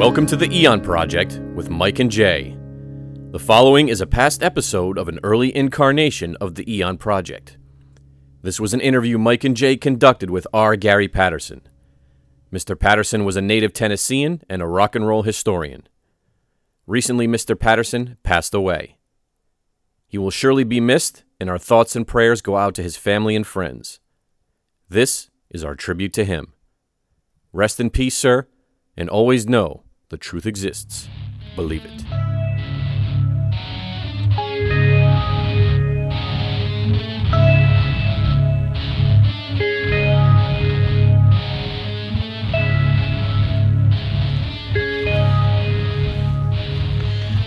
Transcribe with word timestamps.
Welcome 0.00 0.24
to 0.28 0.36
the 0.36 0.50
Eon 0.50 0.80
Project 0.80 1.40
with 1.54 1.68
Mike 1.68 1.98
and 1.98 2.10
Jay. 2.10 2.56
The 3.32 3.38
following 3.38 3.90
is 3.90 4.00
a 4.00 4.06
past 4.06 4.42
episode 4.42 4.96
of 4.96 5.08
an 5.08 5.20
early 5.22 5.54
incarnation 5.54 6.36
of 6.36 6.54
the 6.54 6.74
Eon 6.74 6.96
Project. 6.96 7.58
This 8.40 8.58
was 8.58 8.72
an 8.72 8.80
interview 8.80 9.18
Mike 9.18 9.44
and 9.44 9.54
Jay 9.54 9.76
conducted 9.76 10.30
with 10.30 10.46
R. 10.54 10.74
Gary 10.76 11.06
Patterson. 11.06 11.60
Mr. 12.50 12.80
Patterson 12.80 13.26
was 13.26 13.36
a 13.36 13.42
native 13.42 13.74
Tennessean 13.74 14.40
and 14.48 14.62
a 14.62 14.66
rock 14.66 14.96
and 14.96 15.06
roll 15.06 15.22
historian. 15.22 15.86
Recently, 16.86 17.28
Mr. 17.28 17.54
Patterson 17.54 18.16
passed 18.22 18.54
away. 18.54 18.96
He 20.08 20.16
will 20.16 20.30
surely 20.30 20.64
be 20.64 20.80
missed, 20.80 21.24
and 21.38 21.50
our 21.50 21.58
thoughts 21.58 21.94
and 21.94 22.08
prayers 22.08 22.40
go 22.40 22.56
out 22.56 22.74
to 22.76 22.82
his 22.82 22.96
family 22.96 23.36
and 23.36 23.46
friends. 23.46 24.00
This 24.88 25.28
is 25.50 25.62
our 25.62 25.74
tribute 25.74 26.14
to 26.14 26.24
him. 26.24 26.54
Rest 27.52 27.78
in 27.78 27.90
peace, 27.90 28.16
sir, 28.16 28.48
and 28.96 29.10
always 29.10 29.46
know 29.46 29.84
the 30.10 30.18
truth 30.18 30.44
exists. 30.44 31.08
Believe 31.54 31.84
it. 31.84 32.04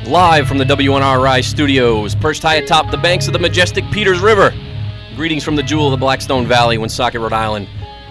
Live 0.07 0.47
from 0.47 0.57
the 0.57 0.63
WNRI 0.63 1.43
studios, 1.43 2.15
perched 2.15 2.43
high 2.43 2.55
atop 2.55 2.91
the 2.91 2.97
banks 2.97 3.27
of 3.27 3.33
the 3.33 3.39
majestic 3.39 3.83
Peters 3.91 4.21
River. 4.21 4.53
Greetings 5.17 5.43
from 5.43 5.57
the 5.57 5.63
jewel 5.63 5.87
of 5.87 5.91
the 5.91 5.97
Blackstone 5.97 6.47
Valley, 6.47 6.77
Woonsocket, 6.77 7.19
Rhode 7.19 7.33
Island. 7.33 7.67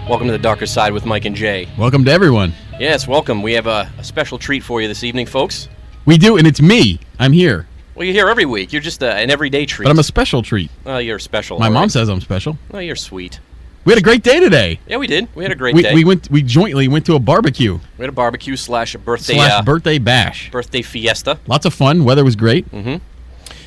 Welcome 0.08 0.27
to 0.27 0.32
the 0.32 0.38
darker 0.38 0.66
side 0.66 0.92
with 0.92 1.06
Mike 1.06 1.24
and 1.24 1.34
Jay. 1.36 1.68
Welcome 1.78 2.05
to 2.05 2.10
everyone. 2.10 2.52
Yes, 2.83 3.06
welcome. 3.06 3.42
We 3.42 3.52
have 3.52 3.69
a, 3.69 3.88
a 3.97 4.02
special 4.02 4.38
treat 4.41 4.64
for 4.64 4.83
you 4.83 4.88
this 4.88 5.05
evening, 5.05 5.27
folks. 5.27 5.69
We 6.05 6.19
do, 6.19 6.36
and 6.36 6.48
it's 6.48 6.61
me. 6.61 6.98
I'm 7.16 7.33
here, 7.33 7.69
Well, 7.94 8.05
you're 8.05 8.12
here 8.12 8.28
every 8.28 8.44
week. 8.44 8.72
You're 8.72 8.83
just 8.83 9.05
uh, 9.05 9.06
an 9.06 9.30
everyday 9.30 9.66
treat. 9.66 9.84
but 9.84 9.92
I'm 9.92 10.00
a 10.00 10.02
special 10.02 10.42
treat. 10.42 10.69
Oh, 10.84 10.98
you're 10.98 11.20
special. 11.20 11.61
My 11.61 11.69
mom 11.69 11.83
right. 11.83 11.91
says 11.92 12.08
I'm 12.08 12.20
special. 12.20 12.58
Oh, 12.74 12.80
you're 12.80 12.97
sweet. 12.97 13.39
We 13.84 13.92
had 13.92 14.00
a 14.00 14.02
great 14.02 14.24
day 14.24 14.41
today. 14.41 14.80
Yeah, 14.89 14.97
we 14.97 15.06
did. 15.06 15.28
We 15.36 15.44
had 15.44 15.52
a 15.52 15.55
great 15.55 15.77
We, 15.77 15.83
day. 15.83 15.94
we 15.94 16.05
went. 16.05 16.28
We 16.28 16.42
jointly 16.42 16.89
went 16.89 17.06
to 17.06 17.14
a 17.14 17.20
barbecue 17.20 17.74
We 17.98 18.02
had 18.02 18.08
a 18.08 18.12
barbecue 18.12 18.56
slash 18.56 18.96
a 18.96 18.98
birthday 18.98 19.34
slash 19.34 19.52
uh, 19.52 19.62
birthday 19.62 20.00
bash. 20.00 20.50
birthday 20.50 20.83
fiesta. 20.83 21.39
Lots 21.46 21.67
of 21.67 21.74
fun. 21.74 22.02
Weather 22.02 22.24
was 22.24 22.34
great. 22.34 22.67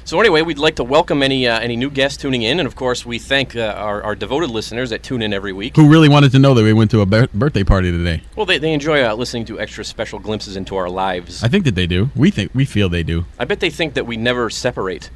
So 0.05 0.19
anyway, 0.19 0.43
we'd 0.43 0.59
like 0.59 0.75
to 0.75 0.83
welcome 0.83 1.23
any 1.23 1.47
uh, 1.47 1.59
any 1.59 1.75
new 1.75 1.89
guests 1.89 2.21
tuning 2.21 2.43
in, 2.43 2.59
and 2.59 2.67
of 2.67 2.75
course, 2.75 3.07
we 3.07 3.17
thank 3.17 3.55
uh, 3.55 3.73
our, 3.75 4.03
our 4.03 4.13
devoted 4.13 4.51
listeners 4.51 4.91
that 4.91 5.01
tune 5.01 5.23
in 5.23 5.33
every 5.33 5.51
week. 5.51 5.75
Who 5.75 5.89
really 5.89 6.09
wanted 6.09 6.31
to 6.33 6.37
know 6.37 6.53
that 6.53 6.61
we 6.61 6.73
went 6.73 6.91
to 6.91 7.01
a 7.01 7.07
bir- 7.07 7.27
birthday 7.33 7.63
party 7.63 7.89
today? 7.89 8.21
Well, 8.35 8.45
they, 8.45 8.59
they 8.59 8.71
enjoy 8.71 9.03
uh, 9.03 9.15
listening 9.15 9.45
to 9.45 9.59
extra 9.59 9.83
special 9.83 10.19
glimpses 10.19 10.57
into 10.57 10.75
our 10.75 10.91
lives. 10.91 11.43
I 11.43 11.47
think 11.47 11.65
that 11.65 11.73
they 11.73 11.87
do. 11.87 12.11
We 12.15 12.29
think 12.29 12.51
we 12.53 12.65
feel 12.65 12.87
they 12.87 13.01
do. 13.01 13.25
I 13.39 13.45
bet 13.45 13.61
they 13.61 13.71
think 13.71 13.95
that 13.95 14.05
we 14.05 14.15
never 14.15 14.51
separate. 14.51 15.09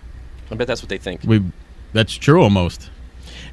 I 0.50 0.56
bet 0.56 0.66
that's 0.66 0.82
what 0.82 0.90
they 0.90 0.98
think. 0.98 1.22
We. 1.24 1.44
That's 1.94 2.16
true 2.16 2.42
almost. 2.42 2.90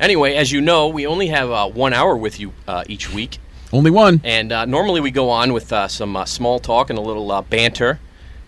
Anyway, 0.00 0.36
as 0.36 0.52
you 0.52 0.62
know, 0.62 0.88
we 0.88 1.06
only 1.06 1.26
have 1.26 1.50
uh, 1.50 1.68
one 1.68 1.92
hour 1.92 2.16
with 2.16 2.40
you 2.40 2.54
uh, 2.66 2.84
each 2.88 3.12
week. 3.12 3.40
Only 3.74 3.90
one. 3.90 4.22
And 4.24 4.52
uh, 4.52 4.64
normally 4.64 5.02
we 5.02 5.10
go 5.10 5.28
on 5.28 5.52
with 5.52 5.70
uh, 5.70 5.86
some 5.86 6.16
uh, 6.16 6.24
small 6.24 6.60
talk 6.60 6.88
and 6.88 6.98
a 6.98 7.02
little 7.02 7.30
uh, 7.30 7.42
banter, 7.42 8.00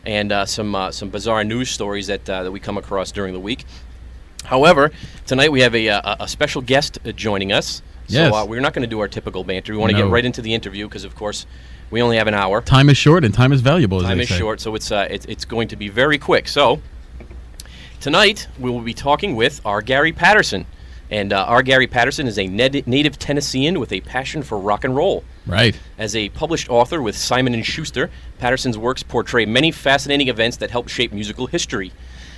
and 0.07 0.33
uh, 0.33 0.47
some 0.47 0.75
uh, 0.75 0.91
some 0.91 1.11
bizarre 1.11 1.45
news 1.45 1.71
stories 1.71 2.07
that 2.07 2.29
uh, 2.29 2.43
that 2.45 2.51
we 2.53 2.61
come 2.61 2.79
across 2.79 3.13
during 3.13 3.33
the 3.33 3.41
week. 3.41 3.65
However, 4.45 4.91
tonight 5.27 5.51
we 5.53 5.61
have 5.63 5.75
a, 5.75 5.89
uh, 5.89 6.17
a 6.21 6.29
special 6.29 6.63
guest 6.63 6.99
uh, 7.05 7.13
joining 7.13 7.53
us. 7.53 7.83
So 8.07 8.15
Yes. 8.15 8.33
uh, 8.35 8.47
we're 8.49 8.61
not 8.61 8.73
going 8.73 8.85
to 8.85 8.89
do 8.89 9.01
our 9.01 9.09
typical 9.09 9.45
banter. 9.45 9.73
We 9.73 9.79
want 9.79 9.91
to 9.91 9.99
No. 9.99 10.05
get 10.05 10.11
right 10.13 10.25
into 10.25 10.41
the 10.41 10.55
interview 10.55 10.87
because, 10.89 11.05
of 11.05 11.15
course, 11.15 11.45
we 11.91 12.01
only 12.01 12.17
have 12.17 12.27
an 12.27 12.33
hour. 12.35 12.63
Time 12.63 12.89
is 12.89 12.97
short 12.97 13.23
and 13.25 13.35
time 13.35 13.53
is 13.53 13.61
valuable. 13.61 14.01
Time 14.01 14.21
is 14.21 14.29
say. 14.29 14.39
short, 14.39 14.61
so 14.61 14.75
it's, 14.75 14.91
uh, 14.91 15.07
it's 15.11 15.27
it's 15.27 15.45
going 15.45 15.69
to 15.69 15.77
be 15.77 15.89
very 15.91 16.17
quick. 16.17 16.49
So 16.49 16.81
tonight 18.01 18.49
we 18.59 18.71
will 18.71 18.81
be 18.81 18.95
talking 18.95 19.37
with 19.37 19.61
R. 19.65 19.83
Gary 19.83 20.13
Patterson, 20.13 20.65
and 21.11 21.33
uh, 21.33 21.45
R. 21.45 21.63
Gary 21.63 21.87
Patterson 21.87 22.27
is 22.27 22.39
a 22.39 22.47
ned- 22.47 22.87
native 22.87 23.19
Tennessean 23.19 23.81
with 23.81 23.93
a 23.93 24.01
passion 24.01 24.43
for 24.43 24.59
rock 24.59 24.85
and 24.85 24.95
roll. 24.95 25.25
Right. 25.47 25.79
As 25.97 26.15
a 26.15 26.29
published 26.31 26.69
author 26.69 27.01
with 27.01 27.17
Simon 27.17 27.55
and 27.55 27.65
Schuster, 27.65 28.11
Patterson's 28.39 28.77
works 28.77 29.03
portray 29.03 29.47
many 29.47 29.71
fascinating 29.71 30.29
events 30.29 30.59
that 30.59 30.71
helped 30.71 30.91
shape 30.91 31.13
musical 31.13 31.47
history. 31.47 31.93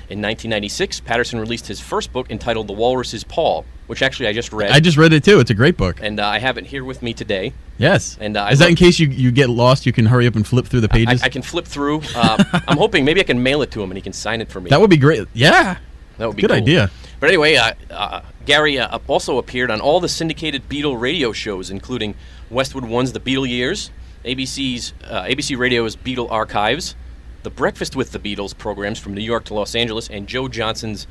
In 0.09 0.19
1996, 0.19 1.01
Patterson 1.01 1.39
released 1.39 1.69
his 1.69 1.79
first 1.81 2.13
book 2.13 2.31
entitled 2.33 2.67
The 2.67 2.73
Walrus 2.73 3.13
Was 3.13 3.23
Paul, 3.23 3.65
which 3.87 4.03
actually 4.03 4.27
I 4.27 4.33
just 4.33 4.53
read, 4.53 4.73
I 4.73 4.81
just 4.81 4.97
read 4.97 5.13
it 5.13 5.23
too. 5.23 5.39
It's 5.39 5.51
a 5.53 5.55
great 5.55 5.77
book. 5.77 6.01
and 6.03 6.19
uh, 6.19 6.27
I 6.27 6.41
have 6.41 6.59
it 6.59 6.67
here 6.67 6.85
with 6.85 7.01
me 7.01 7.15
today. 7.15 7.53
Yes. 7.79 8.19
And, 8.21 8.37
uh, 8.37 8.43
I 8.43 8.51
is 8.51 8.59
that 8.59 8.69
in 8.71 8.75
case 8.75 8.99
you, 8.99 9.07
you 9.07 9.31
get 9.31 9.49
lost? 9.51 9.87
You 9.87 9.93
can 9.93 10.07
hurry 10.07 10.27
up 10.27 10.35
and 10.35 10.45
flip 10.45 10.67
through 10.67 10.81
the 10.81 10.89
I, 10.91 10.97
pages. 10.97 11.23
I 11.23 11.29
can 11.29 11.43
flip 11.43 11.65
through. 11.65 12.03
Uh, 12.17 12.43
I'm 12.67 12.77
hoping 12.77 13.05
maybe 13.05 13.21
I 13.21 13.25
can 13.25 13.41
mail 13.41 13.63
it 13.63 13.71
to 13.71 13.83
him 13.83 13.91
and 13.91 13.97
he 13.97 14.03
can 14.03 14.13
sign 14.13 14.41
it 14.41 14.49
for 14.51 14.61
me. 14.61 14.71
that 14.71 14.81
would 14.81 14.91
be 14.91 14.97
great. 14.97 15.29
Yeah. 15.33 15.79
That 16.21 16.27
would 16.27 16.37
be 16.37 16.43
Good 16.43 16.51
cool. 16.51 16.59
idea. 16.59 16.91
But 17.19 17.31
anyway, 17.31 17.57
uh, 17.57 17.73
uh, 17.91 18.21
Gary 18.45 18.79
uh, 18.79 18.99
also 19.07 19.39
appeared 19.39 19.71
on 19.71 19.81
all 19.81 20.01
the 20.01 20.09
syndicated 20.09 20.69
Beatle 20.69 21.01
radio 21.01 21.33
shows, 21.33 21.71
including 21.71 22.15
Westwood 22.51 22.85
One's 22.85 23.13
The 23.13 23.21
Beatle 23.21 23.49
Years, 23.49 23.91
ABC's 24.27 24.93
uh, 25.05 25.23
ABC 25.23 25.57
Radio's 25.57 25.97
Beatle 25.97 26.31
Archives, 26.31 26.95
The 27.43 27.49
Breakfast 27.49 27.97
with 27.97 28.13
the 28.13 28.19
Beatles 28.19 28.57
programs 28.57 28.99
from 28.99 29.15
New 29.15 29.23
York 29.23 29.45
to 29.47 29.55
Los 29.55 29.75
Angeles, 29.75 30.11
and 30.11 30.27
Joe 30.27 30.47
Johnson's 30.47 31.07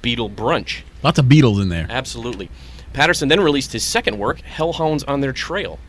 Beatle 0.00 0.32
Brunch. 0.32 0.82
Lots 1.02 1.18
of 1.18 1.24
Beatles 1.26 1.60
in 1.60 1.68
there. 1.68 1.88
Absolutely. 1.90 2.48
Patterson 2.92 3.26
then 3.26 3.40
released 3.40 3.72
his 3.72 3.82
second 3.82 4.16
work, 4.16 4.42
Hellhounds 4.42 5.02
on 5.08 5.22
Their 5.22 5.32
Trail. 5.32 5.80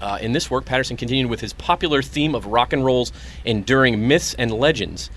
Uh, 0.00 0.18
in 0.20 0.32
this 0.32 0.48
work, 0.50 0.64
Patterson 0.66 0.96
continued 0.96 1.28
with 1.28 1.40
his 1.40 1.52
popular 1.54 2.00
theme 2.02 2.34
of 2.34 2.46
rock 2.46 2.72
and 2.72 2.84
roll's 2.84 3.10
enduring 3.44 4.06
myths 4.06 4.34
and 4.34 4.52
legends. 4.52 5.10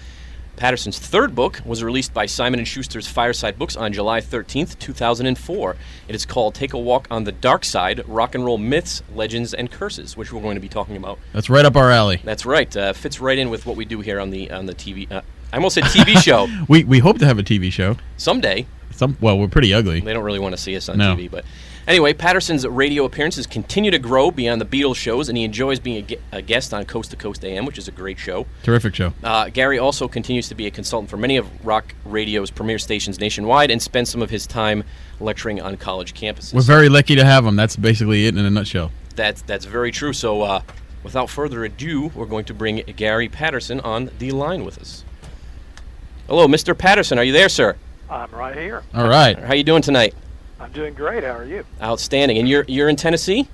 Patterson's 0.60 1.00
third 1.00 1.34
book 1.34 1.62
was 1.66 1.82
released 1.86 2.14
by 2.14 2.26
Simon 2.26 2.60
& 2.60 2.66
Schuster's 2.66 3.08
Fireside 3.08 3.58
Books 3.58 3.78
on 3.78 3.94
July 3.94 4.20
13th, 4.20 4.78
2004. 4.78 5.78
It 6.10 6.14
is 6.16 6.26
called 6.26 6.54
Take 6.54 6.74
a 6.74 6.78
Walk 6.78 7.08
on 7.10 7.24
the 7.24 7.32
Dark 7.32 7.64
Side: 7.64 8.04
Rock 8.06 8.36
and 8.36 8.44
Roll 8.44 8.58
Myths, 8.58 9.02
Legends, 9.16 9.54
and 9.54 9.72
Curses, 9.72 10.18
which 10.18 10.34
we're 10.34 10.42
going 10.42 10.56
to 10.56 10.62
be 10.62 10.68
talking 10.68 10.98
about. 10.98 11.18
That's 11.32 11.50
right 11.50 11.64
up 11.64 11.78
our 11.78 11.90
alley. 11.90 12.20
That's 12.26 12.46
right. 12.46 12.76
Uh, 12.76 12.92
fits 12.92 13.22
right 13.22 13.38
in 13.38 13.50
with 13.50 13.66
what 13.66 13.78
we 13.78 13.86
do 13.86 14.02
here 14.02 14.20
on 14.20 14.32
the 14.32 14.52
on 14.52 14.66
the 14.66 14.76
TV. 14.76 15.10
Uh, 15.10 15.22
I 15.54 15.56
almost 15.56 15.76
said 15.76 15.86
TV 15.86 16.18
show. 16.22 16.48
We 16.68 16.84
we 16.84 17.00
hope 17.00 17.20
to 17.20 17.26
have 17.26 17.40
a 17.40 17.44
TV 17.44 17.72
show. 17.72 17.96
Someday, 18.18 18.66
Some 18.92 19.16
well, 19.22 19.40
we're 19.40 19.48
pretty 19.48 19.74
ugly. 19.74 20.02
They 20.02 20.12
don't 20.14 20.26
really 20.26 20.40
want 20.40 20.56
to 20.56 20.62
see 20.62 20.76
us 20.76 20.90
on 20.90 20.98
No. 20.98 21.16
TV, 21.16 21.32
but 21.32 21.46
anyway, 21.88 22.14
Patterson's 22.14 22.68
radio 22.68 23.06
appearances 23.06 23.48
continue 23.48 23.92
to 23.92 24.00
grow 24.00 24.32
beyond 24.32 24.62
the 24.62 24.66
Beatles 24.66 24.96
shows, 24.96 25.30
and 25.30 25.38
he 25.38 25.44
enjoys 25.44 25.80
being 25.80 25.98
a, 25.98 26.02
ge- 26.02 26.20
a 26.32 26.42
guest 26.42 26.74
on 26.74 26.86
Coast 26.86 27.12
to 27.12 27.18
Coast 27.18 27.44
AM, 27.46 27.66
which 27.66 27.78
is 27.78 27.88
a 27.88 27.92
great 27.92 28.18
show. 28.20 28.46
Terrific 28.64 28.96
show. 28.96 29.14
Uh, 29.24 29.50
Gary 29.50 29.80
also 29.80 30.08
continues 30.08 30.48
to 30.50 30.56
be 30.56 30.68
a 30.68 30.72
consultant 30.72 31.10
for 31.10 31.18
many 31.18 31.38
of 31.38 31.66
rock 31.66 31.94
radio's 32.06 32.52
premier 32.52 32.80
stations 32.80 33.20
nationwide, 33.20 33.72
and 33.72 33.82
spends 33.82 34.10
some 34.10 34.22
of 34.22 34.30
his 34.30 34.46
time 34.48 34.84
lecturing 35.20 35.62
on 35.62 35.78
college 35.78 36.14
campuses. 36.14 36.54
We're 36.54 36.62
very 36.62 36.90
lucky 36.90 37.16
to 37.16 37.26
have 37.26 37.46
him. 37.46 37.56
That's 37.56 37.76
basically 37.76 38.26
it 38.28 38.38
in 38.38 38.46
a 38.46 38.50
nutshell. 38.50 38.92
that's 39.16 39.42
that's 39.44 39.66
very 39.66 39.92
true. 39.92 40.14
So, 40.14 40.42
uh, 40.44 40.62
without 41.04 41.30
further 41.30 41.66
ado, 41.66 42.08
we're 42.16 42.26
going 42.26 42.46
to 42.46 42.54
bring 42.54 42.78
Gary 42.96 43.30
Patterson 43.30 43.80
on 43.82 44.10
the 44.20 44.32
line 44.32 44.64
with 44.66 44.78
us. 44.80 45.04
Hello, 46.28 46.48
Mr. 46.48 46.78
Patterson. 46.78 47.18
Are 47.18 47.24
you 47.24 47.34
there, 47.34 47.50
sir? 47.50 47.76
I'm 48.10 48.30
right 48.32 48.56
here. 48.56 48.84
All 48.94 49.08
right. 49.08 49.38
How 49.38 49.54
you 49.54 49.64
doing 49.64 49.82
tonight? 49.82 50.14
I'm 50.60 50.72
doing 50.72 50.94
great. 50.94 51.24
How 51.24 51.32
are 51.38 51.46
you? 51.46 51.66
Outstanding. 51.82 52.38
And 52.38 52.48
you're 52.48 52.66
you're 52.68 52.90
in 52.90 52.96
Tennessee? 52.96 53.48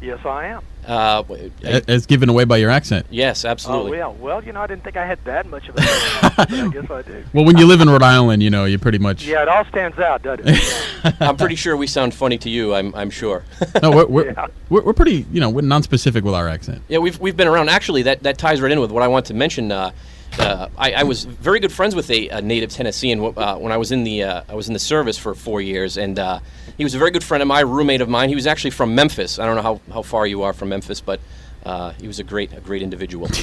Yes, 0.00 0.24
I 0.24 0.46
am. 0.46 0.62
Uh, 0.86 1.22
A- 1.62 1.88
As 1.88 2.06
given 2.06 2.28
away 2.28 2.42
by 2.44 2.56
your 2.56 2.70
accent. 2.70 3.06
Yes, 3.08 3.44
absolutely. 3.44 4.00
Oh, 4.00 4.10
yeah. 4.10 4.18
Well, 4.20 4.42
you 4.42 4.52
know, 4.52 4.62
I 4.62 4.66
didn't 4.66 4.82
think 4.82 4.96
I 4.96 5.06
had 5.06 5.24
that 5.26 5.46
much 5.46 5.68
of 5.68 5.76
a 5.76 5.80
accent, 5.82 6.34
but 6.36 6.52
I 6.52 6.68
guess 6.70 6.90
I 6.90 7.02
do. 7.02 7.24
Well, 7.32 7.44
when 7.44 7.56
you 7.56 7.66
live 7.66 7.80
in 7.80 7.88
Rhode 7.88 8.02
Island, 8.02 8.42
you 8.42 8.50
know, 8.50 8.64
you 8.64 8.80
pretty 8.80 8.98
much. 8.98 9.24
Yeah, 9.24 9.42
it 9.42 9.48
all 9.48 9.64
stands 9.66 9.96
out, 10.00 10.22
doesn't 10.22 10.44
it? 10.48 11.14
I'm 11.20 11.36
pretty 11.36 11.54
sure 11.54 11.76
we 11.76 11.86
sound 11.86 12.14
funny 12.14 12.36
to 12.38 12.50
you. 12.50 12.74
I'm, 12.74 12.92
I'm 12.96 13.10
sure. 13.10 13.44
No, 13.80 13.92
we're 13.92 14.06
we're, 14.06 14.26
Yeah. 14.32 14.48
we're 14.70 14.82
we're 14.82 14.92
pretty, 14.92 15.24
you 15.32 15.40
know, 15.40 15.50
we're 15.50 15.60
non-specific 15.62 16.24
with 16.24 16.34
our 16.34 16.48
accent. 16.48 16.82
yeah, 16.88 16.98
we've, 16.98 17.18
we've 17.20 17.36
been 17.36 17.46
around. 17.48 17.68
Actually, 17.68 18.02
that, 18.02 18.24
that 18.24 18.38
ties 18.38 18.60
right 18.60 18.72
in 18.72 18.80
with 18.80 18.90
what 18.90 19.04
I 19.04 19.08
want 19.08 19.26
to 19.26 19.34
mention. 19.34 19.70
Uh, 19.70 19.92
uh, 20.38 20.68
I, 20.78 20.92
I 20.92 21.02
was 21.02 21.24
very 21.24 21.60
good 21.60 21.72
friends 21.72 21.94
with 21.94 22.10
a, 22.10 22.28
a 22.28 22.42
native 22.42 22.70
Tennessean 22.70 23.20
uh, 23.36 23.56
when 23.56 23.72
I 23.72 23.76
was 23.76 23.92
in 23.92 24.04
the 24.04 24.22
uh, 24.24 24.42
I 24.48 24.54
was 24.54 24.68
in 24.68 24.72
the 24.72 24.78
service 24.78 25.18
for 25.18 25.34
four 25.34 25.60
years, 25.60 25.96
and 25.96 26.18
uh, 26.18 26.40
he 26.76 26.84
was 26.84 26.94
a 26.94 26.98
very 26.98 27.10
good 27.10 27.24
friend 27.24 27.42
of 27.42 27.48
my 27.48 27.60
roommate 27.60 28.00
of 28.00 28.08
mine. 28.08 28.28
He 28.28 28.34
was 28.34 28.46
actually 28.46 28.70
from 28.70 28.94
Memphis. 28.94 29.38
I 29.38 29.46
don't 29.46 29.56
know 29.56 29.62
how, 29.62 29.80
how 29.92 30.02
far 30.02 30.26
you 30.26 30.42
are 30.42 30.52
from 30.52 30.70
Memphis, 30.70 31.00
but 31.00 31.20
uh, 31.64 31.92
he 31.92 32.06
was 32.06 32.18
a 32.18 32.24
great 32.24 32.52
a 32.52 32.60
great 32.60 32.82
individual. 32.82 33.28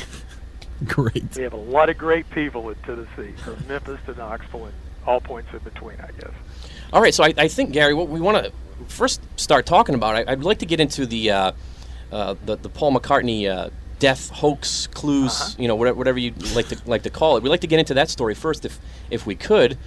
Great. 0.85 1.35
we 1.35 1.43
have 1.43 1.51
a 1.51 1.57
lot 1.57 1.89
of 1.89 1.97
great 1.97 2.29
people 2.29 2.69
in 2.69 2.75
Tennessee, 2.85 3.33
from 3.43 3.57
Memphis 3.67 3.99
to 4.05 4.13
Knoxville 4.13 4.63
and 4.63 4.73
all 5.05 5.19
points 5.19 5.51
in 5.51 5.59
between, 5.59 5.97
I 5.99 6.11
guess. 6.17 6.31
All 6.93 7.01
right, 7.01 7.13
so 7.13 7.25
I, 7.25 7.33
I 7.37 7.47
think 7.49 7.71
Gary, 7.71 7.93
what 7.93 8.07
we 8.07 8.21
want 8.21 8.45
to 8.45 8.53
first 8.87 9.19
start 9.35 9.65
talking 9.65 9.93
about, 9.93 10.15
I, 10.15 10.31
I'd 10.31 10.43
like 10.43 10.59
to 10.59 10.65
get 10.65 10.79
into 10.79 11.05
the 11.05 11.31
uh, 11.31 11.51
uh, 12.11 12.35
the, 12.45 12.55
the 12.55 12.69
Paul 12.69 12.93
McCartney 12.93 13.49
uh, 13.49 13.69
death 13.99 14.29
hoax 14.29 14.87
clues, 14.87 15.55
you 15.59 15.67
know, 15.67 15.75
whatever, 15.75 15.97
whatever 15.97 16.19
you 16.19 16.33
like 16.55 16.67
to 16.69 16.77
like 16.85 17.03
to 17.03 17.09
call 17.09 17.37
it. 17.37 17.43
We'd 17.43 17.49
like 17.49 17.61
to 17.61 17.67
get 17.67 17.79
into 17.79 17.93
that 17.93 18.09
story 18.09 18.33
first, 18.33 18.65
if 18.65 18.79
if 19.09 19.25
we 19.25 19.35
could. 19.35 19.77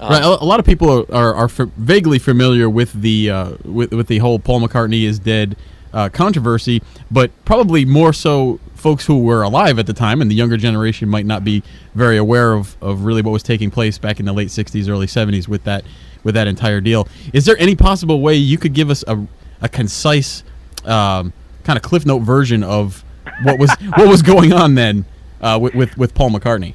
Uh, 0.00 0.08
Right, 0.10 0.22
a, 0.22 0.42
a 0.42 0.44
lot 0.44 0.58
of 0.60 0.66
people 0.66 0.90
are, 0.90 1.14
are, 1.14 1.34
are 1.34 1.48
fa- 1.48 1.70
vaguely 1.76 2.18
familiar 2.18 2.68
with 2.68 2.92
the 2.92 3.30
uh, 3.30 3.52
with, 3.64 3.92
with 3.92 4.06
the 4.08 4.18
whole 4.18 4.38
Paul 4.38 4.60
McCartney 4.60 5.04
is 5.04 5.18
dead 5.18 5.56
uh, 5.92 6.08
controversy, 6.08 6.82
but 7.10 7.30
probably 7.44 7.84
more 7.84 8.12
so 8.12 8.58
folks 8.74 9.06
who 9.06 9.22
were 9.22 9.42
alive 9.42 9.78
at 9.78 9.86
the 9.86 9.92
time, 9.92 10.20
and 10.20 10.30
the 10.30 10.34
younger 10.34 10.56
generation 10.56 11.08
might 11.08 11.26
not 11.26 11.44
be 11.44 11.62
very 11.94 12.16
aware 12.16 12.54
of, 12.54 12.76
of 12.80 13.04
really 13.04 13.22
what 13.22 13.30
was 13.30 13.42
taking 13.42 13.70
place 13.70 13.98
back 13.98 14.18
in 14.18 14.26
the 14.26 14.32
late 14.32 14.48
'60s, 14.48 14.88
early 14.88 15.06
'70s 15.06 15.48
with 15.48 15.64
that 15.64 15.84
with 16.24 16.34
that 16.34 16.46
entire 16.46 16.80
deal. 16.80 17.06
Is 17.32 17.44
there 17.44 17.56
any 17.58 17.76
possible 17.76 18.20
way 18.20 18.34
you 18.34 18.58
could 18.58 18.74
give 18.74 18.90
us 18.90 19.04
a, 19.06 19.26
a 19.60 19.68
concise 19.68 20.42
um, 20.84 21.32
kind 21.64 21.76
of 21.76 21.82
cliff 21.82 22.06
note 22.06 22.20
version 22.20 22.62
of 22.62 23.04
what 23.42 23.58
was 23.58 23.70
what 23.96 24.08
was 24.08 24.22
going 24.22 24.52
on 24.52 24.74
then 24.74 25.04
uh, 25.40 25.58
with, 25.60 25.74
with 25.74 25.98
with 25.98 26.14
Paul 26.14 26.30
McCartney? 26.30 26.74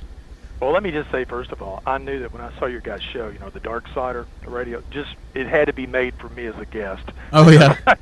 Well, 0.60 0.72
let 0.72 0.82
me 0.82 0.90
just 0.90 1.12
say 1.12 1.24
first 1.24 1.52
of 1.52 1.62
all, 1.62 1.84
I 1.86 2.00
knew 2.00 2.20
that 2.20 2.34
when 2.34 2.42
I 2.42 2.58
saw 2.58 2.66
your 2.66 2.82
guys' 2.82 3.04
show, 3.04 3.30
you 3.30 3.38
know, 3.38 3.52
the 3.52 3.60
Dark 3.60 3.86
Sider, 3.94 4.26
the 4.44 4.50
radio, 4.50 4.82
just 4.90 5.16
it 5.36 5.46
had 5.46 5.66
to 5.66 5.74
be 5.74 5.86
made 5.86 6.16
for 6.16 6.30
me 6.30 6.48
as 6.48 6.58
a 6.58 6.66
guest. 6.66 7.04
Oh 7.32 7.50
yeah. 7.50 7.78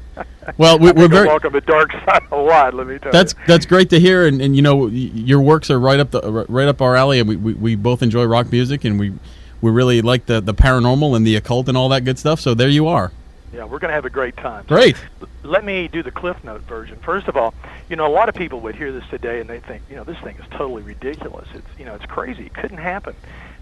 Well, 0.57 0.77
we, 0.77 0.91
we're 0.91 1.07
very. 1.07 1.27
welcome 1.27 1.53
the 1.53 1.61
Dark 1.61 1.91
Side 1.91 2.21
a 2.31 2.35
lot. 2.37 2.75
Let 2.75 2.85
me 2.85 2.99
tell 2.99 3.11
That's 3.11 3.33
you. 3.33 3.39
that's 3.47 3.65
great 3.65 3.89
to 3.89 3.99
hear, 3.99 4.27
and, 4.27 4.39
and 4.41 4.55
you 4.55 4.61
know 4.61 4.85
your 4.87 5.41
works 5.41 5.71
are 5.71 5.79
right 5.79 5.99
up 5.99 6.11
the 6.11 6.21
right 6.47 6.67
up 6.67 6.83
our 6.83 6.95
alley, 6.95 7.19
and 7.19 7.27
we, 7.27 7.35
we, 7.35 7.53
we 7.55 7.75
both 7.75 8.03
enjoy 8.03 8.23
rock 8.25 8.51
music, 8.51 8.85
and 8.85 8.99
we 8.99 9.11
we 9.59 9.71
really 9.71 10.01
like 10.03 10.27
the 10.27 10.39
the 10.39 10.53
paranormal 10.53 11.15
and 11.15 11.25
the 11.25 11.35
occult 11.35 11.67
and 11.67 11.75
all 11.75 11.89
that 11.89 12.05
good 12.05 12.19
stuff. 12.19 12.39
So 12.39 12.53
there 12.53 12.69
you 12.69 12.87
are. 12.87 13.11
Yeah, 13.55 13.63
we're 13.63 13.79
going 13.79 13.89
to 13.89 13.95
have 13.95 14.03
a 14.03 14.09
great 14.09 14.35
time. 14.35 14.65
Great. 14.67 14.97
Let 15.43 15.63
me 15.63 15.87
do 15.87 16.03
the 16.03 16.11
Cliff 16.11 16.43
Note 16.43 16.63
version. 16.63 16.99
First 16.99 17.29
of 17.29 17.37
all, 17.37 17.53
you 17.87 17.95
know, 17.95 18.05
a 18.05 18.11
lot 18.11 18.27
of 18.27 18.35
people 18.35 18.59
would 18.61 18.75
hear 18.75 18.91
this 18.91 19.05
today 19.09 19.39
and 19.39 19.49
they 19.49 19.61
think, 19.61 19.83
you 19.89 19.95
know, 19.95 20.03
this 20.03 20.17
thing 20.17 20.35
is 20.35 20.45
totally 20.51 20.83
ridiculous. 20.83 21.47
It's, 21.53 21.67
you 21.79 21.85
know, 21.85 21.95
it's 21.95 22.05
crazy. 22.05 22.47
It 22.47 22.53
couldn't 22.53 22.79
happen. 22.79 23.15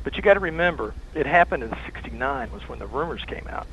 But 0.03 0.15
you 0.15 0.23
got 0.23 0.33
to 0.33 0.39
remember, 0.39 0.95
it 1.13 1.27
happened 1.27 1.61
in 1.61 1.75
'69 1.85 2.51
was 2.51 2.67
when 2.67 2.79
the 2.79 2.87
rumors 2.87 3.23
came 3.25 3.47
out. 3.47 3.67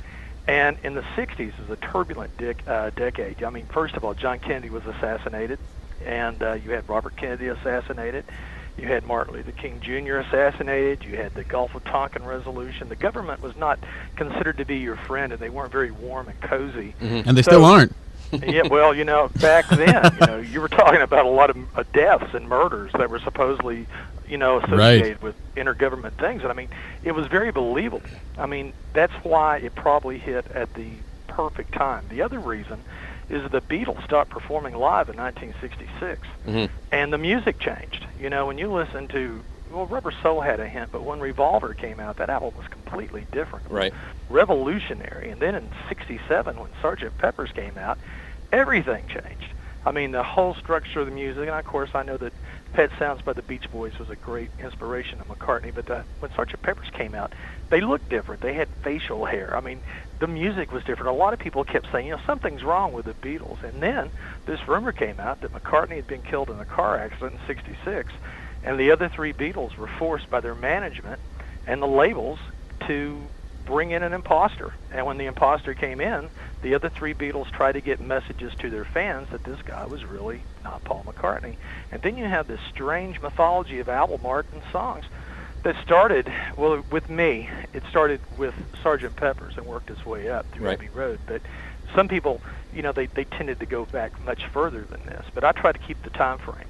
And 0.47 0.77
in 0.83 0.93
the 0.93 1.01
60s 1.01 1.57
was 1.59 1.69
a 1.71 1.75
turbulent 1.75 2.37
dec- 2.37 2.67
uh, 2.67 2.91
decade. 2.91 3.43
I 3.43 3.49
mean, 3.49 3.65
first 3.65 3.95
of 3.95 4.03
all, 4.03 4.13
John 4.13 4.37
Kennedy 4.39 4.69
was 4.69 4.85
assassinated, 4.85 5.57
and 6.05 6.41
uh, 6.41 6.53
you 6.53 6.71
had 6.71 6.87
Robert 6.87 7.15
Kennedy 7.15 7.47
assassinated. 7.47 8.25
You 8.81 8.87
had 8.87 9.05
Martin 9.05 9.35
Luther 9.35 9.51
King 9.51 9.79
Jr. 9.79 10.17
assassinated. 10.17 11.03
You 11.03 11.15
had 11.15 11.35
the 11.35 11.43
Gulf 11.43 11.75
of 11.75 11.83
Tonkin 11.85 12.23
resolution. 12.25 12.89
The 12.89 12.95
government 12.95 13.41
was 13.41 13.55
not 13.55 13.77
considered 14.15 14.57
to 14.57 14.65
be 14.65 14.79
your 14.79 14.95
friend, 14.95 15.31
and 15.31 15.39
they 15.39 15.49
weren't 15.49 15.71
very 15.71 15.91
warm 15.91 16.27
and 16.27 16.41
cozy. 16.41 16.95
And 16.99 17.37
they 17.37 17.43
So- 17.43 17.51
still 17.51 17.65
aren't. 17.65 17.95
yeah, 18.31 18.65
well, 18.69 18.95
you 18.95 19.03
know, 19.03 19.29
back 19.41 19.67
then, 19.67 20.17
you 20.21 20.25
know, 20.27 20.37
you 20.37 20.61
were 20.61 20.69
talking 20.69 21.01
about 21.01 21.25
a 21.25 21.29
lot 21.29 21.49
of 21.49 21.57
uh, 21.77 21.83
deaths 21.93 22.33
and 22.33 22.47
murders 22.47 22.89
that 22.97 23.09
were 23.09 23.19
supposedly, 23.19 23.85
you 24.27 24.37
know, 24.37 24.57
associated 24.61 25.21
with 25.21 25.35
intergovernment 25.57 26.13
things. 26.13 26.41
And 26.41 26.49
I 26.49 26.53
mean, 26.53 26.69
it 27.03 27.11
was 27.11 27.27
very 27.27 27.51
believable. 27.51 28.01
I 28.37 28.45
mean, 28.45 28.71
that's 28.93 29.11
why 29.25 29.57
it 29.57 29.75
probably 29.75 30.17
hit 30.17 30.45
at 30.55 30.73
the 30.75 30.87
perfect 31.27 31.73
time. 31.73 32.05
The 32.09 32.21
other 32.21 32.39
reason 32.39 32.81
is 33.31 33.49
the 33.51 33.61
Beatles 33.61 34.03
stopped 34.03 34.29
performing 34.29 34.75
live 34.75 35.09
in 35.09 35.15
1966, 35.15 36.27
Mhm. 36.45 36.69
and 36.91 37.13
the 37.13 37.17
music 37.17 37.59
changed. 37.59 38.05
You 38.19 38.29
know, 38.29 38.45
when 38.45 38.57
you 38.57 38.71
listen 38.71 39.07
to 39.09 39.43
well, 39.71 39.85
Rubber 39.85 40.11
Soul 40.21 40.41
had 40.41 40.59
a 40.59 40.67
hint, 40.67 40.89
but 40.91 41.03
when 41.03 41.21
Revolver 41.21 41.73
came 41.73 42.01
out, 42.01 42.17
that 42.17 42.29
album 42.29 42.51
was 42.57 42.67
completely 42.67 43.25
different 43.31 43.65
Right. 43.69 43.93
revolutionary. 44.29 45.29
And 45.29 45.41
then 45.41 45.55
in 45.55 45.71
'67, 45.87 46.59
when 46.59 46.71
Sgt. 46.81 47.09
Pepper's 47.17 47.53
came 47.53 47.77
out, 47.77 47.97
everything 48.51 49.07
changed. 49.07 49.53
I 49.85 49.91
mean, 49.91 50.11
the 50.11 50.23
whole 50.23 50.53
structure 50.55 50.99
of 50.99 51.05
the 51.07 51.11
music, 51.13 51.47
and 51.47 51.57
of 51.57 51.63
course, 51.65 51.89
I 51.95 52.03
know 52.03 52.17
that 52.17 52.33
Pet 52.73 52.91
Sounds 52.99 53.21
by 53.21 53.33
the 53.33 53.41
Beach 53.41 53.65
Boys 53.71 53.97
was 53.97 54.09
a 54.09 54.15
great 54.17 54.51
inspiration 54.59 55.21
of 55.21 55.27
McCartney. 55.27 55.73
But 55.73 55.85
the, 55.85 56.03
when 56.19 56.29
Sgt. 56.31 56.61
Pepper's 56.61 56.89
came 56.91 57.15
out, 57.15 57.33
they 57.69 57.81
looked 57.81 58.09
different. 58.09 58.41
They 58.41 58.53
had 58.53 58.67
facial 58.83 59.25
hair. 59.25 59.55
I 59.55 59.61
mean, 59.61 59.81
the 60.21 60.27
music 60.27 60.71
was 60.71 60.83
different. 60.83 61.09
A 61.09 61.17
lot 61.19 61.33
of 61.33 61.39
people 61.39 61.63
kept 61.63 61.91
saying, 61.91 62.05
you 62.05 62.11
know, 62.11 62.21
something's 62.27 62.63
wrong 62.63 62.93
with 62.93 63.05
the 63.05 63.13
Beatles. 63.15 63.63
And 63.63 63.81
then 63.81 64.11
this 64.45 64.65
rumor 64.67 64.91
came 64.91 65.19
out 65.19 65.41
that 65.41 65.51
McCartney 65.51 65.95
had 65.95 66.07
been 66.07 66.21
killed 66.21 66.51
in 66.51 66.59
a 66.59 66.65
car 66.65 66.97
accident 66.97 67.33
in 67.33 67.47
'66, 67.47 68.13
and 68.63 68.79
the 68.79 68.91
other 68.91 69.09
three 69.09 69.33
Beatles 69.33 69.75
were 69.75 69.87
forced 69.87 70.29
by 70.29 70.39
their 70.39 70.53
management 70.53 71.19
and 71.65 71.81
the 71.81 71.87
labels 71.87 72.37
to 72.87 73.19
bring 73.65 73.91
in 73.91 74.03
an 74.03 74.13
imposter. 74.13 74.73
And 74.91 75.07
when 75.07 75.17
the 75.17 75.25
imposter 75.25 75.73
came 75.73 75.99
in, 75.99 76.29
the 76.61 76.75
other 76.75 76.89
three 76.89 77.15
Beatles 77.15 77.49
tried 77.51 77.73
to 77.73 77.81
get 77.81 77.99
messages 77.99 78.53
to 78.59 78.69
their 78.69 78.85
fans 78.85 79.29
that 79.31 79.43
this 79.43 79.61
guy 79.63 79.85
was 79.85 80.05
really 80.05 80.41
not 80.63 80.83
Paul 80.83 81.03
McCartney. 81.07 81.55
And 81.91 81.99
then 82.03 82.15
you 82.15 82.25
have 82.25 82.47
this 82.47 82.59
strange 82.69 83.19
mythology 83.21 83.79
of 83.79 83.89
album 83.89 84.21
art 84.23 84.45
and 84.53 84.61
songs 84.71 85.05
that 85.63 85.75
started, 85.83 86.31
well, 86.57 86.83
with 86.91 87.09
me, 87.09 87.49
it 87.73 87.83
started 87.89 88.21
with 88.37 88.53
Sergeant 88.81 89.15
Pepper's 89.15 89.53
and 89.57 89.65
worked 89.65 89.89
its 89.89 90.05
way 90.05 90.29
up 90.29 90.45
through 90.51 90.65
Right. 90.67 90.73
Abbey 90.73 90.89
Road. 90.89 91.19
But 91.27 91.41
some 91.95 92.07
people, 92.07 92.41
you 92.73 92.81
know, 92.81 92.91
they, 92.91 93.07
they 93.07 93.25
tended 93.25 93.59
to 93.59 93.65
go 93.65 93.85
back 93.85 94.19
much 94.25 94.45
further 94.51 94.85
than 94.89 95.05
this. 95.05 95.25
But 95.33 95.43
I 95.43 95.51
try 95.51 95.71
to 95.71 95.79
keep 95.79 96.01
the 96.03 96.09
time 96.09 96.39
frame. 96.39 96.67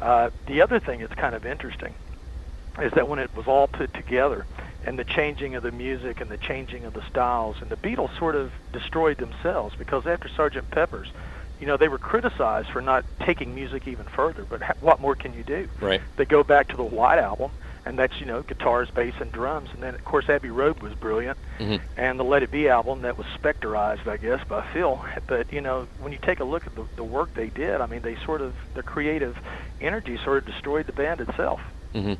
Uh, 0.00 0.30
the 0.46 0.62
other 0.62 0.80
thing 0.80 1.00
that's 1.00 1.14
kind 1.14 1.34
of 1.34 1.44
interesting 1.44 1.94
is 2.80 2.92
that 2.92 3.08
when 3.08 3.18
it 3.18 3.34
was 3.34 3.46
all 3.46 3.66
put 3.68 3.92
together 3.92 4.46
and 4.86 4.98
the 4.98 5.04
changing 5.04 5.54
of 5.54 5.62
the 5.62 5.72
music 5.72 6.20
and 6.20 6.30
the 6.30 6.38
changing 6.38 6.84
of 6.86 6.94
the 6.94 7.06
styles 7.08 7.56
and 7.60 7.68
the 7.70 7.76
Beatles 7.76 8.16
sort 8.18 8.34
of 8.36 8.52
destroyed 8.72 9.18
themselves 9.18 9.74
because 9.76 10.06
after 10.06 10.28
Sergeant 10.34 10.70
Pepper's, 10.70 11.08
you 11.58 11.66
know, 11.66 11.76
they 11.76 11.88
were 11.88 11.98
criticized 11.98 12.68
for 12.70 12.80
not 12.80 13.04
taking 13.22 13.54
music 13.54 13.86
even 13.86 14.06
further, 14.06 14.46
but 14.48 14.62
ha- 14.62 14.72
what 14.80 14.98
more 15.00 15.14
can 15.14 15.34
you 15.34 15.42
do? 15.44 15.68
Right. 15.80 16.00
They 16.16 16.24
go 16.24 16.42
back 16.42 16.68
to 16.68 16.76
the 16.76 16.84
White 16.84 17.18
Album 17.18 17.50
and 17.90 17.98
that's, 17.98 18.18
you 18.20 18.24
know, 18.26 18.40
guitars, 18.42 18.88
bass 18.90 19.14
and 19.20 19.30
drums 19.32 19.68
and 19.74 19.82
then 19.82 19.94
of 19.96 20.04
course 20.04 20.28
Abbey 20.30 20.48
Road 20.48 20.80
was 20.80 20.94
brilliant 20.94 21.36
Mhm. 21.58 21.80
and 21.96 22.18
the 22.20 22.24
Let 22.24 22.42
It 22.44 22.50
Be 22.52 22.68
album 22.68 23.02
that 23.02 23.18
was 23.18 23.26
specterized, 23.38 24.06
I 24.06 24.16
guess, 24.16 24.40
by 24.48 24.62
Phil. 24.72 25.04
But 25.26 25.52
you 25.52 25.60
know, 25.60 25.86
when 26.00 26.12
you 26.12 26.18
take 26.22 26.38
a 26.40 26.44
look 26.44 26.66
at 26.66 26.74
the, 26.76 26.84
the 26.96 27.04
work 27.04 27.34
they 27.34 27.48
did, 27.48 27.80
I 27.80 27.86
mean, 27.86 28.00
they 28.00 28.16
sort 28.24 28.40
of 28.40 28.54
their 28.74 28.84
creative 28.84 29.36
energy 29.80 30.16
sort 30.24 30.38
of 30.38 30.46
destroyed 30.46 30.86
the 30.86 30.92
band 30.92 31.20
itself. 31.20 31.60
hmm 31.92 32.14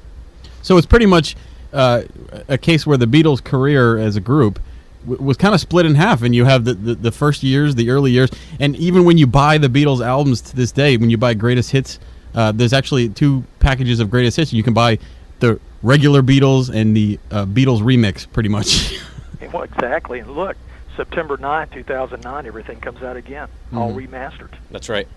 So 0.63 0.77
it's 0.77 0.87
pretty 0.89 1.07
much 1.07 1.37
uh, 1.73 2.03
a 2.49 2.59
case 2.59 2.85
where 2.85 2.97
the 2.99 3.07
Beatles' 3.07 3.43
career 3.43 3.97
as 3.97 4.17
a 4.17 4.21
group 4.21 4.59
was 5.07 5.37
kind 5.37 5.55
of 5.55 5.61
split 5.61 5.87
in 5.87 5.95
half, 5.95 6.21
and 6.23 6.35
you 6.35 6.45
have 6.47 6.65
the, 6.65 6.75
the, 6.75 6.95
the 6.97 7.13
first 7.13 7.43
years, 7.45 7.77
the 7.77 7.89
early 7.91 8.11
years, 8.11 8.29
and 8.59 8.75
even 8.77 9.05
when 9.05 9.17
you 9.17 9.27
buy 9.27 9.57
the 9.57 9.69
Beatles 9.69 10.05
albums 10.05 10.41
to 10.43 10.57
this 10.57 10.73
day, 10.73 10.97
when 10.97 11.09
you 11.11 11.17
buy 11.17 11.33
Greatest 11.33 11.71
Hits, 11.71 12.01
uh, 12.35 12.51
there's 12.53 12.73
actually 12.73 13.09
two 13.09 13.45
packages 13.61 13.99
of 14.01 14.11
Greatest 14.11 14.37
Hits. 14.37 14.53
You 14.53 14.63
can 14.63 14.75
buy 14.75 14.99
the 15.41 15.61
regular 15.83 16.23
Beatles 16.23 16.73
and 16.73 16.97
the 16.97 17.19
uh, 17.31 17.45
Beatles 17.47 17.81
remix, 17.81 18.31
pretty 18.31 18.49
much. 18.49 18.99
Well, 19.53 19.65
exactly. 19.65 20.21
And 20.21 20.31
look, 20.31 20.57
September 20.97 21.37
9, 21.37 21.71
2009, 21.71 22.47
everything 22.47 22.79
comes 22.79 23.03
out 23.03 23.17
again, 23.17 23.49
all 23.75 23.93
remastered. 23.93 24.53
That's 24.71 24.89
right. 24.89 25.09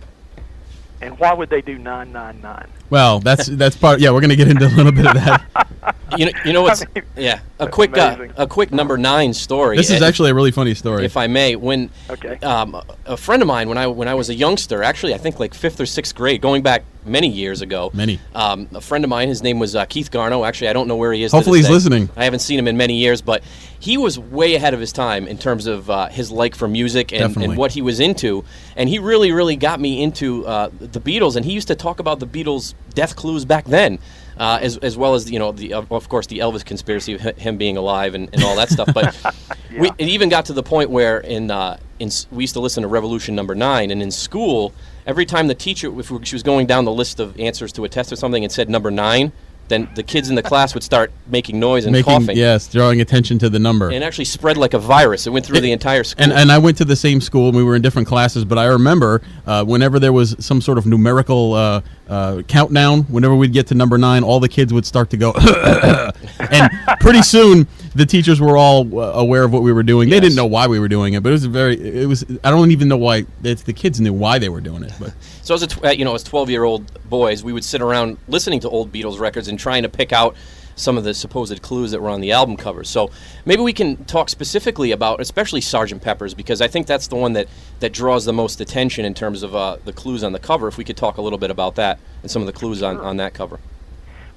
And 1.03 1.19
why 1.19 1.33
would 1.33 1.49
they 1.49 1.61
do 1.61 1.77
999? 1.77 2.67
well, 2.89 3.19
that's 3.19 3.47
that's 3.47 3.75
part. 3.75 3.99
Yeah, 3.99 4.11
we're 4.11 4.21
gonna 4.21 4.35
get 4.35 4.47
into 4.47 4.65
a 4.65 4.69
little 4.69 4.91
bit 4.91 5.05
of 5.07 5.13
that. 5.15 5.95
You 6.15 6.27
know, 6.27 6.31
you 6.45 6.53
know 6.53 6.61
what's 6.61 6.83
I 6.83 6.85
mean, 6.93 7.03
yeah 7.17 7.39
a 7.59 7.67
quick 7.67 7.97
uh, 7.97 8.27
a 8.37 8.45
quick 8.45 8.71
number 8.71 8.99
nine 8.99 9.33
story. 9.33 9.77
This 9.77 9.89
is 9.89 9.99
Uh, 10.03 10.05
actually 10.05 10.29
a 10.29 10.33
really 10.35 10.51
funny 10.51 10.75
story. 10.75 11.03
if 11.05 11.17
I 11.17 11.25
may, 11.25 11.55
when 11.55 11.89
Okay. 12.07 12.37
um, 12.45 12.79
a 13.07 13.17
friend 13.17 13.41
of 13.41 13.47
mine, 13.47 13.67
when 13.67 13.79
I 13.79 13.87
when 13.87 14.07
I 14.07 14.13
was 14.13 14.29
a 14.29 14.35
youngster, 14.35 14.83
actually 14.83 15.15
I 15.15 15.17
think 15.17 15.39
like 15.39 15.55
fifth 15.55 15.81
or 15.81 15.87
sixth 15.87 16.13
grade, 16.13 16.39
going 16.39 16.61
back 16.61 16.83
many 17.03 17.27
years 17.29 17.61
ago. 17.63 17.89
Many. 17.95 18.19
Um, 18.35 18.67
a 18.75 18.79
friend 18.81 19.03
of 19.03 19.09
mine, 19.09 19.27
his 19.27 19.41
name 19.41 19.57
was 19.57 19.75
uh, 19.75 19.85
Keith 19.85 20.11
Garno. 20.11 20.47
Actually, 20.47 20.67
I 20.67 20.73
don't 20.73 20.87
know 20.87 20.95
where 20.97 21.11
he 21.13 21.23
is. 21.23 21.31
to 21.31 21.37
Hopefully 21.37 21.59
this 21.61 21.67
he's 21.67 21.69
day. 21.69 21.73
listening. 21.95 22.09
I 22.15 22.25
haven't 22.25 22.39
seen 22.41 22.59
him 22.59 22.67
in 22.67 22.77
many 22.77 22.93
years, 22.97 23.23
but 23.23 23.41
he 23.83 23.97
was 23.97 24.17
way 24.17 24.55
ahead 24.55 24.73
of 24.73 24.79
his 24.79 24.93
time 24.93 25.27
in 25.27 25.37
terms 25.37 25.67
of 25.67 25.89
uh, 25.89 26.07
his 26.07 26.31
like 26.31 26.55
for 26.55 26.69
music 26.69 27.11
and, 27.11 27.35
and 27.35 27.57
what 27.57 27.73
he 27.73 27.81
was 27.81 27.99
into. 27.99 28.45
And 28.77 28.87
he 28.87 28.97
really, 28.97 29.33
really 29.33 29.57
got 29.57 29.77
me 29.77 30.01
into 30.01 30.47
uh, 30.47 30.69
the 30.79 31.01
Beatles. 31.01 31.35
And 31.35 31.43
he 31.43 31.51
used 31.51 31.67
to 31.67 31.75
talk 31.75 31.99
about 31.99 32.21
the 32.21 32.25
Beatles' 32.25 32.75
death 32.93 33.17
clues 33.17 33.43
back 33.43 33.65
then. 33.65 33.99
Uh, 34.37 34.57
as, 34.61 34.77
as 34.77 34.97
well 34.97 35.13
as 35.13 35.29
you 35.29 35.37
know 35.37 35.51
the 35.51 35.73
of 35.73 36.09
course 36.09 36.25
the 36.25 36.39
Elvis 36.39 36.65
conspiracy 36.65 37.13
of 37.13 37.21
him 37.21 37.55
being 37.55 37.77
alive 37.77 38.15
and, 38.15 38.31
and 38.33 38.43
all 38.43 38.55
that 38.55 38.67
stuff 38.67 38.91
but 38.91 39.15
we, 39.77 39.91
it 39.99 40.07
even 40.07 40.27
got 40.27 40.45
to 40.45 40.53
the 40.53 40.63
point 40.63 40.89
where 40.89 41.19
in 41.19 41.51
uh, 41.51 41.77
in 41.99 42.09
we 42.31 42.43
used 42.43 42.55
to 42.55 42.59
listen 42.59 42.81
to 42.81 42.87
Revolution 42.87 43.35
Number 43.35 43.53
Nine, 43.53 43.91
and 43.91 44.01
in 44.01 44.09
school, 44.09 44.73
every 45.05 45.25
time 45.25 45.47
the 45.47 45.55
teacher, 45.55 45.99
if 45.99 46.07
she 46.23 46.35
was 46.35 46.43
going 46.43 46.67
down 46.67 46.85
the 46.85 46.91
list 46.91 47.19
of 47.19 47.39
answers 47.39 47.71
to 47.73 47.83
a 47.83 47.89
test 47.89 48.11
or 48.11 48.15
something, 48.15 48.43
and 48.43 48.51
said 48.51 48.69
number 48.69 48.91
nine, 48.91 49.31
then 49.69 49.89
the 49.95 50.03
kids 50.03 50.29
in 50.29 50.35
the 50.35 50.43
class 50.43 50.73
would 50.73 50.83
start 50.83 51.11
making 51.27 51.59
noise 51.59 51.85
and 51.85 51.93
Making 51.93 52.19
coughing, 52.19 52.37
yes, 52.37 52.67
drawing 52.67 53.01
attention 53.01 53.39
to 53.39 53.49
the 53.49 53.59
number. 53.59 53.85
and 53.87 53.95
it 53.95 54.03
actually 54.03 54.25
spread 54.25 54.57
like 54.57 54.73
a 54.73 54.79
virus. 54.79 55.25
It 55.25 55.31
went 55.31 55.45
through 55.45 55.61
the 55.61 55.71
entire 55.71 56.03
school. 56.03 56.23
And, 56.23 56.33
and 56.33 56.51
I 56.51 56.57
went 56.57 56.77
to 56.77 56.85
the 56.85 56.95
same 56.95 57.21
school 57.21 57.47
and 57.47 57.57
we 57.57 57.63
were 57.63 57.75
in 57.75 57.81
different 57.81 58.07
classes, 58.07 58.43
but 58.45 58.57
I 58.57 58.65
remember 58.65 59.21
uh, 59.47 59.63
whenever 59.63 59.99
there 59.99 60.13
was 60.13 60.35
some 60.39 60.59
sort 60.61 60.77
of 60.77 60.85
numerical 60.85 61.53
uh, 61.53 61.81
uh, 62.09 62.41
countdown, 62.47 63.03
whenever 63.03 63.35
we'd 63.35 63.53
get 63.53 63.67
to 63.67 63.75
number 63.75 63.97
nine, 63.97 64.23
all 64.23 64.39
the 64.39 64.49
kids 64.49 64.73
would 64.73 64.85
start 64.85 65.09
to 65.11 65.17
go. 65.17 65.31
and 66.51 66.69
pretty 66.99 67.21
soon, 67.21 67.67
the 67.95 68.05
teachers 68.05 68.41
were 68.41 68.57
all 68.57 68.99
uh, 68.99 69.11
aware 69.13 69.43
of 69.43 69.53
what 69.53 69.61
we 69.61 69.71
were 69.71 69.83
doing. 69.83 70.09
They 70.09 70.19
didn't 70.19 70.35
know 70.35 70.45
why 70.45 70.67
we 70.67 70.79
were 70.79 70.87
doing 70.87 71.13
it, 71.13 71.23
but 71.23 71.29
it 71.29 71.33
was 71.33 71.45
very, 71.45 71.79
it 71.79 72.07
was, 72.07 72.25
I 72.43 72.49
don't 72.49 72.71
even 72.71 72.87
know 72.87 72.97
why, 72.97 73.25
it's 73.43 73.63
the 73.63 73.73
kids 73.73 74.01
knew 74.01 74.13
why 74.13 74.39
they 74.39 74.49
were 74.49 74.61
doing 74.61 74.83
it. 74.83 74.93
But 74.99 75.13
So 75.43 75.53
as 75.53 75.61
a 75.61 75.67
tw- 75.67 75.83
uh, 75.83 75.89
you 75.89 76.05
know, 76.05 76.15
as 76.15 76.23
twelve 76.23 76.49
year 76.49 76.63
old 76.63 76.89
boys, 77.09 77.43
we 77.43 77.51
would 77.51 77.65
sit 77.65 77.81
around 77.81 78.17
listening 78.27 78.61
to 78.61 78.69
old 78.69 78.93
Beatles 78.93 79.19
records 79.19 79.49
and 79.49 79.59
trying 79.59 79.83
to 79.83 79.89
pick 79.89 80.13
out 80.13 80.35
some 80.75 80.97
of 80.97 81.03
the 81.03 81.13
supposed 81.13 81.61
clues 81.61 81.91
that 81.91 82.01
were 82.01 82.09
on 82.09 82.21
the 82.21 82.31
album 82.31 82.57
covers. 82.57 82.89
So 82.89 83.11
maybe 83.45 83.61
we 83.61 83.73
can 83.73 84.05
talk 84.05 84.29
specifically 84.29 84.91
about, 84.91 85.19
especially 85.19 85.61
Sergeant 85.61 86.01
Pepper's, 86.01 86.33
because 86.33 86.61
I 86.61 86.67
think 86.67 86.87
that's 86.87 87.07
the 87.07 87.15
one 87.15 87.33
that, 87.33 87.47
that 87.79 87.93
draws 87.93 88.25
the 88.25 88.33
most 88.33 88.59
attention 88.61 89.05
in 89.05 89.13
terms 89.13 89.43
of 89.43 89.55
uh, 89.55 89.77
the 89.85 89.93
clues 89.93 90.23
on 90.23 90.31
the 90.31 90.39
cover. 90.39 90.67
If 90.67 90.77
we 90.77 90.83
could 90.83 90.97
talk 90.97 91.17
a 91.17 91.21
little 91.21 91.37
bit 91.37 91.51
about 91.51 91.75
that 91.75 91.99
and 92.21 92.31
some 92.31 92.41
of 92.41 92.45
the 92.47 92.53
clues 92.53 92.81
on, 92.81 92.97
on 92.97 93.17
that 93.17 93.33
cover. 93.33 93.59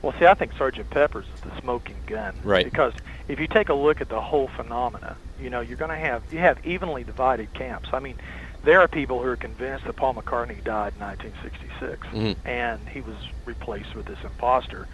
Well, 0.02 0.14
see, 0.18 0.26
I 0.26 0.34
think 0.34 0.52
Sergeant 0.56 0.90
Pepper's 0.90 1.26
is 1.26 1.40
the 1.40 1.60
smoking 1.60 1.96
gun. 2.06 2.38
Right. 2.44 2.64
Because 2.64 2.92
if 3.28 3.40
you 3.40 3.46
take 3.46 3.68
a 3.68 3.74
look 3.74 4.00
at 4.00 4.08
the 4.08 4.20
whole 4.20 4.48
phenomena, 4.48 5.16
you 5.40 5.50
know, 5.50 5.60
you're 5.60 5.76
going 5.76 5.90
to 5.90 5.96
have 5.96 6.22
you 6.30 6.38
have 6.38 6.64
evenly 6.64 7.02
divided 7.04 7.52
camps. 7.54 7.88
I 7.92 8.00
mean, 8.00 8.16
there 8.62 8.80
are 8.80 8.88
people 8.88 9.20
who 9.22 9.28
are 9.28 9.36
convinced 9.36 9.84
that 9.86 9.96
Paul 9.96 10.14
McCartney 10.14 10.62
died 10.62 10.94
in 10.94 11.00
1966, 11.00 12.06
Mhm. 12.08 12.36
and 12.44 12.88
he 12.88 13.00
was 13.00 13.16
replaced 13.44 13.94
with 13.94 14.06
this 14.06 14.18
imposter, 14.24 14.86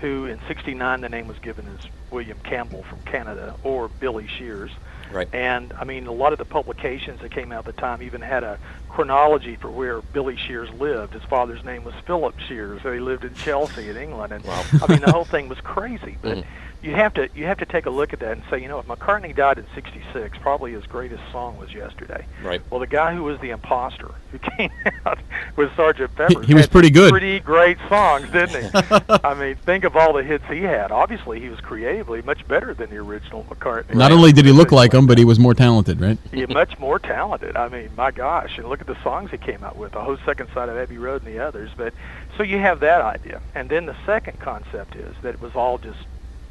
who 0.00 0.26
in 0.26 0.40
'69 0.48 1.00
the 1.00 1.08
name 1.08 1.26
was 1.28 1.38
given 1.38 1.66
as 1.68 1.86
William 2.10 2.38
Campbell 2.44 2.82
from 2.84 3.00
Canada 3.00 3.54
or 3.62 3.88
Billy 3.88 4.26
Shears. 4.26 4.70
Right. 5.12 5.28
And 5.32 5.72
I 5.78 5.84
mean, 5.84 6.06
a 6.06 6.12
lot 6.12 6.32
of 6.32 6.38
the 6.38 6.44
publications 6.44 7.20
that 7.20 7.30
came 7.30 7.52
out 7.52 7.66
at 7.66 7.74
the 7.76 7.80
time 7.80 8.02
even 8.02 8.20
had 8.20 8.42
a 8.44 8.58
chronology 9.00 9.56
for 9.56 9.70
where 9.70 10.00
Billy 10.00 10.36
Shears 10.36 10.70
lived. 10.80 11.12
His 11.12 11.22
father's 11.24 11.62
name 11.64 11.84
was 11.84 11.92
Philip 12.06 12.34
Shears, 12.48 12.80
so 12.82 12.90
he 12.94 12.98
lived 12.98 13.24
in 13.24 13.34
Chelsea 13.34 13.90
in 13.90 13.96
England. 13.98 14.32
And 14.32 14.42
Wow. 14.42 14.62
I 14.82 14.90
mean, 14.90 15.00
the 15.02 15.12
whole 15.12 15.26
thing 15.26 15.50
was 15.50 15.60
crazy. 15.60 16.16
But 16.22 16.38
Mhm. 16.38 16.44
you 16.82 16.94
have 16.94 17.12
to 17.14 17.28
you 17.34 17.44
have 17.46 17.58
to 17.58 17.66
take 17.66 17.84
a 17.86 17.90
look 17.90 18.12
at 18.14 18.20
that 18.20 18.32
and 18.32 18.42
say, 18.48 18.58
you 18.62 18.68
know, 18.68 18.78
if 18.78 18.86
McCartney 18.86 19.34
died 19.36 19.58
in 19.58 19.66
'66, 19.74 20.38
probably 20.38 20.72
his 20.72 20.86
greatest 20.86 21.22
song 21.30 21.58
was 21.58 21.74
Yesterday. 21.74 22.24
Right. 22.42 22.62
Well, 22.70 22.80
the 22.80 22.86
guy 22.86 23.14
who 23.14 23.22
was 23.24 23.38
the 23.40 23.50
imposter 23.50 24.10
who 24.32 24.38
came 24.56 24.70
out 25.04 25.18
with 25.56 25.74
Sergeant 25.76 26.14
Pepper, 26.16 26.40
he 26.42 26.54
was 26.54 26.66
pretty 26.66 26.90
good. 26.90 27.10
Pretty 27.10 27.40
great 27.40 27.76
songs, 27.90 28.30
didn't 28.30 28.62
he? 28.64 28.70
I 29.24 29.34
mean, 29.34 29.56
think 29.56 29.84
of 29.84 29.94
all 29.96 30.12
the 30.14 30.22
hits 30.22 30.44
he 30.48 30.62
had. 30.62 30.90
Obviously, 30.90 31.38
he 31.40 31.48
was 31.50 31.60
creatively 31.60 32.22
much 32.22 32.46
better 32.48 32.72
than 32.72 32.88
the 32.90 32.96
original 32.98 33.44
McCartney. 33.50 33.94
Not 33.94 34.10
only 34.12 34.32
did 34.32 34.46
he 34.46 34.52
look 34.52 34.72
like 34.72 34.92
him, 34.94 35.06
but 35.06 35.18
he 35.18 35.24
was 35.24 35.38
more 35.38 35.54
talented, 35.54 36.00
right? 36.00 36.18
He's 36.32 36.48
much 36.48 36.78
more 36.78 36.98
talented. 36.98 37.56
I 37.56 37.68
mean, 37.68 37.90
my 37.96 38.10
gosh, 38.10 38.58
and 38.58 38.68
look 38.68 38.80
at 38.80 38.85
the 38.86 38.96
songs 39.02 39.30
he 39.30 39.38
came 39.38 39.62
out 39.64 39.76
with, 39.76 39.92
the 39.92 40.00
whole 40.00 40.16
second 40.24 40.48
side 40.54 40.68
of 40.68 40.76
Abbey 40.76 40.98
Road 40.98 41.24
and 41.24 41.32
the 41.34 41.40
others. 41.40 41.70
But 41.76 41.92
so 42.36 42.42
you 42.42 42.58
have 42.58 42.80
that 42.80 43.00
idea, 43.02 43.40
and 43.54 43.68
then 43.68 43.86
the 43.86 43.96
second 44.06 44.38
concept 44.40 44.96
is 44.96 45.14
that 45.22 45.34
it 45.34 45.40
was 45.40 45.54
all 45.54 45.78
just 45.78 45.98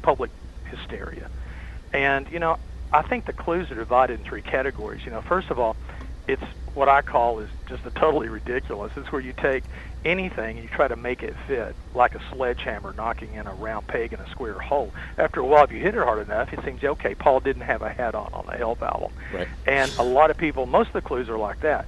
public 0.02 0.30
hysteria. 0.66 1.30
And 1.92 2.28
you 2.30 2.38
know, 2.38 2.58
I 2.92 3.02
think 3.02 3.24
the 3.26 3.32
clues 3.32 3.70
are 3.70 3.74
divided 3.76 4.20
in 4.20 4.26
three 4.26 4.42
categories. 4.42 5.04
You 5.04 5.10
know, 5.12 5.22
first 5.22 5.50
of 5.50 5.58
all, 5.58 5.76
it's 6.28 6.42
what 6.74 6.88
I 6.88 7.00
call 7.00 7.38
is 7.38 7.48
just 7.68 7.86
a 7.86 7.90
totally 7.90 8.28
ridiculous. 8.28 8.92
It's 8.96 9.10
where 9.10 9.20
you 9.20 9.32
take 9.32 9.64
anything 10.04 10.56
and 10.58 10.62
you 10.62 10.68
try 10.68 10.86
to 10.86 10.94
make 10.96 11.22
it 11.22 11.34
fit, 11.48 11.74
like 11.94 12.14
a 12.14 12.20
sledgehammer 12.32 12.92
knocking 12.92 13.32
in 13.34 13.46
a 13.46 13.54
round 13.54 13.86
peg 13.86 14.12
in 14.12 14.20
a 14.20 14.28
square 14.30 14.58
hole. 14.58 14.92
After 15.16 15.40
a 15.40 15.44
while, 15.46 15.64
if 15.64 15.72
you 15.72 15.78
hit 15.80 15.94
it 15.94 16.02
hard 16.04 16.18
enough, 16.28 16.52
it 16.52 16.62
seems 16.64 16.84
okay. 16.84 17.14
Paul 17.14 17.40
didn't 17.40 17.62
have 17.62 17.80
a 17.82 17.88
hat 17.88 18.14
on 18.14 18.30
on 18.34 18.44
the 18.46 18.52
Help 18.52 18.82
album, 18.82 19.10
Right. 19.32 19.48
and 19.66 19.90
a 19.98 20.02
lot 20.02 20.30
of 20.30 20.36
people, 20.36 20.66
most 20.66 20.88
of 20.88 20.92
the 20.92 21.00
clues 21.00 21.28
are 21.30 21.38
like 21.38 21.60
that. 21.60 21.86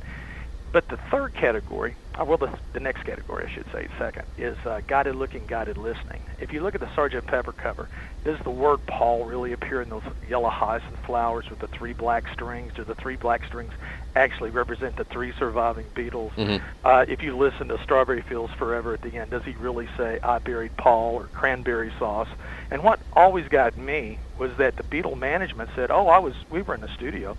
But 0.70 0.84
the 0.88 0.98
third 1.10 1.34
category, 1.34 1.96
uh, 2.20 2.24
well, 2.26 2.36
the, 2.36 2.52
the 2.74 2.80
next 2.80 3.04
category, 3.04 3.46
I 3.50 3.54
should 3.54 3.64
say, 3.72 3.88
second, 3.98 4.24
is 4.36 4.56
uh, 4.66 4.82
guided 4.86 5.16
looking, 5.16 5.46
guided 5.46 5.78
listening. 5.78 6.20
If 6.38 6.52
you 6.52 6.62
look 6.62 6.74
at 6.74 6.80
the 6.82 6.86
Sgt. 6.88 7.26
Pepper 7.26 7.52
cover, 7.52 7.88
does 8.24 8.36
the 8.44 8.50
word 8.50 8.80
Paul 8.86 9.24
really 9.24 9.52
appear 9.52 9.80
in 9.80 9.88
those 9.88 10.02
yellow 10.28 10.50
hyacinth 10.50 10.98
flowers 11.06 11.46
with 11.48 11.60
the 11.60 11.68
three 11.68 11.94
black 11.94 12.24
strings? 12.32 12.72
Do 12.76 12.84
the 12.84 12.94
three 12.96 13.16
black 13.16 13.46
strings 13.46 13.72
actually 14.14 14.50
represent 14.50 14.96
the 14.96 15.04
three 15.04 15.32
surviving 15.38 15.86
Beatles? 15.96 16.32
Mhm. 16.34 16.60
Uh, 16.84 17.04
if 17.08 17.22
you 17.22 17.34
listen 17.36 17.68
to 17.68 17.78
Strawberry 17.82 18.22
Fields 18.28 18.52
Forever 18.58 18.92
at 18.92 19.00
the 19.00 19.16
end, 19.16 19.30
does 19.30 19.44
he 19.44 19.52
really 19.52 19.88
say, 19.96 20.18
I 20.22 20.38
buried 20.38 20.76
Paul 20.76 21.14
or 21.14 21.28
cranberry 21.32 21.92
sauce? 21.98 22.28
And 22.70 22.82
what 22.84 23.00
always 23.14 23.48
got 23.48 23.78
me 23.78 24.18
was 24.38 24.50
that 24.58 24.76
the 24.76 24.82
Beatle 24.82 25.16
management 25.16 25.70
said, 25.74 25.90
oh, 25.90 26.08
I 26.08 26.18
was, 26.18 26.34
we 26.50 26.60
were 26.60 26.74
in 26.74 26.82
the 26.82 26.94
studio, 26.94 27.38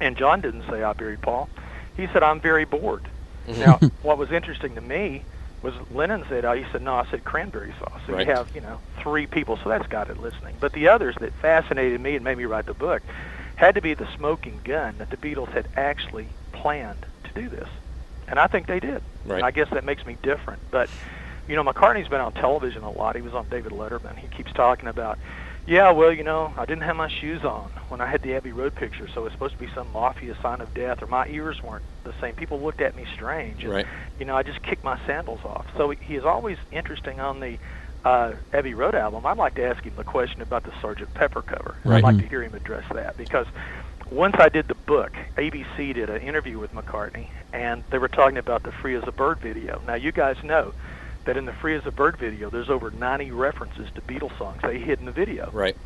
and 0.00 0.16
John 0.16 0.40
didn't 0.40 0.64
say, 0.70 0.82
I 0.82 0.94
buried 0.94 1.20
Paul. 1.20 1.50
He 1.98 2.06
said, 2.12 2.22
I'm 2.22 2.40
very 2.40 2.64
bored. 2.64 3.02
Now, 3.46 3.80
what 4.02 4.16
was 4.16 4.30
interesting 4.30 4.76
to 4.76 4.80
me 4.80 5.24
was 5.62 5.74
Lennon 5.92 6.24
said, 6.28 6.44
uh, 6.44 6.52
he 6.52 6.64
said, 6.70 6.80
no, 6.80 6.94
I 6.94 7.04
said 7.10 7.24
cranberry 7.24 7.74
sauce. 7.80 8.00
So 8.06 8.12
Right. 8.12 8.26
you 8.26 8.32
have, 8.32 8.48
you 8.54 8.60
know, 8.60 8.80
three 9.02 9.26
people, 9.26 9.58
so 9.62 9.68
that's 9.68 9.88
got 9.88 10.08
it 10.08 10.16
listening. 10.22 10.54
But 10.60 10.72
the 10.72 10.88
others 10.88 11.16
that 11.20 11.32
fascinated 11.42 12.00
me 12.00 12.14
and 12.14 12.24
made 12.24 12.38
me 12.38 12.44
write 12.44 12.66
the 12.66 12.74
book 12.74 13.02
had 13.56 13.74
to 13.74 13.82
be 13.82 13.94
the 13.94 14.06
smoking 14.16 14.60
gun 14.64 14.94
that 14.98 15.10
the 15.10 15.16
Beatles 15.16 15.48
had 15.48 15.66
actually 15.76 16.28
planned 16.52 17.04
to 17.24 17.30
do 17.42 17.48
this. 17.48 17.68
And 18.28 18.38
I 18.38 18.46
think 18.46 18.68
they 18.68 18.78
did. 18.78 19.02
Right. 19.24 19.38
And 19.38 19.44
I 19.44 19.50
guess 19.50 19.68
that 19.70 19.84
makes 19.84 20.06
me 20.06 20.16
different. 20.22 20.60
But, 20.70 20.88
you 21.48 21.56
know, 21.56 21.64
McCartney's 21.64 22.06
been 22.08 22.20
on 22.20 22.32
television 22.34 22.84
a 22.84 22.90
lot. 22.92 23.16
He 23.16 23.22
was 23.22 23.34
on 23.34 23.48
David 23.48 23.72
Letterman. 23.72 24.16
He 24.16 24.28
keeps 24.28 24.52
talking 24.52 24.88
about, 24.88 25.18
yeah, 25.68 25.90
well, 25.90 26.10
you 26.10 26.24
know, 26.24 26.52
I 26.56 26.64
didn't 26.64 26.84
have 26.84 26.96
my 26.96 27.08
shoes 27.08 27.44
on 27.44 27.70
when 27.90 28.00
I 28.00 28.06
had 28.06 28.22
the 28.22 28.34
Abbey 28.34 28.52
Road 28.52 28.74
picture, 28.74 29.06
so 29.12 29.26
it's 29.26 29.34
supposed 29.34 29.52
to 29.52 29.60
be 29.60 29.68
some 29.74 29.92
mafia 29.92 30.34
sign 30.40 30.62
of 30.62 30.72
death, 30.72 31.02
or 31.02 31.06
my 31.06 31.28
ears 31.28 31.62
weren't 31.62 31.84
the 32.04 32.14
same. 32.22 32.34
People 32.34 32.58
looked 32.58 32.80
at 32.80 32.96
me 32.96 33.04
strange. 33.14 33.62
And, 33.64 33.72
Right. 33.74 33.86
You 34.18 34.24
know, 34.24 34.34
I 34.34 34.42
just 34.42 34.62
kicked 34.62 34.82
my 34.82 34.98
sandals 35.06 35.40
off. 35.44 35.66
So 35.76 35.90
he 35.90 36.16
is 36.16 36.24
always 36.24 36.56
interesting 36.72 37.20
on 37.20 37.40
the 37.40 37.58
uh, 38.02 38.32
Abbey 38.54 38.72
Road 38.72 38.94
album. 38.94 39.26
I'd 39.26 39.36
like 39.36 39.56
to 39.56 39.64
ask 39.64 39.84
him 39.84 39.92
the 39.94 40.04
question 40.04 40.40
about 40.40 40.64
the 40.64 40.70
Sgt. 40.70 41.12
Pepper 41.12 41.42
cover. 41.42 41.76
Right. 41.84 41.98
I'd 41.98 42.02
like 42.02 42.18
to 42.18 42.26
hear 42.26 42.42
him 42.42 42.54
address 42.54 42.84
that 42.94 43.18
because 43.18 43.46
once 44.10 44.36
I 44.38 44.48
did 44.48 44.68
the 44.68 44.74
book, 44.74 45.12
ABC 45.36 45.92
did 45.94 46.08
an 46.08 46.22
interview 46.22 46.58
with 46.58 46.72
McCartney, 46.72 47.28
and 47.52 47.84
they 47.90 47.98
were 47.98 48.08
talking 48.08 48.38
about 48.38 48.62
the 48.62 48.72
Free 48.72 48.94
as 48.96 49.04
a 49.06 49.12
Bird 49.12 49.38
video. 49.40 49.82
Now, 49.86 49.96
you 49.96 50.12
guys 50.12 50.42
know 50.42 50.72
that 51.24 51.36
in 51.36 51.44
the 51.44 51.52
Free 51.52 51.76
as 51.76 51.86
a 51.86 51.90
Bird 51.90 52.16
video, 52.16 52.50
there's 52.50 52.70
over 52.70 52.90
90 52.90 53.30
references 53.32 53.88
to 53.94 54.00
Beatles 54.00 54.36
songs 54.38 54.60
they 54.62 54.78
hid 54.78 54.98
in 54.98 55.04
the 55.04 55.12
video. 55.12 55.50
Right. 55.52 55.76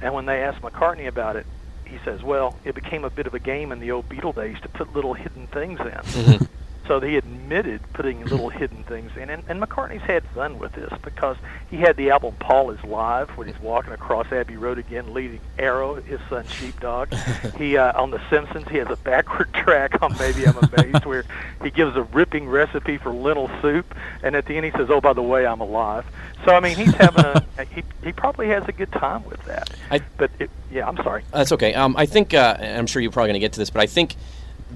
And 0.00 0.14
when 0.14 0.26
they 0.26 0.42
asked 0.42 0.62
McCartney 0.62 1.06
about 1.06 1.36
it, 1.36 1.46
he 1.86 1.98
says, 2.04 2.22
well, 2.22 2.58
it 2.64 2.74
became 2.74 3.04
a 3.04 3.10
bit 3.10 3.26
of 3.26 3.34
a 3.34 3.38
game 3.38 3.72
in 3.72 3.80
the 3.80 3.90
old 3.90 4.08
Beatle 4.08 4.34
days 4.34 4.56
to 4.62 4.68
put 4.68 4.94
little 4.94 5.14
hidden 5.14 5.46
things 5.46 5.78
in. 5.80 6.48
So 6.88 7.00
he 7.00 7.16
admitted 7.16 7.80
putting 7.92 8.24
little 8.24 8.48
hidden 8.50 8.82
things 8.84 9.10
in, 9.16 9.30
and, 9.30 9.42
and 9.48 9.60
McCartney's 9.62 10.02
had 10.02 10.24
fun 10.34 10.58
with 10.58 10.72
this 10.72 10.92
because 11.02 11.36
he 11.70 11.76
had 11.76 11.96
the 11.96 12.10
album 12.10 12.34
"Paul 12.40 12.70
Is 12.70 12.82
Live" 12.84 13.30
when 13.36 13.46
he's 13.46 13.58
walking 13.60 13.92
across 13.92 14.30
Abbey 14.32 14.56
Road 14.56 14.78
again, 14.78 15.14
leading 15.14 15.40
Arrow, 15.58 15.94
his 15.94 16.20
son 16.28 16.46
Sheepdog. 16.46 17.12
he 17.58 17.76
uh, 17.76 18.00
on 18.00 18.10
The 18.10 18.20
Simpsons, 18.30 18.68
he 18.68 18.78
has 18.78 18.88
a 18.90 18.96
backward 18.96 19.52
track 19.54 20.02
on 20.02 20.16
"Maybe 20.18 20.46
I'm 20.46 20.56
Amazed" 20.56 21.04
where 21.04 21.24
he 21.62 21.70
gives 21.70 21.96
a 21.96 22.02
ripping 22.02 22.48
recipe 22.48 22.98
for 22.98 23.10
lentil 23.10 23.50
soup, 23.60 23.94
and 24.22 24.34
at 24.34 24.46
the 24.46 24.56
end 24.56 24.66
he 24.66 24.72
says, 24.72 24.88
"Oh, 24.90 25.00
by 25.00 25.12
the 25.12 25.22
way, 25.22 25.46
I'm 25.46 25.60
alive." 25.60 26.04
So 26.44 26.52
I 26.54 26.60
mean, 26.60 26.76
he's 26.76 26.94
having 26.94 27.24
a 27.24 27.64
he 27.72 27.84
he 28.02 28.12
probably 28.12 28.48
has 28.48 28.66
a 28.66 28.72
good 28.72 28.90
time 28.92 29.24
with 29.24 29.42
that. 29.44 29.70
I- 29.90 30.00
but 30.16 30.30
it, 30.38 30.50
yeah, 30.70 30.88
I'm 30.88 30.96
sorry. 30.96 31.22
That's 31.32 31.52
okay. 31.52 31.74
Um, 31.74 31.96
I 31.96 32.06
think 32.06 32.34
uh, 32.34 32.56
and 32.58 32.78
I'm 32.78 32.86
sure 32.86 33.00
you're 33.02 33.12
probably 33.12 33.28
going 33.28 33.40
to 33.40 33.40
get 33.40 33.52
to 33.52 33.58
this, 33.60 33.70
but 33.70 33.80
I 33.82 33.86
think 33.86 34.16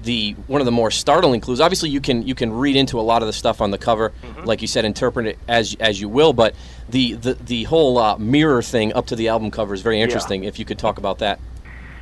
the 0.03 0.33
one 0.47 0.61
of 0.61 0.65
the 0.65 0.71
more 0.71 0.91
startling 0.91 1.41
clues. 1.41 1.59
Obviously, 1.61 1.89
you 1.89 2.01
can 2.01 2.25
you 2.25 2.35
can 2.35 2.51
read 2.53 2.75
into 2.75 2.99
a 2.99 3.01
lot 3.01 3.21
of 3.21 3.27
the 3.27 3.33
stuff 3.33 3.61
on 3.61 3.71
the 3.71 3.77
cover, 3.77 4.11
like 4.43 4.61
you 4.61 4.67
said, 4.67 4.85
interpret 4.85 5.25
it 5.27 5.39
as 5.47 5.75
as 5.79 5.99
you 6.01 6.09
will. 6.09 6.33
But 6.33 6.55
the 6.89 7.13
the 7.13 7.33
the 7.35 7.63
whole 7.65 7.97
uh, 7.97 8.17
mirror 8.17 8.61
thing 8.61 8.93
up 8.93 9.07
to 9.07 9.15
the 9.15 9.27
album 9.29 9.51
cover 9.51 9.73
is 9.73 9.81
very 9.81 9.99
interesting. 10.01 10.43
If 10.43 10.59
you 10.59 10.65
could 10.65 10.79
talk 10.79 10.97
about 10.97 11.19
that, 11.19 11.39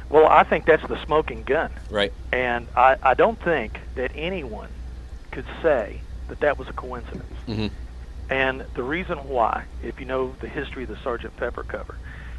Well, 0.10 0.28
I 0.28 0.44
think 0.44 0.66
that's 0.66 0.86
the 0.88 1.04
smoking 1.06 1.44
gun. 1.44 1.72
right? 1.90 2.14
And 2.32 2.68
I, 2.76 2.98
I 3.02 3.14
don't 3.16 3.42
think 3.42 3.80
that 3.96 4.12
anyone 4.16 4.70
could 5.32 5.46
say 5.62 6.02
that 6.28 6.40
that 6.42 6.58
was 6.58 6.68
a 6.68 6.74
coincidence. 6.74 7.34
Mhm. 7.48 7.72
And 8.30 8.66
the 8.74 8.84
reason 8.84 9.18
why, 9.30 9.66
if 9.84 10.00
you 10.00 10.06
know 10.06 10.34
the 10.40 10.48
history 10.48 10.84
of 10.84 10.90
the 10.90 10.98
Sergeant 11.04 11.36
Pepper 11.38 11.64
cover, 11.64 11.96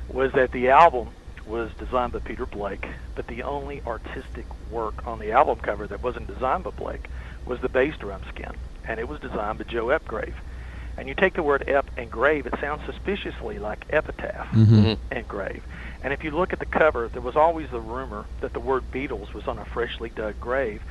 was 0.09 0.33
that 0.33 0.51
the 0.53 0.71
album 0.71 1.09
was 1.47 1.71
designed 1.79 2.13
by 2.13 2.19
Peter 2.21 2.47
Blake, 2.47 2.87
but 3.15 3.27
the 3.29 3.43
only 3.43 3.81
artistic 3.87 4.47
work 4.71 4.95
on 5.07 5.19
the 5.19 5.33
album 5.33 5.59
cover 5.63 5.87
that 5.87 6.03
wasn't 6.03 6.27
designed 6.27 6.65
by 6.65 6.71
Blake 6.71 7.09
was 7.47 7.61
the 7.61 7.69
bass 7.69 7.95
drum 7.99 8.23
skin, 8.29 8.51
and 8.89 8.99
it 8.99 9.09
was 9.09 9.21
designed 9.21 9.59
by 9.59 9.65
Joe 9.65 9.87
Ephgrave. 9.87 10.35
And 10.99 11.09
you 11.09 11.15
take 11.15 11.35
the 11.35 11.43
word 11.43 11.63
ep 11.69 11.91
and 11.99 12.11
grave, 12.11 12.47
it 12.47 12.55
sounds 12.61 12.81
suspiciously 12.87 13.59
like 13.59 13.85
epitaph 13.91 14.49
Mhm. 14.53 14.99
and 15.11 15.29
grave. 15.29 15.63
And 16.03 16.13
if 16.13 16.25
you 16.25 16.31
look 16.31 16.53
at 16.53 16.59
the 16.59 16.67
cover, 16.67 17.09
there 17.13 17.21
was 17.23 17.37
always 17.37 17.69
the 17.71 17.81
rumor 17.81 18.25
that 18.41 18.55
the 18.55 18.61
word 18.61 18.91
Beatles 18.91 19.35
was 19.35 19.47
on 19.47 19.59
a 19.59 19.65
freshly 19.67 20.09
dug 20.09 20.41
grave, 20.41 20.83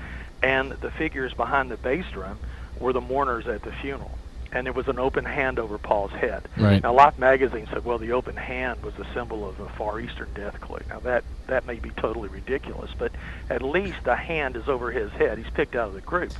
and 0.43 0.73
the 0.73 0.91
figures 0.91 1.33
behind 1.33 1.71
the 1.71 1.77
bass 1.77 2.05
drum 2.11 2.39
were 2.79 2.93
the 2.93 3.01
mourners 3.01 3.47
at 3.47 3.63
the 3.63 3.71
funeral. 3.71 4.17
And 4.55 4.67
it 4.67 4.73
was 4.73 4.87
an 4.87 4.99
open 4.99 5.25
hand 5.25 5.59
over 5.59 5.77
Paul's 5.77 6.11
head. 6.11 6.47
Right. 6.57 6.81
Now, 6.81 6.93
Life 6.93 7.19
magazine 7.19 7.67
said, 7.73 7.83
well, 7.83 7.97
the 7.97 8.13
open 8.13 8.37
hand 8.37 8.81
was 8.83 8.93
a 8.97 9.13
symbol 9.13 9.47
of 9.47 9.59
a 9.59 9.67
Far 9.77 9.99
Eastern 9.99 10.29
death 10.33 10.61
clue. 10.61 10.79
Now, 10.87 10.99
that, 11.01 11.25
that 11.47 11.65
may 11.65 11.75
be 11.75 11.89
totally 11.89 12.29
ridiculous, 12.29 12.89
but 12.97 13.11
at 13.49 13.61
least 13.61 13.99
a 14.05 14.15
hand 14.15 14.55
is 14.55 14.69
over 14.69 14.91
his 14.91 15.11
head. 15.11 15.37
He's 15.37 15.49
picked 15.53 15.75
out 15.75 15.89
of 15.89 15.93
the 15.93 15.99
group. 15.99 16.31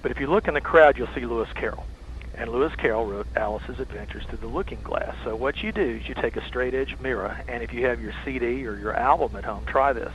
But 0.00 0.10
if 0.10 0.18
you 0.18 0.26
look 0.26 0.48
in 0.48 0.54
the 0.54 0.62
crowd, 0.62 0.96
you'll 0.96 1.14
see 1.14 1.26
Lewis 1.26 1.50
Carroll. 1.54 1.84
And 2.34 2.50
Lewis 2.50 2.74
Carroll 2.76 3.04
wrote 3.04 3.26
Alice's 3.36 3.78
Adventures 3.78 4.24
Through 4.24 4.38
the 4.38 4.46
Looking 4.46 4.80
Glass. 4.80 5.14
So 5.22 5.36
what 5.36 5.62
you 5.62 5.70
do 5.70 6.00
is 6.00 6.08
you 6.08 6.14
take 6.14 6.36
a 6.36 6.46
straight 6.46 6.72
edge 6.72 6.98
mirror, 6.98 7.38
and 7.46 7.62
if 7.62 7.74
you 7.74 7.84
have 7.84 8.00
your 8.00 8.14
CD 8.24 8.66
or 8.66 8.78
your 8.78 8.94
album 8.94 9.36
at 9.36 9.44
home, 9.44 9.66
try 9.66 9.92
this. 9.92 10.12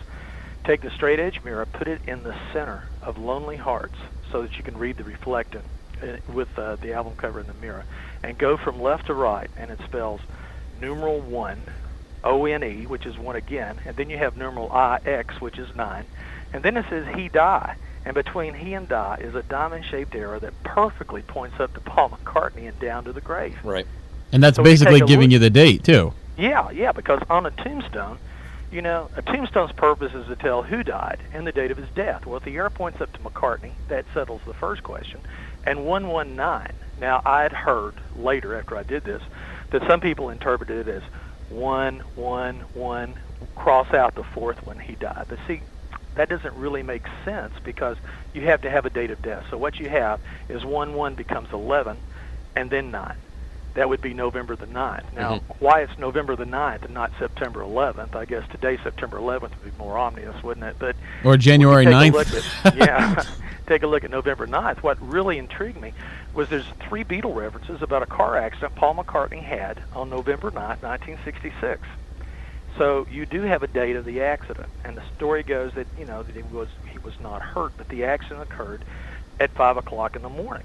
Take 0.63 0.81
the 0.81 0.89
straight 0.89 1.19
edge 1.19 1.43
mirror, 1.43 1.67
put 1.67 1.87
it 1.87 2.01
in 2.07 2.23
the 2.23 2.35
center 2.51 2.85
of 3.03 3.19
Lonely 3.19 3.57
Hearts 3.57 3.97
so 4.31 4.41
that 4.41 4.57
you 4.57 4.63
can 4.63 4.75
read 4.79 4.97
the 4.97 5.03
reflectant 5.03 5.61
with 6.33 6.57
uh, 6.57 6.75
the 6.77 6.93
album 6.93 7.13
cover 7.17 7.39
in 7.39 7.47
the 7.47 7.53
mirror, 7.55 7.85
and 8.23 8.37
go 8.37 8.57
from 8.57 8.81
left 8.81 9.07
to 9.07 9.13
right, 9.13 9.49
and 9.57 9.71
it 9.71 9.79
spells 9.85 10.21
numeral 10.81 11.19
1, 11.21 11.61
O-N-E, 12.23 12.85
which 12.87 13.05
is 13.05 13.17
1 13.17 13.35
again, 13.35 13.77
and 13.85 13.95
then 13.95 14.09
you 14.09 14.17
have 14.17 14.37
numeral 14.37 14.71
I-X, 14.71 15.39
which 15.41 15.57
is 15.57 15.73
9, 15.75 16.05
and 16.53 16.63
then 16.63 16.77
it 16.77 16.85
says 16.89 17.05
he 17.15 17.29
die. 17.29 17.75
And 18.05 18.13
between 18.13 18.53
he 18.53 18.75
and 18.75 18.87
die 18.87 19.17
is 19.19 19.33
a 19.33 19.41
diamond-shaped 19.41 20.13
arrow 20.13 20.39
that 20.39 20.53
perfectly 20.63 21.23
points 21.23 21.59
up 21.59 21.73
to 21.73 21.79
Paul 21.81 22.09
McCartney 22.11 22.67
and 22.67 22.79
down 22.79 23.03
to 23.05 23.11
the 23.13 23.21
grave. 23.21 23.57
Right. 23.63 23.87
And 24.31 24.43
that's 24.43 24.57
So 24.57 24.63
basically 24.63 24.99
giving 24.99 25.21
look- 25.21 25.31
you 25.31 25.39
the 25.39 25.49
date 25.49 25.83
too. 25.83 26.13
Yeah, 26.37 26.69
yeah, 26.69 26.91
because 26.91 27.21
on 27.31 27.47
a 27.47 27.51
tombstone, 27.51 28.19
you 28.71 28.81
know, 28.83 29.09
a 29.15 29.21
tombstone's 29.23 29.71
purpose 29.71 30.13
is 30.13 30.27
to 30.27 30.35
tell 30.35 30.61
who 30.61 30.83
died 30.83 31.17
and 31.33 31.47
the 31.47 31.51
date 31.51 31.71
of 31.71 31.77
his 31.77 31.87
death. 31.95 32.25
Well, 32.27 32.37
if 32.37 32.43
the 32.43 32.55
arrow 32.57 32.69
points 32.69 33.01
up 33.01 33.11
to 33.13 33.19
McCartney, 33.19 33.71
that 33.87 34.05
settles 34.13 34.41
the 34.45 34.53
first 34.53 34.83
question. 34.83 35.19
And 35.65 35.85
119. 35.85 36.67
Now, 36.97 37.21
I 37.25 37.41
had 37.43 37.51
heard 37.51 37.99
later 38.15 38.57
after 38.57 38.77
I 38.77 38.83
did 38.83 39.03
this 39.03 39.21
that 39.71 39.81
some 39.87 39.99
people 39.99 40.29
interpreted 40.29 40.87
it 40.87 40.95
as 40.95 41.03
one, 41.49 42.03
one, 42.15 42.65
one, 42.73 43.19
cross 43.55 43.93
out 43.93 44.15
the 44.15 44.23
fourth 44.23 44.65
one 44.65 44.79
he 44.79 44.95
died. 44.95 45.25
But 45.27 45.39
see, 45.47 45.63
that 46.15 46.29
doesn't 46.29 46.53
really 46.55 46.83
make 46.83 47.05
sense 47.25 47.53
because 47.63 47.97
you 48.33 48.43
have 48.43 48.61
to 48.61 48.69
have 48.69 48.85
a 48.85 48.89
date 48.89 49.11
of 49.11 49.21
death. 49.21 49.43
So 49.49 49.57
what 49.57 49.79
you 49.79 49.89
have 49.89 50.19
is 50.47 50.63
1, 50.63 50.93
1 50.93 51.15
becomes 51.15 51.49
11, 51.51 51.97
and 52.55 52.71
then 52.71 52.91
9 52.91 53.15
that 53.75 53.87
would 53.89 54.01
be 54.01 54.13
November 54.13 54.55
the 54.55 54.65
9th. 54.67 55.03
Now, 55.13 55.35
Mhm. 55.35 55.41
why 55.59 55.81
it's 55.81 55.97
November 55.99 56.35
the 56.35 56.45
9th 56.45 56.83
and 56.85 56.93
not 56.93 57.11
September 57.19 57.61
11th? 57.61 58.15
I 58.15 58.25
guess 58.25 58.47
today 58.49 58.77
September 58.83 59.17
11th 59.17 59.53
would 59.63 59.71
be 59.77 59.77
more 59.77 59.97
ominous, 59.97 60.41
wouldn't 60.43 60.65
it? 60.65 60.77
But 60.79 60.95
Or 61.23 61.37
January 61.37 61.85
take 61.85 61.93
9th. 62.13 62.65
at- 62.65 62.75
yeah, 62.77 63.23
take 63.67 63.83
a 63.83 63.87
look 63.87 64.03
at 64.05 64.11
November 64.11 64.47
9th. 64.47 64.81
What 64.81 64.97
really 65.01 65.37
intrigued 65.37 65.79
me 65.79 65.93
was 66.33 66.47
there's 66.49 66.65
three 66.87 67.03
Beatle 67.03 67.35
references 67.35 67.81
about 67.81 68.01
a 68.01 68.05
car 68.05 68.37
accident 68.37 68.75
Paul 68.75 68.95
McCartney 68.95 69.43
had 69.43 69.81
on 69.93 70.09
November 70.09 70.51
9th, 70.51 70.81
1966. 70.81 71.81
So 72.77 73.07
you 73.11 73.25
do 73.25 73.41
have 73.43 73.61
a 73.63 73.67
date 73.67 73.95
of 73.97 74.03
the 74.05 74.21
accident, 74.21 74.67
and 74.85 74.97
the 74.97 75.03
story 75.15 75.43
goes 75.43 75.73
that 75.73 75.87
you 75.97 76.05
know 76.05 76.23
that 76.23 76.35
he 76.35 76.41
was 76.43 76.67
he 76.91 76.97
was 76.99 77.13
not 77.21 77.41
hurt, 77.41 77.73
but 77.77 77.87
the 77.89 78.05
accident 78.05 78.41
occurred 78.41 78.83
at 79.39 79.49
five 79.51 79.75
o'clock 79.77 80.15
in 80.15 80.21
the 80.21 80.29
morning 80.29 80.63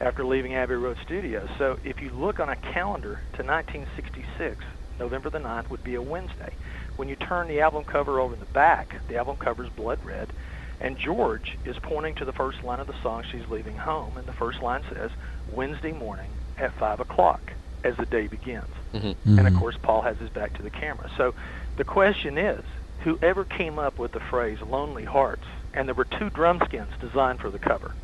after 0.00 0.24
leaving 0.24 0.54
Abbey 0.54 0.74
Road 0.74 0.96
Studios. 1.04 1.48
So 1.58 1.78
if 1.84 2.00
you 2.00 2.10
look 2.10 2.40
on 2.40 2.48
a 2.48 2.56
calendar 2.56 3.20
to 3.36 3.42
1966, 3.42 4.64
November 4.98 5.30
the 5.30 5.38
9th 5.38 5.70
would 5.70 5.84
be 5.84 5.94
a 5.94 6.02
Wednesday. 6.02 6.52
When 6.96 7.08
you 7.08 7.16
turn 7.16 7.48
the 7.48 7.60
album 7.60 7.84
cover 7.84 8.20
over 8.20 8.34
in 8.34 8.40
the 8.40 8.46
back, 8.46 8.94
the 9.08 9.16
album 9.16 9.36
cover 9.36 9.64
is 9.64 9.70
blood 9.76 9.98
red, 10.04 10.32
and 10.80 10.98
George 10.98 11.58
is 11.64 11.76
pointing 11.82 12.14
to 12.16 12.24
the 12.24 12.32
first 12.32 12.62
line 12.64 12.80
of 12.80 12.86
the 12.86 13.02
song 13.02 13.22
She's 13.30 13.46
Leaving 13.50 13.76
Home, 13.76 14.16
and 14.16 14.26
the 14.26 14.32
first 14.32 14.62
line 14.62 14.82
says, 14.92 15.10
Wednesday 15.52 15.92
morning 15.92 16.30
at 16.58 16.78
5 16.78 17.00
o'clock 17.00 17.52
as 17.84 17.96
the 17.96 18.06
day 18.06 18.26
begins. 18.26 18.74
hmm 18.92 19.12
And 19.38 19.46
of 19.46 19.54
course, 19.54 19.76
Paul 19.82 20.02
has 20.02 20.16
his 20.18 20.30
back 20.30 20.54
to 20.54 20.62
the 20.62 20.70
camera. 20.70 21.10
So 21.16 21.34
the 21.76 21.84
question 21.84 22.36
is, 22.38 22.62
whoever 23.00 23.44
came 23.44 23.78
up 23.78 23.98
with 23.98 24.12
the 24.12 24.20
phrase 24.20 24.58
"Lonely 24.60 25.04
Hearts," 25.04 25.46
and 25.72 25.88
there 25.88 25.94
were 25.94 26.06
two 26.18 26.30
drum 26.30 26.60
skins 26.64 26.92
designed 27.00 27.40
for 27.40 27.50
the 27.50 27.58
cover, 27.58 27.94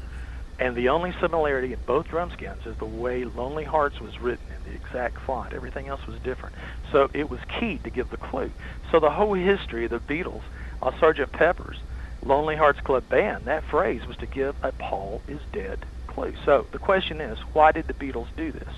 and 0.59 0.75
the 0.75 0.89
only 0.89 1.13
similarity 1.21 1.73
in 1.73 1.79
both 1.87 2.09
drum 2.09 2.31
skins 2.33 2.63
is 2.67 2.77
the 2.79 2.87
way 2.87 3.25
"Lonely 3.25 3.65
Hearts" 3.65 4.01
was 4.01 4.21
written 4.21 4.47
in 4.51 4.71
the 4.71 4.75
exact 4.75 5.19
font. 5.27 5.53
Everything 5.53 5.89
else 5.89 6.01
was 6.07 6.19
different. 6.21 6.55
So 6.93 7.09
it 7.13 7.31
was 7.31 7.41
key 7.61 7.79
to 7.85 7.91
give 7.91 8.11
the 8.11 8.17
clue. 8.17 8.51
So 8.91 9.01
the 9.01 9.11
whole 9.11 9.35
history 9.35 9.85
of 9.85 9.91
the 9.91 10.01
Beatles 10.01 10.43
uh, 10.83 10.87
on 10.87 10.93
Sgt. 10.95 11.33
Pepper's 11.33 11.77
Lonely 12.25 12.57
Hearts 12.57 12.81
Club 12.81 13.09
Band, 13.09 13.47
that 13.47 13.65
phrase 13.71 14.07
was 14.07 14.17
to 14.19 14.27
give 14.27 14.55
a 14.63 14.73
Paul 14.73 15.23
is 15.29 15.41
dead 15.53 15.85
clue. 16.07 16.35
So 16.45 16.67
the 16.73 16.79
question 16.79 17.21
is, 17.21 17.39
why 17.53 17.73
did 17.73 17.87
the 17.87 17.95
Beatles 17.95 18.29
do 18.37 18.53
this? 18.53 18.69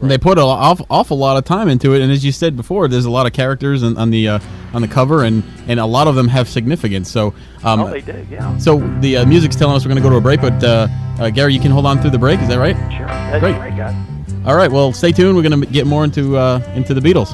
And 0.00 0.10
They 0.10 0.18
put 0.18 0.36
an 0.36 0.44
awful, 0.44 0.86
awful 0.90 1.16
lot 1.16 1.36
of 1.36 1.44
time 1.44 1.68
into 1.68 1.94
it, 1.94 2.02
and 2.02 2.10
as 2.10 2.24
you 2.24 2.32
said 2.32 2.56
before, 2.56 2.88
there's 2.88 3.04
a 3.04 3.10
lot 3.10 3.26
of 3.26 3.32
characters 3.32 3.84
on, 3.84 3.96
on 3.96 4.10
the 4.10 4.28
uh, 4.28 4.38
on 4.74 4.82
the 4.82 4.88
cover, 4.88 5.22
and, 5.22 5.44
and 5.68 5.78
a 5.78 5.86
lot 5.86 6.08
of 6.08 6.16
them 6.16 6.26
have 6.26 6.48
significance. 6.48 7.08
So, 7.10 7.34
um, 7.62 7.80
oh, 7.80 7.90
they 7.90 8.00
do, 8.00 8.26
yeah. 8.28 8.56
so 8.58 8.78
the 9.00 9.18
uh, 9.18 9.26
music's 9.26 9.54
telling 9.54 9.76
us 9.76 9.84
we're 9.84 9.90
going 9.90 10.02
to 10.02 10.08
go 10.08 10.10
to 10.10 10.16
a 10.16 10.20
break, 10.20 10.40
but 10.40 10.64
uh, 10.64 10.88
uh, 11.20 11.30
Gary, 11.30 11.54
you 11.54 11.60
can 11.60 11.70
hold 11.70 11.86
on 11.86 12.00
through 12.00 12.10
the 12.10 12.18
break. 12.18 12.40
Is 12.40 12.48
that 12.48 12.58
right? 12.58 12.74
Sure. 12.92 13.06
That's 13.06 13.40
Great. 13.40 13.54
All 14.44 14.56
right. 14.56 14.70
Well, 14.72 14.92
stay 14.92 15.12
tuned. 15.12 15.36
We're 15.36 15.48
going 15.48 15.60
to 15.60 15.66
get 15.68 15.86
more 15.86 16.02
into 16.02 16.36
uh, 16.36 16.60
into 16.74 16.94
the 16.94 17.00
Beatles. 17.00 17.30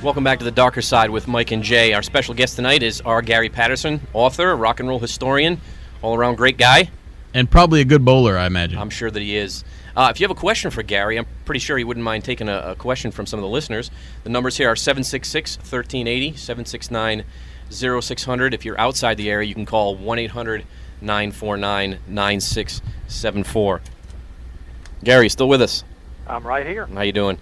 Welcome 0.00 0.22
back 0.22 0.38
to 0.38 0.44
the 0.44 0.52
darker 0.52 0.80
side 0.80 1.10
with 1.10 1.26
Mike 1.26 1.50
and 1.50 1.60
Jay. 1.60 1.92
Our 1.92 2.04
special 2.04 2.32
guest 2.32 2.54
tonight 2.54 2.84
is 2.84 3.00
R. 3.00 3.20
Gary 3.20 3.48
Patterson, 3.48 4.00
author, 4.12 4.54
rock 4.54 4.78
and 4.78 4.88
roll 4.88 5.00
historian, 5.00 5.60
all 6.02 6.14
around 6.14 6.36
great 6.36 6.56
guy. 6.56 6.90
And 7.34 7.50
probably 7.50 7.80
a 7.80 7.84
good 7.84 8.04
bowler, 8.04 8.38
I 8.38 8.46
imagine. 8.46 8.78
I'm 8.78 8.90
sure 8.90 9.10
that 9.10 9.20
he 9.20 9.36
is. 9.36 9.64
Uh, 9.96 10.06
if 10.08 10.20
you 10.20 10.24
have 10.24 10.30
a 10.30 10.38
question 10.38 10.70
for 10.70 10.84
Gary, 10.84 11.18
I'm 11.18 11.26
pretty 11.44 11.58
sure 11.58 11.76
he 11.76 11.82
wouldn't 11.82 12.04
mind 12.04 12.22
taking 12.22 12.48
a, 12.48 12.58
a 12.58 12.74
question 12.76 13.10
from 13.10 13.26
some 13.26 13.40
of 13.40 13.42
the 13.42 13.48
listeners. 13.48 13.90
The 14.22 14.30
numbers 14.30 14.56
here 14.56 14.68
are 14.68 14.76
766 14.76 15.56
1380, 15.56 16.36
769 16.36 17.24
0600. 17.68 18.54
If 18.54 18.64
you're 18.64 18.78
outside 18.78 19.16
the 19.16 19.28
area, 19.28 19.48
you 19.48 19.54
can 19.54 19.66
call 19.66 19.96
1 19.96 20.18
800 20.20 20.64
949 21.00 21.98
9674. 22.06 23.80
Gary, 25.02 25.24
you 25.24 25.28
still 25.28 25.48
with 25.48 25.60
us? 25.60 25.82
I'm 26.28 26.46
right 26.46 26.66
here. 26.66 26.86
How 26.86 27.00
you 27.02 27.12
doing? 27.12 27.38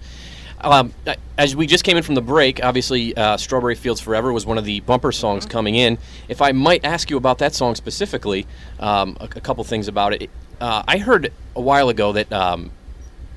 Um, 0.60 0.92
as 1.36 1.54
we 1.54 1.66
just 1.66 1.84
came 1.84 1.96
in 1.96 2.02
from 2.02 2.14
the 2.14 2.22
break, 2.22 2.64
obviously, 2.64 3.16
uh, 3.16 3.36
"Strawberry 3.36 3.74
Fields 3.74 4.00
Forever" 4.00 4.32
was 4.32 4.46
one 4.46 4.58
of 4.58 4.64
the 4.64 4.80
bumper 4.80 5.12
songs 5.12 5.44
coming 5.44 5.74
in. 5.74 5.98
If 6.28 6.40
I 6.40 6.52
might 6.52 6.84
ask 6.84 7.10
you 7.10 7.16
about 7.16 7.38
that 7.38 7.54
song 7.54 7.74
specifically, 7.74 8.46
um, 8.80 9.16
a, 9.20 9.24
a 9.24 9.40
couple 9.40 9.62
things 9.64 9.86
about 9.88 10.14
it. 10.14 10.30
Uh, 10.60 10.82
I 10.88 10.98
heard 10.98 11.32
a 11.54 11.60
while 11.60 11.90
ago 11.90 12.12
that, 12.12 12.32
um, 12.32 12.70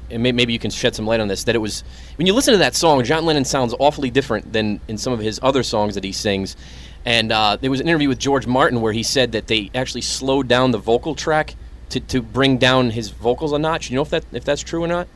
and 0.10 0.24
may, 0.24 0.32
maybe 0.32 0.54
you 0.54 0.60
can 0.60 0.72
shed 0.72 0.96
some 0.96 1.06
light 1.06 1.20
on 1.20 1.28
this, 1.28 1.44
that 1.44 1.56
it 1.56 1.60
was 1.60 1.84
when 2.16 2.26
you 2.26 2.34
listen 2.34 2.54
to 2.54 2.60
that 2.60 2.76
song, 2.76 3.04
John 3.04 3.26
Lennon 3.26 3.46
sounds 3.46 3.76
awfully 3.80 4.10
different 4.10 4.54
than 4.54 4.80
in 4.88 4.98
some 4.98 5.12
of 5.12 5.20
his 5.20 5.40
other 5.44 5.62
songs 5.62 5.96
that 5.96 6.04
he 6.04 6.14
sings. 6.14 6.56
And 7.06 7.32
uh, 7.32 7.58
there 7.60 7.72
was 7.72 7.80
an 7.80 7.88
interview 7.88 8.10
with 8.10 8.20
George 8.20 8.48
Martin 8.48 8.82
where 8.82 8.94
he 8.94 9.04
said 9.04 9.34
that 9.34 9.48
they 9.48 9.72
actually 9.76 10.02
slowed 10.02 10.48
down 10.48 10.72
the 10.72 10.78
vocal 10.78 11.16
track 11.16 11.56
to, 11.90 12.00
to 12.00 12.22
bring 12.22 12.58
down 12.58 12.92
his 12.92 13.10
vocals 13.10 13.52
a 13.52 13.60
notch. 13.60 13.90
You 13.90 13.96
know 13.98 14.02
if 14.02 14.10
that 14.10 14.24
if 14.32 14.46
that's 14.46 14.62
true 14.62 14.84
or 14.84 14.88
not? 14.88 15.08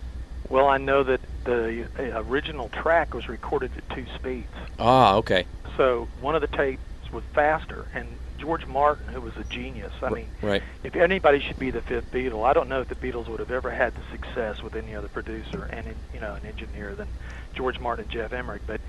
Well, 0.54 0.68
I 0.68 0.78
know 0.78 1.04
that 1.04 1.20
the 1.46 1.88
uh, 1.98 2.22
original 2.22 2.70
track 2.70 3.16
was 3.16 3.28
recorded 3.28 3.72
at 3.76 3.96
two 3.96 4.06
speeds. 4.16 4.54
Ah, 4.78 5.16
okay. 5.16 5.48
So 5.78 6.08
one 6.22 6.36
of 6.36 6.42
the 6.42 6.48
tapes 6.48 6.84
was 7.12 7.24
faster, 7.34 7.88
and 7.96 8.20
George 8.38 8.68
Martin, 8.68 9.12
who 9.12 9.20
was 9.20 9.34
a 9.36 9.46
genius, 9.46 9.92
I 10.04 10.10
mean, 10.12 10.28
Right. 10.44 10.62
if 10.84 10.96
anybody 10.96 11.40
should 11.40 11.58
be 11.58 11.72
the 11.72 11.82
fifth 11.82 12.12
Beatle, 12.12 12.46
I 12.46 12.54
don't 12.54 12.70
know 12.70 12.82
if 12.82 12.88
the 12.88 12.94
Beatles 12.94 13.30
would 13.30 13.40
have 13.40 13.50
ever 13.50 13.72
had 13.72 13.96
the 13.96 14.04
success 14.12 14.62
with 14.62 14.76
any 14.76 14.94
other 14.94 15.08
producer 15.08 15.64
and 15.72 15.96
you 16.14 16.20
know 16.20 16.36
an 16.36 16.46
engineer 16.46 16.94
than 16.94 17.08
George 17.56 17.80
Martin 17.80 18.04
and 18.04 18.12
Geoff 18.12 18.32
Emerick. 18.32 18.62
But 18.68 18.80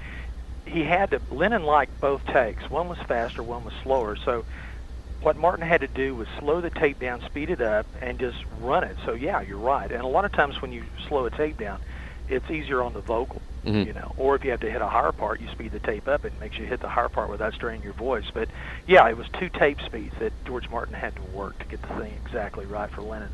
he 0.67 0.85
had 0.85 1.13
to. 1.13 1.23
Lennon 1.31 1.63
liked 1.63 1.99
both 1.99 2.27
takes. 2.27 2.69
One 2.69 2.89
was 2.89 2.99
faster, 3.09 3.43
one 3.43 3.65
was 3.65 3.73
slower. 3.83 4.17
So 4.23 4.45
what 5.25 5.37
Martin 5.37 5.67
had 5.67 5.81
to 5.81 5.87
do 5.89 6.15
was 6.15 6.29
slow 6.39 6.61
the 6.61 6.71
tape 6.71 6.99
down, 7.01 7.23
speed 7.25 7.51
it 7.51 7.61
up, 7.61 7.87
and 8.01 8.19
just 8.19 8.37
run 8.61 8.85
it. 8.85 8.97
So 9.05 9.15
yeah, 9.15 9.41
you're 9.41 9.57
right. 9.59 9.91
And 9.91 10.03
a 10.03 10.07
lot 10.07 10.25
of 10.25 10.33
times 10.33 10.61
when 10.61 10.71
you 10.73 10.85
slow 11.09 11.25
a 11.25 11.31
tape 11.31 11.59
down, 11.59 11.81
it's 12.29 12.49
easier 12.51 12.83
on 12.83 12.93
the 12.93 13.01
vocal, 13.01 13.41
Mhm. 13.65 13.87
you 13.87 13.93
know. 13.95 14.15
Or 14.17 14.35
if 14.35 14.45
you 14.45 14.51
have 14.51 14.61
to 14.61 14.71
hit 14.71 14.81
a 14.83 14.87
higher 14.87 15.13
part, 15.13 15.41
you 15.41 15.49
speed 15.51 15.73
the 15.73 15.79
tape 15.79 16.09
up. 16.09 16.25
It 16.25 16.33
makes 16.41 16.59
you 16.59 16.67
hit 16.67 16.81
the 16.81 16.89
higher 16.89 17.09
part 17.09 17.31
without 17.31 17.55
straining 17.55 17.83
your 17.83 17.93
voice. 17.95 18.25
But 18.33 18.49
yeah, 18.87 19.09
it 19.09 19.17
was 19.17 19.27
two 19.39 19.49
tape 19.49 19.81
speeds 19.81 20.15
that 20.21 20.33
George 20.45 20.69
Martin 20.71 20.95
had 20.95 21.17
to 21.17 21.23
work 21.23 21.59
to 21.59 21.65
get 21.65 21.81
the 21.83 21.89
thing 22.01 22.13
exactly 22.25 22.67
right 22.67 22.91
for 22.91 23.01
Lennon. 23.03 23.31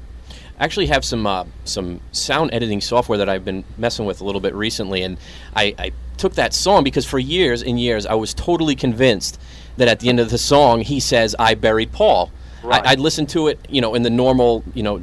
I 0.61 0.65
actually 0.65 0.87
have 0.87 1.05
some 1.05 1.27
uh, 1.27 1.45
some 1.65 2.01
sound 2.13 2.51
editing 2.53 2.81
software 2.81 3.19
that 3.19 3.29
I've 3.29 3.45
been 3.45 3.65
messing 3.77 4.07
with 4.07 4.21
a 4.21 4.25
little 4.25 4.41
bit 4.41 4.55
recently, 4.55 5.03
and 5.03 5.19
I, 5.57 5.75
I 5.79 5.93
took 6.21 6.35
that 6.35 6.55
song 6.55 6.85
because 6.85 7.07
for 7.07 7.19
years 7.19 7.63
and 7.63 7.81
years 7.81 8.07
I 8.07 8.15
was 8.15 8.35
totally 8.35 8.77
convinced 8.77 9.41
that 9.77 9.89
at 9.89 10.01
the 10.01 10.09
end 10.09 10.21
of 10.21 10.31
the 10.31 10.39
song 10.39 10.83
he 10.83 11.01
says 11.01 11.35
I 11.39 11.55
buried 11.55 11.91
Paul. 11.93 12.31
Right. 12.63 12.85
I, 12.85 12.91
I'd 12.91 13.01
listen 13.01 13.27
to 13.29 13.49
it, 13.49 13.59
you 13.71 13.81
know, 13.81 13.95
in 13.95 14.03
the 14.03 14.11
normal, 14.11 14.63
you 14.75 14.83
know, 14.83 14.99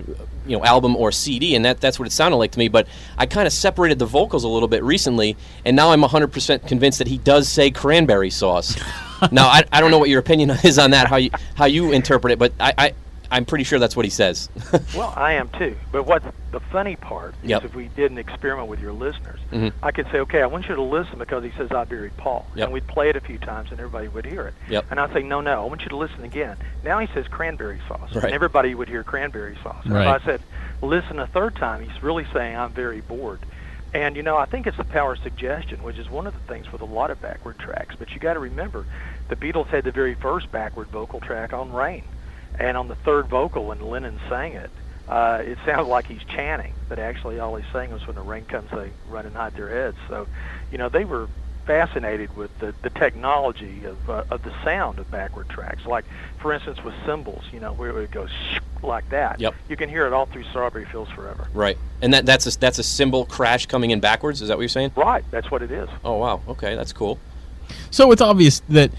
you 0.45 0.58
know, 0.58 0.63
album 0.63 0.95
or 0.95 1.12
CD, 1.12 1.56
and 1.56 1.65
that 1.65 1.82
that's 1.82 1.99
what 1.99 2.08
it 2.08 2.12
sounded 2.12 2.38
like 2.38 2.51
to 2.51 2.60
me. 2.60 2.67
But 2.69 2.88
I 3.17 3.25
kind 3.25 3.47
of 3.47 3.51
separated 3.51 3.99
the 3.99 4.06
vocals 4.06 4.43
a 4.43 4.47
little 4.47 4.67
bit 4.67 4.84
recently, 4.84 5.36
and 5.65 5.75
now 5.75 5.91
I'm 5.91 6.01
100% 6.01 6.67
convinced 6.67 6.99
that 6.99 7.08
he 7.08 7.17
does 7.17 7.49
say 7.49 7.71
cranberry 7.71 8.30
sauce. 8.30 8.77
now 9.32 9.47
I, 9.47 9.63
I 9.71 9.82
don't 9.82 9.91
know 9.91 9.97
what 9.97 10.10
your 10.10 10.19
opinion 10.19 10.51
is 10.63 10.80
on 10.80 10.91
that, 10.91 11.08
how 11.08 11.17
you 11.17 11.32
how 11.56 11.65
you 11.65 11.91
interpret 11.91 12.32
it, 12.34 12.39
but 12.39 12.53
I. 12.60 12.73
I 12.77 12.93
I'm 13.29 13.45
pretty 13.45 13.63
sure 13.63 13.77
that's 13.79 13.95
what 13.95 14.05
he 14.05 14.11
says. 14.11 14.49
Well, 14.95 15.13
I 15.15 15.33
am 15.33 15.49
too. 15.49 15.75
But 15.91 16.03
what's 16.05 16.25
the 16.51 16.59
funny 16.59 16.95
part 16.95 17.35
is 17.43 17.49
Yep. 17.49 17.65
if 17.65 17.75
we 17.75 17.87
did 17.89 18.11
an 18.11 18.17
experiment 18.17 18.67
with 18.69 18.79
your 18.79 18.93
listeners, 18.93 19.39
Mhm. 19.51 19.71
I 19.83 19.91
could 19.91 20.07
say, 20.11 20.19
okay, 20.21 20.41
I 20.41 20.45
want 20.47 20.67
you 20.69 20.75
to 20.75 20.81
listen 20.81 21.19
because 21.19 21.43
he 21.43 21.51
says 21.57 21.71
I 21.71 21.83
buried 21.83 22.15
Paul, 22.17 22.45
Yep. 22.55 22.65
and 22.65 22.73
we'd 22.73 22.87
play 22.87 23.09
it 23.09 23.15
a 23.15 23.19
few 23.21 23.37
times 23.37 23.69
and 23.71 23.79
everybody 23.79 24.07
would 24.07 24.25
hear 24.25 24.47
it. 24.47 24.53
Yep. 24.69 24.85
And 24.91 24.99
I'd 24.99 25.11
say, 25.13 25.23
no, 25.23 25.41
no, 25.41 25.61
I 25.63 25.65
want 25.65 25.81
you 25.81 25.89
to 25.89 25.97
listen 25.97 26.23
again. 26.23 26.55
Now 26.83 26.99
he 26.99 27.07
says 27.13 27.27
cranberry 27.27 27.79
sauce, 27.87 28.15
Right. 28.15 28.25
and 28.25 28.33
everybody 28.33 28.73
would 28.75 28.87
hear 28.87 29.03
cranberry 29.03 29.57
sauce. 29.61 29.83
And 29.85 29.93
Right. 29.93 30.15
if 30.15 30.21
I 30.21 30.25
said, 30.25 30.41
listen 30.81 31.19
a 31.19 31.27
third 31.27 31.55
time, 31.55 31.81
he's 31.87 32.01
really 32.03 32.25
saying 32.33 32.55
I'm 32.57 32.71
very 32.71 33.01
bored. 33.01 33.39
And 33.93 34.15
you 34.15 34.23
know, 34.23 34.37
I 34.37 34.45
think 34.45 34.67
it's 34.67 34.77
the 34.77 34.83
power 34.83 35.13
of 35.13 35.19
suggestion, 35.19 35.81
which 35.83 35.97
is 35.97 36.09
one 36.09 36.27
of 36.27 36.33
the 36.33 36.53
things 36.53 36.71
with 36.71 36.81
a 36.81 36.85
lot 36.85 37.09
of 37.11 37.21
backward 37.21 37.57
tracks. 37.59 37.95
But 37.97 38.11
you 38.11 38.19
got 38.19 38.33
to 38.33 38.39
remember, 38.39 38.85
the 39.29 39.35
Beatles 39.35 39.67
had 39.67 39.83
the 39.85 39.91
very 39.91 40.13
first 40.13 40.51
backward 40.51 40.87
vocal 40.87 41.19
track 41.21 41.53
on 41.53 41.71
Rain, 41.73 42.03
and 42.60 42.78
on 42.78 42.88
the 42.88 42.96
third 42.96 43.28
vocal 43.28 43.65
when 43.65 43.80
Lennon 43.80 44.20
sang 44.30 44.54
it, 44.54 44.70
uh, 45.08 45.41
it 45.43 45.58
sounded 45.65 45.86
like 45.88 46.06
he's 46.06 46.24
chanting, 46.26 46.74
but 46.89 47.00
actually 47.00 47.39
all 47.39 47.56
he's 47.56 47.72
saying 47.72 47.91
was 47.91 48.06
when 48.06 48.15
the 48.15 48.22
rain 48.22 48.46
comes, 48.46 48.70
they 48.72 48.91
run 49.10 49.26
and 49.26 49.36
hide 49.36 49.56
their 49.56 49.70
heads. 49.70 49.98
So, 50.10 50.28
you 50.72 50.78
know, 50.78 50.89
they 50.89 51.06
were 51.06 51.30
fascinated 51.65 52.36
with 52.36 52.58
the, 52.60 52.74
the 52.82 52.89
technology 52.89 53.86
of, 53.86 54.10
uh, 54.10 54.24
of 54.32 54.43
the 54.43 54.54
sound 54.63 55.00
of 55.00 55.10
backward 55.12 55.50
tracks. 55.50 55.86
Like, 55.86 56.06
for 56.39 56.52
instance, 56.54 56.84
with 56.84 56.93
cymbals, 57.06 57.43
you 57.52 57.60
know, 57.60 57.74
where 57.74 57.89
it 57.89 57.93
would 57.93 58.12
go 58.12 58.28
like 58.84 59.10
that. 59.10 59.39
Yep. 59.39 59.56
You 59.70 59.78
can 59.78 59.89
hear 59.89 60.06
it 60.08 60.13
all 60.13 60.26
through 60.26 60.43
Strawberry 60.46 60.86
Fields 60.86 61.12
Forever. 61.12 61.48
right. 61.54 61.78
And 62.02 62.13
that 62.13 62.26
that's 62.28 62.46
a, 62.46 62.60
that's 62.60 62.78
a 62.78 62.84
cymbal 62.84 63.26
crash 63.26 63.65
coming 63.65 63.91
in 63.91 64.00
backwards. 64.00 64.41
Is 64.41 64.50
that 64.50 64.58
what 64.58 64.62
you're 64.62 64.70
saying? 64.70 64.91
Right, 64.96 65.24
that's 65.32 65.50
what 65.50 65.63
it 65.63 65.72
is. 65.72 65.89
Oh 66.06 66.17
wow. 66.17 66.41
Okay, 66.48 66.76
that's 66.76 66.93
cool. 66.93 67.20
So 67.89 68.12
it's 68.12 68.22
obvious 68.22 68.62
that 68.70 68.91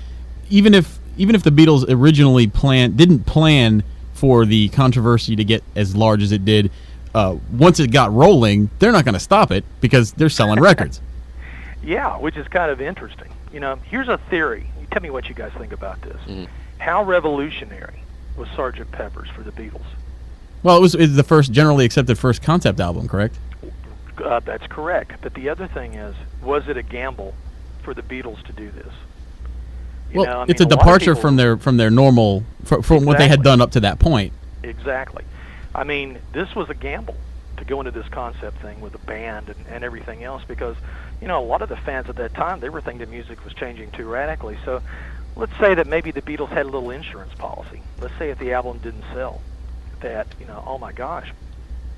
even 0.51 0.75
if 0.75 0.98
even 1.19 1.35
if 1.35 1.43
the 1.43 1.51
Beatles 1.51 1.85
originally 1.89 2.47
plan 2.47 2.97
didn't 2.97 3.25
plan 3.25 3.83
for 4.15 4.45
the 4.47 4.69
controversy 4.71 5.37
to 5.37 5.45
get 5.45 5.63
as 5.77 5.95
large 5.95 6.23
as 6.23 6.33
it 6.33 6.45
did, 6.45 6.71
uh, 7.15 7.37
once 7.53 7.79
it 7.81 7.91
got 7.93 8.13
rolling, 8.13 8.71
they're 8.79 8.93
not 8.93 9.05
going 9.05 9.15
to 9.15 9.21
stop 9.21 9.51
it 9.51 9.65
because 9.81 10.13
they're 10.13 10.29
selling 10.31 10.61
records. 10.61 11.01
Yeah, 11.81 12.19
which 12.19 12.37
is 12.37 12.47
kind 12.49 12.73
of 12.73 12.81
interesting. 12.81 13.29
You 13.53 13.61
know, 13.61 13.77
here's 13.85 14.09
a 14.09 14.19
theory. 14.29 14.69
You 14.81 14.87
tell 14.91 15.01
me 15.01 15.11
what 15.11 15.29
you 15.29 15.35
guys 15.35 15.53
think 15.57 15.73
about 15.73 16.03
this. 16.03 16.21
Mhm. 16.27 16.49
How 16.79 17.05
revolutionary 17.05 18.03
was 18.37 18.49
Sgt. 18.49 18.91
Pepper's 18.91 19.31
for 19.31 19.43
the 19.43 19.53
Beatles? 19.53 19.87
Well, 20.65 20.77
it 20.77 20.81
was, 20.81 20.95
it 20.97 21.01
was 21.03 21.15
the 21.17 21.23
first 21.23 21.53
generally 21.53 21.85
accepted 21.85 22.19
first 22.19 22.43
concept 22.43 22.81
album, 22.81 23.07
correct? 23.09 23.39
Uh, 24.23 24.41
that's 24.41 24.67
correct. 24.67 25.13
But 25.23 25.35
the 25.35 25.49
other 25.49 25.69
thing 25.69 25.95
is, 25.95 26.17
was 26.43 26.67
it 26.69 26.77
a 26.77 26.83
gamble 26.83 27.33
for 27.85 27.95
the 27.95 28.03
Beatles 28.03 28.43
to 28.47 28.53
do 28.53 28.71
this? 28.73 28.93
You 30.13 30.21
well, 30.21 30.27
know, 30.27 30.41
I 30.41 30.45
it's 30.49 30.61
mean, 30.61 30.67
a 30.69 30.71
lot 30.71 30.73
of 30.73 30.79
departure 30.79 31.05
people- 31.13 31.21
from 31.23 31.37
their 31.37 31.57
from 31.57 31.77
their 31.77 31.91
normal 31.91 32.45
fr- 32.65 32.81
from 32.83 33.05
what 33.05 33.19
they 33.19 33.29
had 33.29 33.43
done 33.43 33.61
up 33.61 33.73
to 33.73 33.81
that 33.81 33.99
point. 33.99 34.33
Exactly. 34.63 35.25
I 35.75 35.85
mean, 35.85 36.19
this 36.33 36.55
was 36.55 36.69
a 36.71 36.75
gamble 36.75 37.17
to 37.59 37.65
go 37.65 37.81
into 37.81 37.91
this 37.91 38.09
concept 38.09 38.61
thing 38.63 38.81
with 38.81 38.93
the 38.93 38.99
band 38.99 39.49
and, 39.49 39.67
and 39.69 39.85
everything 39.85 40.25
else 40.25 40.43
because, 40.47 40.77
you 41.21 41.29
know, 41.29 41.43
a 41.43 41.45
lot 41.47 41.61
of 41.63 41.69
the 41.69 41.77
fans 41.77 42.09
at 42.09 42.17
that 42.17 42.35
time, 42.35 42.61
they 42.61 42.69
were 42.69 42.81
thinking 42.81 43.01
the 43.05 43.11
music 43.11 43.45
was 43.45 43.53
changing 43.55 43.91
too 43.91 44.07
radically. 44.09 44.57
So 44.65 44.81
let's 45.37 45.57
say 45.59 45.75
that 45.75 45.87
maybe 45.87 46.11
the 46.11 46.23
Beatles 46.23 46.49
had 46.49 46.67
a 46.67 46.69
little 46.69 46.91
insurance 46.91 47.35
policy. 47.35 47.83
Let's 48.01 48.15
say 48.19 48.31
if 48.31 48.39
the 48.39 48.53
album 48.53 48.79
didn't 48.79 49.05
sell, 49.13 49.41
that, 50.01 50.27
you 50.41 50.47
know, 50.47 50.63
oh 50.67 50.79
my 50.79 50.93
gosh, 50.93 51.33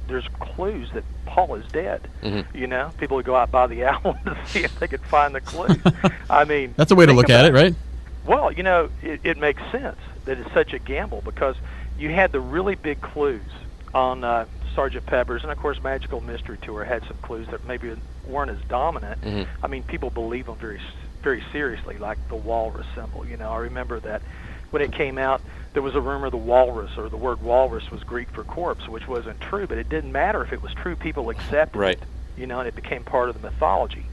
there's 0.09 0.27
clues 0.41 0.91
that 0.95 1.05
Paul 1.27 1.55
is 1.55 1.67
dead. 1.71 2.09
Mhm. 2.23 2.45
You 2.55 2.67
know, 2.67 2.91
people 2.99 3.17
would 3.17 3.27
go 3.27 3.37
out 3.37 3.45
and 3.45 3.53
buy 3.53 3.67
the 3.69 3.83
album 3.93 4.17
to 4.25 4.37
see 4.47 4.65
if 4.65 4.79
they 4.81 4.89
could 4.89 5.03
find 5.03 5.35
the 5.35 5.41
clues. 5.41 5.79
I 6.31 6.45
mean, 6.45 6.75
That's 6.77 6.91
a 6.91 6.95
way 6.97 7.07
to 7.07 7.13
look 7.13 7.31
at 7.31 7.45
about 7.45 7.55
it, 7.57 7.63
right? 7.63 7.75
Well, 8.25 8.53
you 8.53 8.63
know, 8.63 8.91
it, 9.03 9.21
it 9.25 9.39
makes 9.39 9.63
sense 9.73 9.99
that 10.25 10.39
it's 10.39 10.53
such 10.53 10.73
a 10.73 10.79
gamble 10.79 11.23
because 11.23 11.57
you 11.97 12.11
had 12.11 12.33
the 12.33 12.41
really 12.41 12.75
big 12.75 13.01
clues 13.01 13.51
on 13.95 14.23
uh, 14.23 14.47
Sergeant 14.75 15.07
Pepper's, 15.07 15.43
and 15.43 15.51
of 15.51 15.59
course, 15.59 15.83
Magical 15.83 16.21
Mystery 16.21 16.59
Tour 16.63 16.85
had 16.85 17.03
some 17.09 17.17
clues 17.23 17.49
that 17.51 17.65
maybe 17.67 17.95
weren't 18.25 18.51
as 18.51 18.59
dominant. 18.69 19.21
Mhm. 19.23 19.47
I 19.63 19.67
mean, 19.67 19.83
people 19.83 20.11
believe 20.11 20.47
them 20.47 20.57
very, 20.57 20.81
very 21.23 21.43
seriously, 21.51 21.99
like 21.99 22.19
the 22.29 22.37
walrus 22.37 22.87
symbol. 22.95 23.27
You 23.27 23.37
know, 23.37 23.51
I 23.51 23.59
remember 23.59 23.99
that 24.01 24.23
when 24.71 24.83
it 24.83 24.93
came 24.93 25.19
out, 25.19 25.41
there 25.73 25.83
was 25.83 25.95
a 25.97 26.01
rumor 26.01 26.31
the 26.31 26.37
walrus 26.37 26.91
or 26.97 27.09
the 27.09 27.17
word 27.17 27.41
walrus 27.43 27.91
was 27.91 28.03
Greek 28.05 28.31
for 28.31 28.45
corpse, 28.45 28.87
which 28.89 29.09
wasn't 29.09 29.41
true, 29.41 29.67
but 29.67 29.79
it 29.79 29.89
didn't 29.89 30.13
matter 30.13 30.43
if 30.45 30.53
it 30.53 30.63
was 30.63 30.73
true. 30.75 30.95
People 30.95 31.31
accepted 31.31 31.79
Right. 31.79 31.97
it, 32.01 32.03
you 32.37 32.47
know, 32.47 32.61
and 32.61 32.69
it 32.69 32.77
became 32.77 33.03
part 33.03 33.29
of 33.29 33.35
the 33.35 33.41
mythology. 33.41 34.07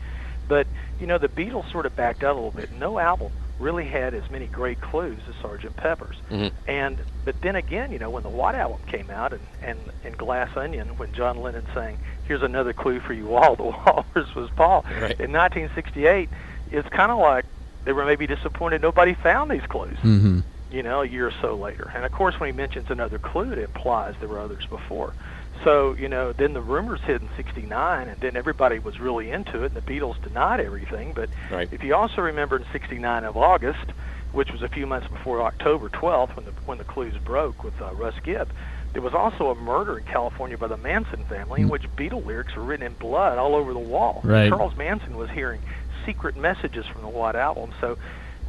But 0.48 0.66
you 1.00 1.06
know, 1.06 1.20
the 1.20 1.28
Beatles 1.30 1.70
sort 1.72 1.86
of 1.86 1.96
backed 1.96 2.24
out 2.24 2.32
a 2.32 2.40
little 2.40 2.52
bit. 2.52 2.72
No 2.72 2.98
album 2.98 3.32
really 3.60 3.86
had 3.88 4.14
as 4.14 4.24
many 4.30 4.48
great 4.48 4.80
clues 4.82 5.22
as 5.28 5.36
Sergeant 5.42 5.76
Pepper's. 5.76 6.18
Mhm. 6.30 6.52
And 6.68 7.04
but 7.26 7.36
then 7.42 7.56
again, 7.56 7.92
you 7.92 8.00
know, 8.00 8.10
when 8.10 8.24
the 8.24 8.30
White 8.30 8.56
Album 8.56 8.82
came 8.88 9.10
out 9.10 9.34
and 9.34 9.42
and 9.62 9.92
and 10.04 10.18
Glass 10.18 10.50
Onion, 10.56 10.90
when 10.98 11.12
John 11.12 11.42
Lennon 11.42 11.66
sang, 11.74 12.00
"Here's 12.24 12.44
another 12.44 12.74
clue 12.74 13.00
for 13.00 13.14
you 13.14 13.36
all," 13.36 13.56
the 13.58 13.64
walrus 13.64 14.36
was 14.36 14.50
Paul. 14.56 14.86
Right. 14.90 15.20
In 15.20 15.32
1968, 15.32 16.30
it's 16.72 16.88
kind 16.90 17.12
of 17.12 17.18
like 17.20 17.46
they 17.86 17.94
were 17.94 18.06
maybe 18.06 18.28
disappointed 18.28 18.82
nobody 18.82 19.14
found 19.14 19.50
these 19.50 19.66
clues 19.70 19.98
hmm 20.02 20.40
you 20.70 20.84
know, 20.84 21.02
a 21.02 21.08
year 21.08 21.28
or 21.28 21.34
so 21.42 21.56
later. 21.56 21.90
And 21.96 22.04
of 22.04 22.12
course, 22.12 22.36
when 22.40 22.50
he 22.50 22.52
mentions 22.52 22.88
another 22.90 23.18
clue, 23.18 23.54
it 23.54 23.58
implies 23.58 24.16
there 24.20 24.28
were 24.28 24.40
others 24.40 24.66
before. 24.70 25.16
So, 25.64 25.96
you 25.98 26.08
know, 26.08 26.34
then 26.38 26.54
the 26.54 26.62
rumors 26.62 27.00
hit 27.06 27.22
in 27.22 27.30
69, 27.36 28.08
and 28.08 28.22
then 28.22 28.36
everybody 28.36 28.80
was 28.80 29.00
really 29.00 29.32
into 29.32 29.64
it, 29.64 29.72
and 29.74 29.76
the 29.76 29.82
Beatles 29.82 30.22
denied 30.22 30.60
everything. 30.60 31.14
But 31.16 31.30
Right. 31.52 31.68
if 31.72 31.84
you 31.84 31.96
also 31.96 32.22
remember 32.22 32.58
in 32.58 32.66
69 32.72 33.24
of 33.24 33.36
August, 33.36 33.92
which 34.32 34.52
was 34.52 34.62
a 34.62 34.68
few 34.68 34.86
months 34.86 35.08
before 35.08 35.42
October 35.42 35.90
12th, 35.90 36.36
when 36.36 36.46
the, 36.46 36.54
when 36.66 36.78
the 36.78 36.84
clues 36.84 37.16
broke 37.26 37.64
with 37.64 37.74
uh, 37.82 37.94
Russ 37.96 38.14
Gibb, 38.24 38.52
there 38.94 39.02
was 39.02 39.14
also 39.14 39.50
a 39.50 39.56
murder 39.56 39.98
in 39.98 40.04
California 40.06 40.58
by 40.58 40.68
the 40.68 40.78
Manson 40.78 41.24
family 41.30 41.62
in 41.62 41.70
which 41.70 41.84
Beatle 41.98 42.26
lyrics 42.26 42.56
were 42.56 42.64
written 42.64 42.86
in 42.86 42.94
blood 42.94 43.38
all 43.38 43.56
over 43.56 43.74
the 43.74 43.80
wall. 43.80 44.22
Right. 44.24 44.50
Charles 44.50 44.76
Manson 44.78 45.18
was 45.18 45.30
hearing 45.30 45.62
secret 46.06 46.36
messages 46.38 46.86
from 46.92 47.02
the 47.02 47.10
White 47.10 47.36
Album. 47.36 47.72
So 47.82 47.98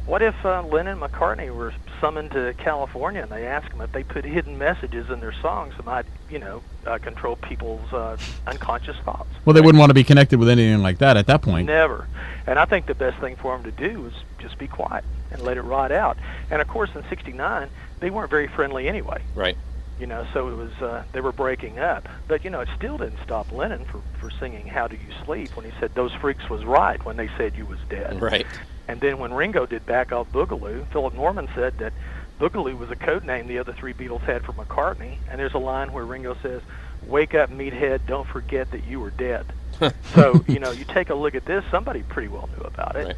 what 0.05 0.21
if 0.21 0.35
uh, 0.45 0.63
Lennon 0.63 1.01
and 1.01 1.11
McCartney 1.11 1.53
were 1.53 1.73
summoned 2.01 2.31
to 2.31 2.53
California 2.57 3.21
and 3.21 3.31
they 3.31 3.45
asked 3.45 3.69
them 3.69 3.81
if 3.81 3.91
they 3.91 4.03
put 4.03 4.25
hidden 4.25 4.57
messages 4.57 5.09
in 5.09 5.19
their 5.19 5.33
songs 5.33 5.75
that 5.77 5.85
might, 5.85 6.05
you 6.29 6.39
know, 6.39 6.61
uh, 6.85 6.97
control 6.97 7.35
people's 7.35 7.93
uh, 7.93 8.17
unconscious 8.47 8.97
thoughts? 8.97 9.29
Well, 9.45 9.53
they 9.53 9.61
wouldn't 9.61 9.79
want 9.79 9.89
to 9.89 9.95
be 9.95 10.03
connected 10.03 10.39
with 10.39 10.49
anything 10.49 10.81
like 10.81 10.97
that 10.99 11.17
at 11.17 11.27
that 11.27 11.41
point. 11.41 11.67
Never. 11.67 12.07
And 12.47 12.57
I 12.57 12.65
think 12.65 12.87
the 12.87 12.95
best 12.95 13.19
thing 13.19 13.35
for 13.35 13.55
them 13.55 13.63
to 13.63 13.71
do 13.71 14.07
is 14.07 14.13
just 14.39 14.57
be 14.57 14.67
quiet 14.67 15.03
and 15.31 15.41
let 15.41 15.57
it 15.57 15.61
ride 15.61 15.91
out. 15.91 16.17
And 16.49 16.61
of 16.61 16.67
course, 16.67 16.89
in 16.95 17.03
'69, 17.09 17.69
they 17.99 18.09
weren't 18.09 18.29
very 18.29 18.47
friendly 18.47 18.87
anyway. 18.87 19.21
Right. 19.35 19.57
You 19.99 20.07
know, 20.07 20.25
so 20.33 20.47
it 20.47 20.55
was 20.55 20.71
uh, 20.81 21.03
they 21.11 21.21
were 21.21 21.33
breaking 21.33 21.77
up. 21.77 22.07
But 22.27 22.43
you 22.43 22.49
know, 22.49 22.61
it 22.61 22.69
still 22.75 22.97
didn't 22.97 23.19
stop 23.23 23.51
Lennon 23.51 23.85
for 23.85 24.01
for 24.19 24.31
singing 24.31 24.65
"How 24.65 24.87
Do 24.87 24.95
You 24.95 25.13
Sleep" 25.25 25.55
when 25.55 25.65
he 25.65 25.71
said 25.79 25.93
those 25.93 26.13
freaks 26.13 26.49
was 26.49 26.63
right 26.65 27.03
when 27.05 27.17
they 27.17 27.29
said 27.37 27.55
you 27.55 27.65
was 27.65 27.79
dead. 27.89 28.21
Right. 28.21 28.47
And 28.89 28.99
then 28.99 29.19
when 29.19 29.31
Ringo 29.31 29.67
did 29.67 29.85
back 29.85 30.11
off 30.11 30.31
Boogaloo, 30.31 30.87
Philip 30.87 31.13
Norman 31.13 31.47
said 31.53 31.77
that 31.77 31.93
Boogaloo 32.39 32.75
was 32.75 32.89
a 32.89 32.95
code 32.95 33.23
name 33.23 33.45
the 33.47 33.59
other 33.59 33.71
three 33.71 33.93
Beatles 33.93 34.21
had 34.21 34.43
for 34.43 34.53
McCartney. 34.53 35.17
And 35.29 35.39
there's 35.39 35.53
a 35.53 35.59
line 35.59 35.93
where 35.93 36.03
Ringo 36.05 36.35
says, 36.41 36.63
"Wake 37.05 37.35
up, 37.35 37.51
meathead! 37.51 38.01
Don't 38.07 38.27
forget 38.27 38.71
that 38.71 38.85
you 38.87 38.99
were 38.99 39.11
dead." 39.11 39.45
so 40.15 40.43
you 40.47 40.57
know, 40.59 40.71
you 40.71 40.85
take 40.85 41.11
a 41.11 41.15
look 41.15 41.35
at 41.35 41.45
this. 41.45 41.63
Somebody 41.69 42.01
pretty 42.01 42.29
well 42.29 42.49
knew 42.57 42.63
about 42.63 42.95
it. 42.95 43.05
Right. 43.05 43.15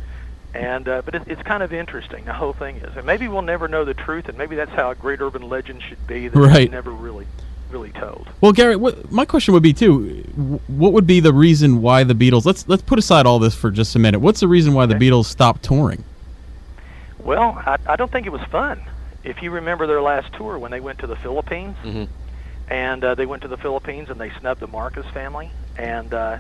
And 0.54 0.90
uh, 0.90 1.02
but 1.06 1.16
it, 1.16 1.24
it's 1.28 1.42
kind 1.44 1.64
of 1.64 1.72
interesting. 1.72 2.26
The 2.26 2.34
whole 2.34 2.52
thing 2.52 2.76
is, 2.76 2.98
and 2.98 3.06
maybe 3.06 3.30
we'll 3.30 3.42
never 3.42 3.70
know 3.70 3.86
the 3.86 3.94
truth, 3.94 4.28
and 4.28 4.38
maybe 4.38 4.58
that's 4.58 4.72
how 4.72 4.92
a 4.92 4.96
great 4.96 5.22
urban 5.22 5.48
legend 5.48 5.82
should 5.88 6.06
be. 6.06 6.28
That 6.28 6.38
Right. 6.38 6.70
never 6.70 6.92
really, 6.92 7.28
really 7.72 7.92
told. 7.92 8.28
Well, 8.42 8.52
Gary, 8.52 8.76
what, 8.76 9.12
my 9.12 9.26
question 9.26 9.54
would 9.54 9.64
be 9.64 9.74
too: 9.74 10.60
what 10.68 10.94
would 10.94 11.08
be 11.08 11.20
the 11.20 11.34
reason 11.34 11.82
why 11.82 12.04
the 12.04 12.14
Beatles? 12.14 12.46
Let's 12.46 12.68
let's 12.68 12.82
put 12.84 13.00
aside 13.00 13.26
all 13.26 13.40
this 13.40 13.56
for 13.56 13.72
just 13.72 13.96
a 13.96 14.00
minute. 14.00 14.20
What's 14.20 14.40
the 14.42 14.48
reason 14.48 14.74
why 14.74 14.86
the 14.86 14.96
Okay. 14.96 15.10
Beatles 15.10 15.26
stopped 15.26 15.64
touring? 15.64 16.04
Well, 17.20 17.62
I, 17.66 17.78
I 17.86 17.96
don't 17.96 18.12
think 18.12 18.26
it 18.26 18.32
was 18.32 18.42
fun. 18.52 18.82
If 19.24 19.42
you 19.44 19.52
remember 19.52 19.86
their 19.88 20.02
last 20.02 20.34
tour 20.34 20.58
when 20.58 20.72
they 20.72 20.80
went 20.80 21.00
to 21.00 21.08
the 21.08 21.16
Philippines, 21.16 21.76
Mhm. 21.84 22.08
and 22.70 23.04
uh, 23.04 23.16
they 23.16 23.26
went 23.28 23.44
to 23.44 23.48
the 23.48 23.58
Philippines 23.58 24.10
and 24.10 24.20
they 24.20 24.32
snubbed 24.40 24.60
the 24.60 24.68
Marcos 24.68 25.06
family, 25.14 25.52
and 25.78 26.12
uh, 26.14 26.38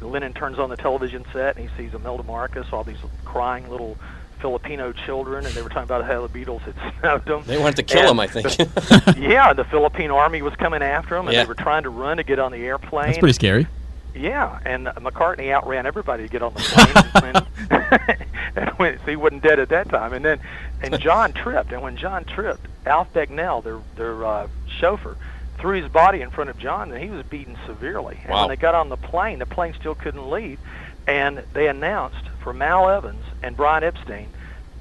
Lennon 0.00 0.32
turns 0.32 0.58
on 0.58 0.68
the 0.68 0.76
television 0.76 1.24
set 1.32 1.56
and 1.56 1.68
he 1.68 1.76
sees 1.76 1.94
Imelda 1.94 2.24
Marcos, 2.24 2.66
all 2.72 2.82
these 2.84 2.98
crying 3.24 3.70
little 3.70 3.96
Filipino 4.40 4.92
children, 4.92 5.44
and 5.46 5.54
they 5.54 5.62
were 5.62 5.68
talking 5.68 5.84
about 5.84 6.04
how 6.04 6.26
the 6.26 6.28
Beatles 6.44 6.60
had 6.62 6.74
snubbed 7.00 7.26
them. 7.28 7.42
They 7.46 7.58
wanted 7.58 7.76
to 7.76 7.82
kill 7.82 8.00
And 8.02 8.10
him, 8.10 8.20
I 8.20 8.26
think. 8.26 8.46
the- 8.48 9.16
yeah, 9.28 9.52
the 9.52 9.64
Philippine 9.64 10.10
army 10.10 10.42
was 10.42 10.54
coming 10.56 10.82
after 10.82 11.14
them, 11.16 11.26
and 11.26 11.34
Yeah. 11.34 11.44
they 11.44 11.48
were 11.48 11.54
trying 11.54 11.82
to 11.84 11.90
run 11.90 12.16
to 12.18 12.22
get 12.22 12.38
on 12.38 12.52
the 12.52 12.58
airplane. 12.64 13.06
That's 13.06 13.18
pretty 13.18 13.32
scary. 13.34 13.66
Yeah, 14.14 14.58
and 14.64 14.86
McCartney 14.86 15.52
outran 15.52 15.84
everybody 15.84 16.22
to 16.22 16.28
get 16.30 16.40
on 16.42 16.54
the 16.54 16.60
plane, 16.60 17.46
and, 17.70 18.16
and 18.56 18.70
when, 18.78 18.98
so 19.00 19.04
he 19.06 19.16
wasn't 19.16 19.42
dead 19.42 19.58
at 19.58 19.68
that 19.68 19.90
time. 19.90 20.14
And 20.14 20.24
then, 20.24 20.40
and 20.80 20.98
John 21.00 21.32
tripped, 21.34 21.70
and 21.72 21.82
when 21.82 21.96
John 21.98 22.24
tripped, 22.24 22.66
Alf 22.86 23.12
Bicknell, 23.12 23.60
their 23.60 23.78
their 23.96 24.24
uh, 24.24 24.48
chauffeur, 24.78 25.16
threw 25.58 25.82
his 25.82 25.90
body 25.92 26.22
in 26.22 26.30
front 26.30 26.48
of 26.48 26.58
John, 26.58 26.90
and 26.92 27.02
he 27.02 27.10
was 27.10 27.26
beaten 27.26 27.58
severely. 27.66 28.18
And 28.22 28.30
Wow. 28.32 28.40
when 28.42 28.48
they 28.48 28.56
got 28.56 28.74
on 28.74 28.88
the 28.88 28.96
plane, 28.96 29.38
the 29.38 29.44
plane 29.46 29.74
still 29.78 29.94
couldn't 29.94 30.30
leave, 30.30 30.58
and 31.06 31.44
they 31.54 31.68
announced 31.68 32.28
for 32.42 32.52
Mal 32.52 32.88
Evans 32.88 33.22
and 33.42 33.56
Brian 33.56 33.84
Epstein 33.84 34.28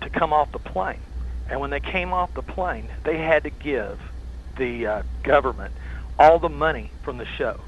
to 0.02 0.10
come 0.10 0.34
off 0.34 0.52
the 0.52 0.60
plane. 0.60 1.00
And 1.50 1.60
when 1.60 1.70
they 1.70 1.80
came 1.80 2.14
off 2.14 2.34
the 2.34 2.42
plane, 2.42 2.90
they 3.04 3.18
had 3.18 3.44
to 3.44 3.50
give 3.50 4.00
the 4.58 4.88
uh, 4.88 5.04
government 5.24 5.74
all 6.18 6.40
the 6.40 6.50
money 6.50 6.92
from 7.04 7.18
the 7.18 7.26
show. 7.38 7.60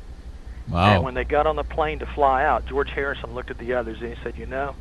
Wow. 0.70 0.96
And 0.96 1.04
when 1.04 1.14
they 1.14 1.24
got 1.24 1.48
on 1.48 1.56
the 1.56 1.64
plane 1.64 2.00
to 2.00 2.06
fly 2.06 2.44
out, 2.44 2.66
George 2.66 2.90
Harrison 2.90 3.34
looked 3.34 3.52
at 3.52 3.58
the 3.58 3.74
others 3.74 4.00
and 4.02 4.10
he 4.10 4.16
said, 4.24 4.38
"You 4.38 4.46
know, 4.46 4.76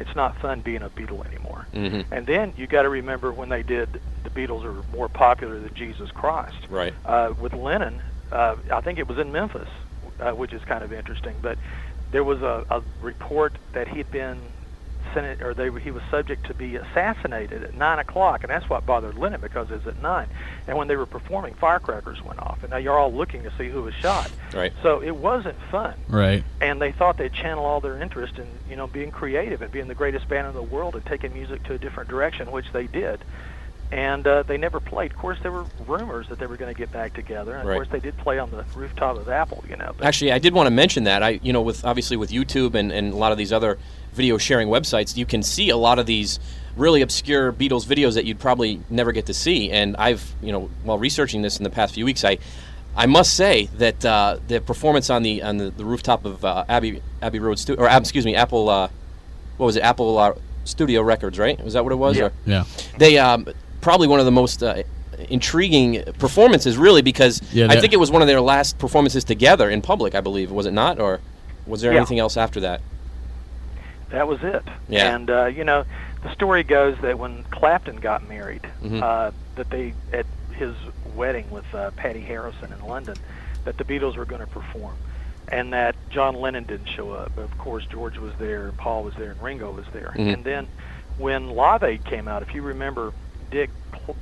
it's 0.00 0.14
not 0.14 0.38
fun 0.40 0.60
being 0.60 0.82
a 0.82 0.88
Beatle 0.90 1.26
anymore." 1.26 1.66
hmm 1.72 2.02
And 2.10 2.26
then 2.26 2.54
you 2.56 2.66
got 2.66 2.82
to 2.82 2.88
remember 2.88 3.32
when 3.32 3.48
they 3.48 3.62
did 3.62 4.00
the 4.24 4.30
Beatles 4.30 4.64
are 4.64 4.82
more 4.96 5.08
popular 5.08 5.58
than 5.60 5.74
Jesus 5.74 6.10
Christ. 6.10 6.56
Right. 6.68 6.94
Uh, 7.04 7.34
with 7.38 7.52
Lennon, 7.52 8.02
uh, 8.32 8.56
I 8.72 8.80
think 8.80 8.98
it 8.98 9.08
was 9.08 9.18
in 9.18 9.30
Memphis, 9.30 9.68
uh, 10.20 10.30
which 10.32 10.52
is 10.52 10.62
kind 10.64 10.82
of 10.82 10.92
interesting. 10.92 11.34
But 11.42 11.58
there 12.12 12.24
was 12.24 12.40
a, 12.42 12.64
a 12.70 12.82
report 13.00 13.58
that 13.72 13.88
he'd 13.88 14.10
been 14.10 14.40
Senate, 15.14 15.40
or 15.40 15.54
they, 15.54 15.70
he 15.80 15.90
was 15.90 16.02
subject 16.10 16.46
to 16.46 16.54
be 16.54 16.76
assassinated 16.76 17.62
at 17.62 17.74
nine 17.74 17.98
o'clock, 17.98 18.42
and 18.42 18.50
that's 18.50 18.68
what 18.68 18.84
bothered 18.84 19.16
Lennon 19.16 19.40
because 19.40 19.70
it 19.70 19.84
was 19.84 19.86
at 19.86 20.02
nine. 20.02 20.28
And 20.66 20.76
when 20.76 20.88
they 20.88 20.96
were 20.96 21.06
performing, 21.06 21.54
firecrackers 21.54 22.22
went 22.22 22.40
off, 22.40 22.62
and 22.62 22.70
now 22.70 22.76
you're 22.76 22.98
all 22.98 23.12
looking 23.12 23.42
to 23.44 23.52
see 23.56 23.68
who 23.68 23.82
was 23.82 23.94
shot. 23.94 24.30
Right. 24.52 24.72
So 24.82 25.02
it 25.02 25.16
wasn't 25.16 25.56
fun 25.70 25.94
right. 26.08 26.44
and 26.60 26.80
they 26.80 26.92
thought 26.92 27.16
they'd 27.16 27.32
channel 27.32 27.64
all 27.64 27.80
their 27.80 28.00
interest 28.00 28.38
in 28.38 28.46
you 28.68 28.76
know 28.76 28.86
being 28.86 29.10
creative 29.10 29.62
and 29.62 29.72
being 29.72 29.88
the 29.88 29.94
greatest 29.94 30.28
band 30.28 30.46
in 30.48 30.54
the 30.54 30.62
world 30.62 30.94
and 30.94 31.04
taking 31.06 31.32
music 31.32 31.62
to 31.64 31.74
a 31.74 31.78
different 31.78 32.10
direction, 32.10 32.50
which 32.50 32.70
they 32.72 32.86
did. 32.86 33.24
And 33.92 34.26
uh, 34.26 34.42
they 34.42 34.56
never 34.56 34.80
played. 34.80 35.12
Of 35.12 35.18
course, 35.18 35.38
there 35.42 35.52
were 35.52 35.64
rumors 35.86 36.28
that 36.28 36.38
they 36.38 36.46
were 36.46 36.56
going 36.56 36.72
to 36.74 36.78
get 36.78 36.90
back 36.92 37.14
together. 37.14 37.54
And 37.54 37.68
Right. 37.68 37.74
of 37.74 37.78
course, 37.78 37.88
they 37.92 38.00
did 38.00 38.16
play 38.18 38.38
on 38.38 38.50
the 38.50 38.64
rooftop 38.74 39.16
of 39.16 39.28
Apple. 39.28 39.62
You 39.68 39.76
know, 39.76 39.92
but 39.96 40.06
Actually, 40.06 40.32
I 40.32 40.38
did 40.38 40.54
want 40.54 40.66
to 40.66 40.70
mention 40.72 41.04
that. 41.04 41.22
I, 41.22 41.38
you 41.42 41.52
know, 41.52 41.62
with 41.62 41.84
obviously 41.84 42.16
with 42.16 42.30
YouTube 42.30 42.74
and, 42.74 42.90
and 42.90 43.12
a 43.12 43.16
lot 43.16 43.32
of 43.32 43.38
these 43.38 43.52
other 43.52 43.78
video 44.12 44.38
sharing 44.38 44.68
websites, 44.68 45.16
you 45.16 45.24
can 45.26 45.42
see 45.42 45.70
a 45.70 45.76
lot 45.76 45.98
of 45.98 46.06
these 46.06 46.40
really 46.76 47.00
obscure 47.00 47.52
Beatles 47.52 47.86
videos 47.86 48.14
that 48.14 48.24
you'd 48.24 48.40
probably 48.40 48.80
never 48.90 49.12
get 49.12 49.26
to 49.26 49.34
see. 49.34 49.70
And 49.70 49.96
I've, 49.96 50.34
you 50.42 50.52
know, 50.52 50.68
while 50.82 50.98
researching 50.98 51.42
this 51.42 51.58
in 51.58 51.64
the 51.64 51.70
past 51.70 51.94
few 51.94 52.04
weeks, 52.04 52.24
I, 52.24 52.38
I 52.96 53.06
must 53.06 53.34
say 53.34 53.66
that 53.78 54.04
uh, 54.04 54.38
the 54.48 54.60
performance 54.60 55.10
on 55.10 55.22
the 55.22 55.42
on 55.42 55.58
the, 55.58 55.70
the 55.70 55.84
rooftop 55.84 56.24
of 56.24 56.44
uh, 56.44 56.64
Abbey 56.68 57.02
Abbey 57.22 57.38
Road 57.38 57.58
Stu- 57.58 57.76
or 57.76 57.88
excuse 57.88 58.24
me, 58.24 58.34
Apple, 58.34 58.68
uh, 58.68 58.88
what 59.58 59.66
was 59.66 59.76
it, 59.76 59.82
Apple 59.82 60.18
uh, 60.18 60.32
Studio 60.64 61.02
Records, 61.02 61.38
right? 61.38 61.62
Was 61.62 61.74
that 61.74 61.84
what 61.84 61.92
it 61.92 61.96
was? 61.96 62.16
Yeah. 62.16 62.24
Or- 62.24 62.32
Yeah. 62.46 62.64
they 62.98 63.18
um, 63.18 63.46
probably 63.80 64.06
one 64.08 64.18
of 64.20 64.26
the 64.26 64.32
most 64.32 64.62
uh, 64.62 64.82
intriguing 65.28 66.02
performances, 66.18 66.76
really, 66.76 67.02
because 67.02 67.40
Yeah, 67.52 67.68
I 67.70 67.80
think 67.80 67.92
it 67.92 67.98
was 68.00 68.10
one 68.10 68.22
of 68.22 68.28
their 68.28 68.40
last 68.40 68.78
performances 68.78 69.24
together 69.24 69.70
in 69.70 69.82
public. 69.82 70.14
I 70.14 70.20
believe 70.20 70.50
was 70.50 70.66
it 70.66 70.72
not, 70.72 70.98
or 71.00 71.20
was 71.66 71.80
there 71.80 71.92
Yeah. 71.92 71.98
anything 71.98 72.18
else 72.18 72.36
after 72.36 72.60
that? 72.60 72.80
that 74.10 74.28
was 74.28 74.38
it. 74.42 74.62
Yeah. 74.88 75.14
And 75.16 75.28
uh, 75.30 75.46
you 75.46 75.64
know, 75.64 75.84
the 76.22 76.32
story 76.32 76.62
goes 76.62 76.96
that 77.02 77.18
when 77.18 77.42
Clapton 77.50 77.96
got 77.96 78.28
married, 78.28 78.62
Mhm. 78.82 79.02
uh, 79.02 79.32
that 79.56 79.68
they 79.70 79.94
at 80.12 80.26
his 80.52 80.74
wedding 81.14 81.50
with 81.50 81.64
uh, 81.74 81.90
Patty 81.96 82.20
Harrison 82.20 82.72
in 82.72 82.86
London, 82.86 83.16
that 83.64 83.76
the 83.78 83.84
Beatles 83.84 84.16
were 84.16 84.24
going 84.24 84.40
to 84.42 84.46
perform, 84.46 84.94
and 85.48 85.72
that 85.72 85.96
John 86.10 86.36
Lennon 86.36 86.64
didn't 86.64 86.88
show 86.88 87.10
up. 87.12 87.32
But 87.34 87.42
of 87.46 87.58
course, 87.58 87.84
George 87.86 88.16
was 88.18 88.32
there, 88.38 88.70
Paul 88.78 89.02
was 89.02 89.14
there, 89.14 89.32
and 89.32 89.42
Ringo 89.42 89.70
was 89.72 89.86
there. 89.92 90.12
Mhm. 90.16 90.34
And 90.34 90.44
then 90.44 90.68
when 91.18 91.50
Live 91.50 91.82
Aid 91.82 92.04
came 92.04 92.28
out, 92.28 92.42
if 92.42 92.54
you 92.54 92.62
remember, 92.62 93.12
Dick. 93.50 93.70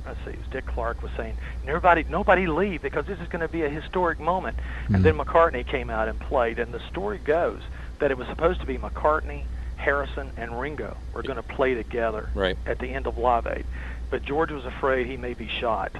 Let's 0.05 0.17
see, 0.25 0.31
it 0.31 0.37
was 0.39 0.47
Dick 0.51 0.65
Clark 0.65 1.01
was 1.03 1.11
saying, 1.17 1.37
"Everybody, 1.67 2.05
nobody 2.09 2.47
leave 2.47 2.81
because 2.81 3.05
this 3.05 3.19
is 3.19 3.27
going 3.27 3.41
to 3.41 3.47
be 3.47 3.63
a 3.63 3.69
historic 3.69 4.19
moment." 4.19 4.57
And 4.87 5.03
then 5.03 5.17
McCartney 5.17 5.65
came 5.65 5.89
out 5.89 6.07
and 6.07 6.19
played, 6.19 6.59
and 6.59 6.73
the 6.73 6.79
story 6.89 7.19
goes 7.19 7.61
that 7.99 8.09
it 8.11 8.17
was 8.17 8.27
supposed 8.27 8.61
to 8.61 8.65
be 8.65 8.77
McCartney, 8.77 9.43
Harrison, 9.75 10.31
and 10.37 10.59
Ringo 10.59 10.97
were 11.13 11.21
going 11.23 11.35
to 11.37 11.43
play 11.43 11.73
together 11.75 12.29
Right. 12.33 12.57
at 12.65 12.79
the 12.79 12.87
end 12.93 13.05
of 13.07 13.17
Live 13.17 13.45
Aid. 13.47 13.65
But 14.09 14.23
George 14.23 14.51
was 14.51 14.65
afraid 14.65 15.07
he 15.07 15.17
may 15.17 15.33
be 15.33 15.47
shot, 15.47 15.91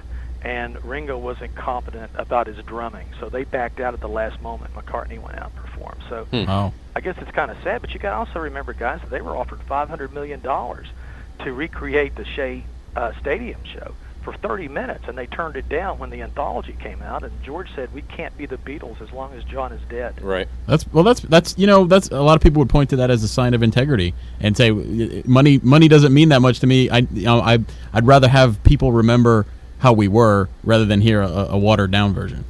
and 0.41 0.83
Ringo 0.83 1.17
wasn't 1.17 1.55
confident 1.55 2.11
about 2.15 2.47
his 2.47 2.57
drumming, 2.65 3.07
so 3.19 3.29
they 3.29 3.43
backed 3.43 3.79
out 3.79 3.93
at 3.93 3.99
the 4.01 4.09
last 4.09 4.41
moment. 4.41 4.73
McCartney 4.73 5.19
went 5.19 5.37
out 5.37 5.51
and 5.53 5.55
performed. 5.55 6.01
So 6.09 6.25
Hmm. 6.31 6.45
Wow. 6.45 6.73
I 6.95 7.01
guess 7.01 7.15
it's 7.19 7.31
kind 7.31 7.51
of 7.51 7.57
sad, 7.61 7.81
but 7.81 7.93
you 7.93 7.99
got 7.99 8.11
to 8.11 8.15
also 8.17 8.39
remember, 8.39 8.73
guys, 8.73 9.01
that 9.01 9.09
they 9.09 9.21
were 9.21 9.35
offered 9.35 9.59
500 9.67 10.13
million 10.13 10.39
dollars 10.41 10.87
to 11.39 11.51
recreate 11.51 12.15
the 12.15 12.23
Shea 12.25 12.63
uh, 12.95 13.11
Stadium 13.19 13.59
show 13.63 13.93
for 14.25 14.33
30 14.33 14.67
minutes, 14.67 15.03
and 15.07 15.15
they 15.15 15.27
turned 15.27 15.55
it 15.55 15.69
down 15.69 15.99
when 15.99 16.09
the 16.09 16.23
anthology 16.23 16.75
came 16.79 17.01
out. 17.03 17.23
And 17.23 17.31
George 17.43 17.69
said, 17.75 17.93
"We 17.93 18.01
can't 18.01 18.35
be 18.37 18.47
the 18.47 18.57
Beatles 18.57 18.99
as 19.01 19.11
long 19.11 19.33
as 19.33 19.43
John 19.43 19.71
is 19.71 19.81
dead." 19.87 20.21
Right. 20.21 20.47
That's 20.67 20.91
well. 20.91 21.03
That's 21.03 21.21
that's 21.21 21.57
you 21.57 21.67
know 21.67 21.85
that's 21.85 22.09
a 22.09 22.21
lot 22.21 22.35
of 22.35 22.41
people 22.41 22.59
would 22.59 22.69
point 22.69 22.89
to 22.89 22.95
that 22.97 23.11
as 23.11 23.23
a 23.23 23.27
sign 23.27 23.53
of 23.53 23.61
integrity 23.61 24.13
and 24.39 24.57
say 24.57 24.71
"Uh, 24.71 25.21
money 25.25 25.59
money 25.61 25.87
doesn't 25.87 26.13
mean 26.13 26.29
that 26.29 26.41
much 26.41 26.59
to 26.61 26.67
me. 26.67 26.89
I 26.89 26.99
you 26.99 27.25
know 27.25 27.39
I 27.39 27.59
I'd 27.93 28.07
rather 28.07 28.27
have 28.27 28.61
people 28.63 28.91
remember 28.91 29.45
how 29.77 29.93
we 29.93 30.07
were 30.07 30.49
rather 30.63 30.85
than 30.85 31.01
hear 31.01 31.21
a, 31.21 31.27
a 31.27 31.57
watered 31.57 31.91
down 31.91 32.13
version. 32.13 32.43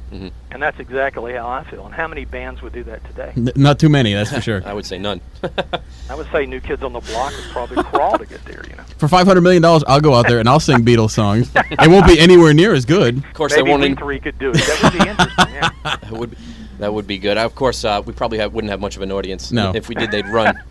And 0.56 0.62
that's 0.62 0.80
exactly 0.80 1.34
how 1.34 1.46
I 1.46 1.64
feel. 1.64 1.84
And 1.84 1.94
how 1.94 2.08
many 2.08 2.24
bands 2.24 2.62
would 2.62 2.72
do 2.72 2.82
that 2.84 3.04
today? 3.04 3.30
N- 3.36 3.52
not 3.56 3.78
too 3.78 3.90
many, 3.90 4.14
that's 4.14 4.32
for 4.32 4.40
sure. 4.40 4.62
I 4.64 4.72
would 4.72 4.86
say 4.86 4.96
none. 4.96 5.20
I 6.08 6.14
would 6.14 6.26
say 6.32 6.46
New 6.46 6.60
Kids 6.62 6.82
on 6.82 6.94
the 6.94 7.00
Block 7.00 7.34
would 7.36 7.44
probably 7.50 7.82
crawl 7.84 8.16
to 8.16 8.24
get 8.24 8.42
there. 8.46 8.64
You 8.70 8.74
know, 8.76 8.82
For 8.96 9.06
five 9.06 9.26
hundred 9.26 9.42
million 9.42 9.60
dollars, 9.60 9.84
I'll 9.86 10.00
go 10.00 10.14
out 10.14 10.26
there 10.26 10.38
and 10.38 10.48
I'll 10.48 10.58
sing 10.58 10.78
Beatles 10.78 11.10
songs. 11.10 11.50
It 11.54 11.90
won't 11.90 12.06
be 12.06 12.18
anywhere 12.18 12.54
near 12.54 12.72
as 12.72 12.86
good. 12.86 13.18
Of 13.18 13.34
course, 13.34 13.52
maybe 13.54 13.64
they 13.66 13.70
won't. 13.70 13.82
we 13.82 13.88
in- 13.88 13.96
three 13.96 14.18
could 14.18 14.38
do 14.38 14.48
it. 14.52 14.54
That 14.54 14.80
would 14.82 14.92
be 14.94 15.08
interesting. 15.10 15.52
Yeah. 15.52 15.70
that 15.82 16.10
would 16.10 16.34
that 16.78 16.92
would 16.92 17.06
be 17.06 17.18
good. 17.18 17.36
Of 17.38 17.54
course, 17.54 17.84
uh, 17.84 18.02
we 18.04 18.12
probably 18.12 18.38
have, 18.38 18.52
wouldn't 18.52 18.70
have 18.70 18.80
much 18.80 18.96
of 18.96 19.02
an 19.02 19.10
audience. 19.12 19.52
No. 19.52 19.72
If 19.74 19.88
we 19.88 19.94
did, 19.94 20.10
they'd 20.10 20.26
run. 20.26 20.58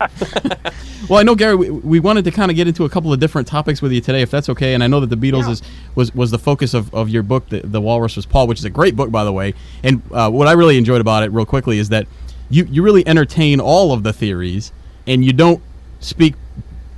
Well, 1.08 1.20
I 1.20 1.22
know 1.22 1.36
Gary. 1.36 1.54
We, 1.54 1.70
we 1.70 2.00
wanted 2.00 2.24
to 2.24 2.32
kind 2.32 2.50
of 2.50 2.56
get 2.56 2.66
into 2.66 2.84
a 2.84 2.88
couple 2.88 3.12
of 3.12 3.20
different 3.20 3.46
topics 3.46 3.80
with 3.80 3.92
you 3.92 4.00
today, 4.00 4.22
if 4.22 4.30
that's 4.30 4.48
okay. 4.48 4.74
And 4.74 4.82
I 4.82 4.88
know 4.88 4.98
that 4.98 5.06
the 5.08 5.16
Beatles 5.16 5.42
Yeah. 5.44 5.50
is 5.52 5.62
was 5.94 6.12
was 6.16 6.30
the 6.32 6.38
focus 6.38 6.74
of, 6.74 6.92
of 6.92 7.08
your 7.08 7.22
book, 7.22 7.48
the, 7.48 7.60
the 7.60 7.80
Walrus 7.80 8.16
was 8.16 8.26
Paul, 8.26 8.48
which 8.48 8.58
is 8.58 8.64
a 8.64 8.70
great 8.70 8.96
book, 8.96 9.12
by 9.12 9.22
the 9.22 9.32
way. 9.32 9.54
And 9.84 10.02
uh, 10.10 10.30
what 10.30 10.48
I 10.48 10.52
really 10.52 10.76
enjoyed 10.76 11.00
about 11.00 11.22
it, 11.22 11.30
real 11.30 11.46
quickly, 11.46 11.78
is 11.78 11.90
that 11.90 12.08
you 12.50 12.64
you 12.64 12.82
really 12.82 13.06
entertain 13.06 13.60
all 13.60 13.92
of 13.92 14.02
the 14.02 14.12
theories, 14.12 14.72
and 15.06 15.24
you 15.24 15.32
don't 15.32 15.62
speak 16.00 16.34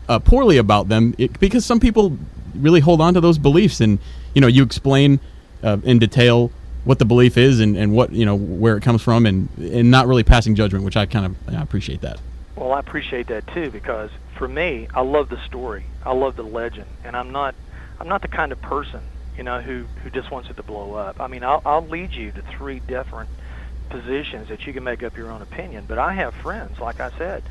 uh, 0.08 0.18
poorly 0.20 0.56
about 0.56 0.88
them 0.88 1.14
it, 1.18 1.38
because 1.38 1.66
some 1.66 1.78
people 1.78 2.16
really 2.54 2.80
hold 2.80 3.02
on 3.02 3.12
to 3.12 3.20
those 3.20 3.36
beliefs, 3.36 3.78
and 3.82 3.98
you 4.34 4.40
know 4.40 4.46
you 4.46 4.62
explain 4.62 5.20
uh, 5.62 5.76
in 5.84 5.98
detail 5.98 6.50
what 6.88 6.98
the 6.98 7.04
belief 7.04 7.36
is 7.36 7.60
and, 7.60 7.76
and 7.76 7.92
what 7.92 8.12
you 8.12 8.24
know 8.24 8.34
where 8.34 8.78
it 8.78 8.82
comes 8.82 9.02
from, 9.02 9.26
and 9.26 9.46
and 9.58 9.90
not 9.90 10.06
really 10.06 10.24
passing 10.24 10.54
judgment, 10.54 10.86
which 10.86 10.96
I 10.96 11.04
kind 11.04 11.26
of 11.26 11.54
I 11.54 11.60
appreciate 11.60 12.00
that. 12.00 12.18
Well, 12.56 12.72
I 12.72 12.80
appreciate 12.80 13.26
that 13.26 13.46
too 13.48 13.70
because 13.70 14.10
for 14.38 14.48
me, 14.48 14.88
I 14.94 15.02
love 15.02 15.28
the 15.28 15.38
story. 15.44 15.84
I 16.02 16.14
love 16.14 16.36
the 16.36 16.42
legend, 16.42 16.86
and 17.04 17.14
I'm 17.14 17.30
not 17.30 17.54
I'm 18.00 18.08
not 18.08 18.22
the 18.22 18.28
kind 18.28 18.52
of 18.52 18.62
person 18.62 19.02
you 19.36 19.44
know 19.44 19.60
who 19.60 19.84
who 20.02 20.08
just 20.08 20.30
wants 20.30 20.48
it 20.48 20.56
to 20.56 20.62
blow 20.62 20.94
up. 20.94 21.20
I 21.20 21.28
mean, 21.28 21.44
I'll 21.44 21.60
I'll 21.66 21.86
lead 21.86 22.12
you 22.12 22.32
to 22.32 22.42
three 22.56 22.80
different 22.80 23.28
positions 23.90 24.48
that 24.48 24.66
you 24.66 24.72
can 24.72 24.82
make 24.82 25.02
up 25.02 25.14
your 25.14 25.30
own 25.30 25.42
opinion. 25.42 25.84
But 25.86 25.98
I 25.98 26.14
have 26.14 26.34
friends, 26.36 26.78
like 26.80 27.00
I 27.00 27.10
said, 27.18 27.42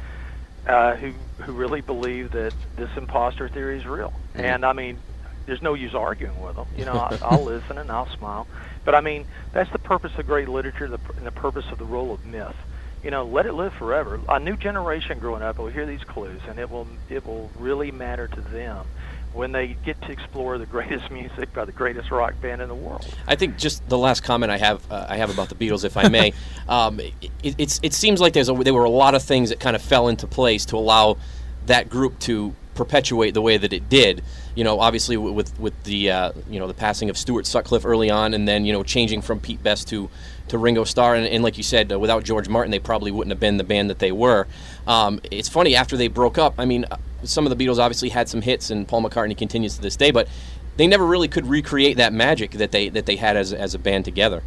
uh, 0.65 0.95
who 0.95 1.13
who 1.43 1.53
really 1.53 1.81
believe 1.81 2.31
that 2.31 2.53
this 2.75 2.89
imposter 2.97 3.49
theory 3.49 3.77
is 3.77 3.85
real. 3.85 4.13
And 4.33 4.65
I 4.65 4.73
mean, 4.73 4.99
there's 5.47 5.61
no 5.61 5.73
use 5.73 5.95
arguing 5.95 6.39
with 6.41 6.57
them. 6.57 6.67
You 6.75 6.85
know, 6.85 6.93
I, 6.93 7.17
I'll 7.21 7.43
listen 7.55 7.77
and 7.77 7.89
I'll 7.89 8.09
smile. 8.17 8.47
But 8.87 8.95
I 8.95 9.01
mean, 9.01 9.25
that's 9.51 9.69
the 9.73 9.79
purpose 9.79 10.13
of 10.17 10.25
great 10.27 10.47
literature, 10.47 10.87
the, 10.87 10.99
and 11.17 11.25
the 11.25 11.31
purpose 11.31 11.65
of 11.73 11.77
the 11.77 11.83
role 11.83 12.13
of 12.13 12.25
myth. 12.25 12.55
You 13.03 13.11
know, 13.11 13.25
let 13.25 13.45
it 13.45 13.51
live 13.51 13.73
forever. 13.73 14.17
A 14.29 14.39
new 14.39 14.55
generation 14.55 15.19
growing 15.19 15.41
up 15.41 15.57
will 15.57 15.67
hear 15.67 15.85
these 15.85 16.05
clues, 16.05 16.39
and 16.47 16.57
it 16.57 16.71
will 16.71 16.87
it 17.09 17.25
will 17.25 17.51
really 17.59 17.91
matter 17.91 18.29
to 18.29 18.39
them 18.39 18.87
when 19.33 19.51
they 19.51 19.75
get 19.83 20.01
to 20.03 20.11
explore 20.13 20.57
the 20.57 20.65
greatest 20.77 21.11
music 21.11 21.53
by 21.53 21.65
the 21.65 21.73
greatest 21.73 22.11
rock 22.11 22.39
band 22.39 22.61
in 22.61 22.69
the 22.69 22.75
world. 22.75 23.13
I 23.27 23.35
think 23.35 23.57
just 23.57 23.85
the 23.89 23.97
last 23.97 24.23
comment 24.23 24.53
I 24.53 24.57
have 24.57 24.89
uh, 24.89 25.05
I 25.09 25.17
have 25.17 25.31
about 25.31 25.49
the 25.49 25.55
Beatles, 25.55 25.83
if 25.83 25.97
I 25.97 26.07
may, 26.07 26.31
um, 26.69 27.01
it, 27.01 27.11
it's 27.43 27.81
it 27.83 27.93
seems 27.93 28.21
like 28.21 28.31
there's 28.31 28.47
a, 28.47 28.53
there 28.53 28.73
were 28.73 28.85
a 28.85 28.89
lot 28.89 29.15
of 29.15 29.21
things 29.21 29.49
that 29.49 29.59
kind 29.59 29.75
of 29.75 29.81
fell 29.81 30.07
into 30.07 30.27
place 30.27 30.63
to 30.67 30.77
allow 30.77 31.17
that 31.65 31.89
group 31.89 32.19
to 32.19 32.55
perpetuate 32.77 33.33
the 33.33 33.41
way 33.41 33.57
that 33.57 33.73
it 33.73 33.89
did. 33.89 34.23
You 34.55 34.63
know, 34.63 34.79
obviously 34.79 35.17
with 35.17 35.59
with 35.59 35.83
the 35.83 36.11
uh, 36.11 36.31
you 36.49 36.59
know 36.59 36.67
the 36.67 36.73
passing 36.73 37.09
of 37.09 37.17
Stuart 37.17 37.45
Sutcliffe 37.45 37.85
early 37.85 38.09
on, 38.09 38.33
and 38.33 38.47
then 38.47 38.65
you 38.65 38.71
know 38.71 38.83
changing 38.83 39.21
from 39.21 39.39
Pete 39.39 39.61
Best 39.61 39.89
to 39.89 40.09
to 40.47 40.57
Ringo 40.57 40.85
Starr, 40.85 41.15
and, 41.15 41.27
and 41.27 41.43
like 41.43 41.57
you 41.57 41.63
said, 41.63 41.91
uh, 41.91 41.99
without 41.99 42.23
George 42.23 42.47
Martin, 42.47 42.71
they 42.71 42.79
probably 42.79 43.11
wouldn't 43.11 43.31
have 43.31 43.39
been 43.39 43.57
the 43.57 43.65
band 43.65 43.89
that 43.89 43.99
they 43.99 44.13
were. 44.13 44.47
Um, 44.85 45.19
it's 45.29 45.49
funny 45.49 45.75
after 45.75 45.97
they 45.97 46.07
broke 46.07 46.37
up. 46.37 46.53
I 46.57 46.63
mean, 46.63 46.85
uh, 46.89 46.97
some 47.23 47.45
of 47.45 47.55
the 47.55 47.65
Beatles 47.65 47.79
obviously 47.79 48.09
had 48.09 48.29
some 48.29 48.41
hits, 48.41 48.69
and 48.69 48.87
Paul 48.87 49.01
McCartney 49.01 49.37
continues 49.37 49.75
to 49.75 49.81
this 49.81 49.97
day, 49.97 50.11
but 50.11 50.29
they 50.77 50.87
never 50.87 51.05
really 51.05 51.27
could 51.27 51.47
recreate 51.47 51.97
that 51.97 52.13
magic 52.13 52.51
that 52.51 52.71
they 52.71 52.89
that 52.89 53.05
they 53.05 53.17
had 53.17 53.35
as 53.35 53.51
as 53.51 53.73
a 53.73 53.79
band 53.79 54.05
together. 54.05 54.43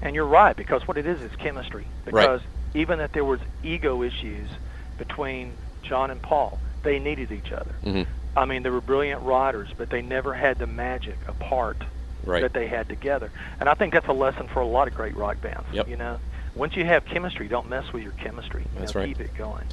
And 0.00 0.14
you're 0.14 0.26
right 0.26 0.56
because 0.56 0.86
what 0.86 0.96
it 0.96 1.06
is 1.06 1.20
is 1.20 1.30
chemistry. 1.36 1.86
Right. 2.06 2.22
Because 2.22 2.40
even 2.74 2.98
that 2.98 3.12
there 3.12 3.24
was 3.24 3.40
ego 3.62 4.02
issues 4.02 4.48
between 4.96 5.52
John 5.82 6.10
and 6.10 6.20
Paul, 6.20 6.58
they 6.88 6.98
needed 6.98 7.30
each 7.30 7.52
other. 7.52 7.72
hmm 7.84 8.02
I 8.36 8.44
mean, 8.44 8.62
they 8.62 8.70
were 8.70 8.80
brilliant 8.80 9.22
writers, 9.22 9.68
but 9.76 9.90
they 9.90 10.00
never 10.00 10.32
had 10.32 10.58
the 10.58 10.66
magic 10.66 11.16
apart 11.26 11.76
Right. 12.24 12.42
that 12.42 12.52
they 12.52 12.66
had 12.68 12.88
together. 12.88 13.30
And 13.58 13.68
I 13.68 13.74
think 13.74 13.92
that's 13.94 14.06
a 14.08 14.12
lesson 14.12 14.48
for 14.48 14.60
a 14.60 14.66
lot 14.66 14.86
of 14.86 14.94
great 14.94 15.16
rock 15.16 15.40
bands. 15.40 15.64
Yep. 15.72 15.88
You 15.88 15.96
know, 15.96 16.18
once 16.54 16.76
you 16.76 16.84
have 16.84 17.04
chemistry, 17.04 17.48
don't 17.48 17.68
mess 17.68 17.92
with 17.92 18.02
your 18.02 18.12
chemistry. 18.12 18.62
You 18.74 18.80
That's 18.80 18.94
know, 18.94 19.00
right. 19.00 19.08
Keep 19.08 19.20
it 19.20 19.34
going. 19.36 19.64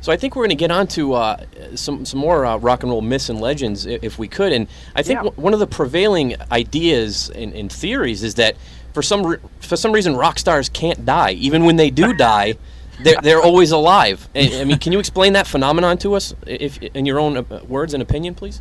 So 0.00 0.10
I 0.12 0.16
think 0.16 0.34
we're 0.34 0.42
going 0.44 0.50
to 0.50 0.54
get 0.56 0.70
on 0.70 0.86
to 0.88 1.12
uh, 1.14 1.44
some 1.76 2.04
some 2.06 2.20
more 2.20 2.46
uh, 2.46 2.56
rock 2.56 2.82
and 2.82 2.90
roll 2.90 3.02
myths 3.02 3.28
and 3.28 3.38
legends 3.40 3.86
if 3.86 4.18
we 4.18 4.28
could. 4.28 4.52
And 4.52 4.66
I 4.96 5.02
think 5.02 5.18
Yeah. 5.18 5.24
w- 5.24 5.42
one 5.42 5.52
of 5.52 5.60
the 5.60 5.66
prevailing 5.66 6.36
ideas 6.50 7.28
and, 7.30 7.52
and 7.54 7.70
theories 7.70 8.22
is 8.22 8.34
that 8.36 8.56
for 8.94 9.02
some 9.02 9.26
re- 9.26 9.38
for 9.60 9.76
some 9.76 9.92
reason 9.92 10.16
rock 10.16 10.38
stars 10.38 10.68
can't 10.68 11.04
die, 11.04 11.32
even 11.32 11.64
when 11.64 11.76
they 11.76 11.90
do 11.90 12.12
die. 12.30 12.54
They're, 13.02 13.16
they're 13.22 13.42
always 13.42 13.70
alive. 13.70 14.28
I 14.34 14.60
I 14.60 14.64
mean, 14.64 14.78
can 14.78 14.92
you 14.92 14.98
explain 14.98 15.32
that 15.34 15.46
phenomenon 15.46 15.98
to 15.98 16.14
us, 16.14 16.34
if 16.46 16.78
in 16.82 17.06
your 17.06 17.18
own 17.18 17.36
uh, 17.36 17.60
words 17.68 17.94
and 17.94 18.02
opinion, 18.02 18.34
please? 18.34 18.60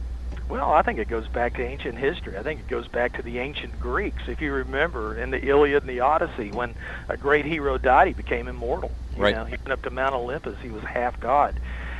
Well, 0.49 0.71
I 0.73 0.82
think 0.82 0.97
it 0.97 1.08
goes 1.08 1.28
back 1.28 1.56
to 1.58 1.63
ancient 1.63 1.97
history. 1.99 2.36
I 2.36 2.41
think 2.41 2.62
it 2.62 2.67
goes 2.67 2.88
back 2.88 3.15
to 3.17 3.21
the 3.21 3.38
ancient 3.38 3.80
Greeks. 3.80 4.23
If 4.28 4.41
you 4.41 4.52
remember 4.52 5.15
in 5.15 5.30
the 5.30 5.39
Iliad 5.47 5.84
and 5.84 5.89
the 5.89 5.99
Odyssey, 5.99 6.49
when 6.52 6.73
a 7.08 7.15
great 7.17 7.45
hero 7.45 7.78
died, 7.78 8.08
he 8.08 8.13
became 8.13 8.47
immortal. 8.47 8.91
You 9.15 9.23
Right. 9.23 9.36
know, 9.36 9.45
he 9.45 9.52
went 9.52 9.71
up 9.71 9.84
to 9.84 9.91
Mount 9.91 10.15
Olympus. 10.15 10.58
He 10.63 10.69
was 10.71 10.84
half 10.84 11.19
god. 11.19 11.60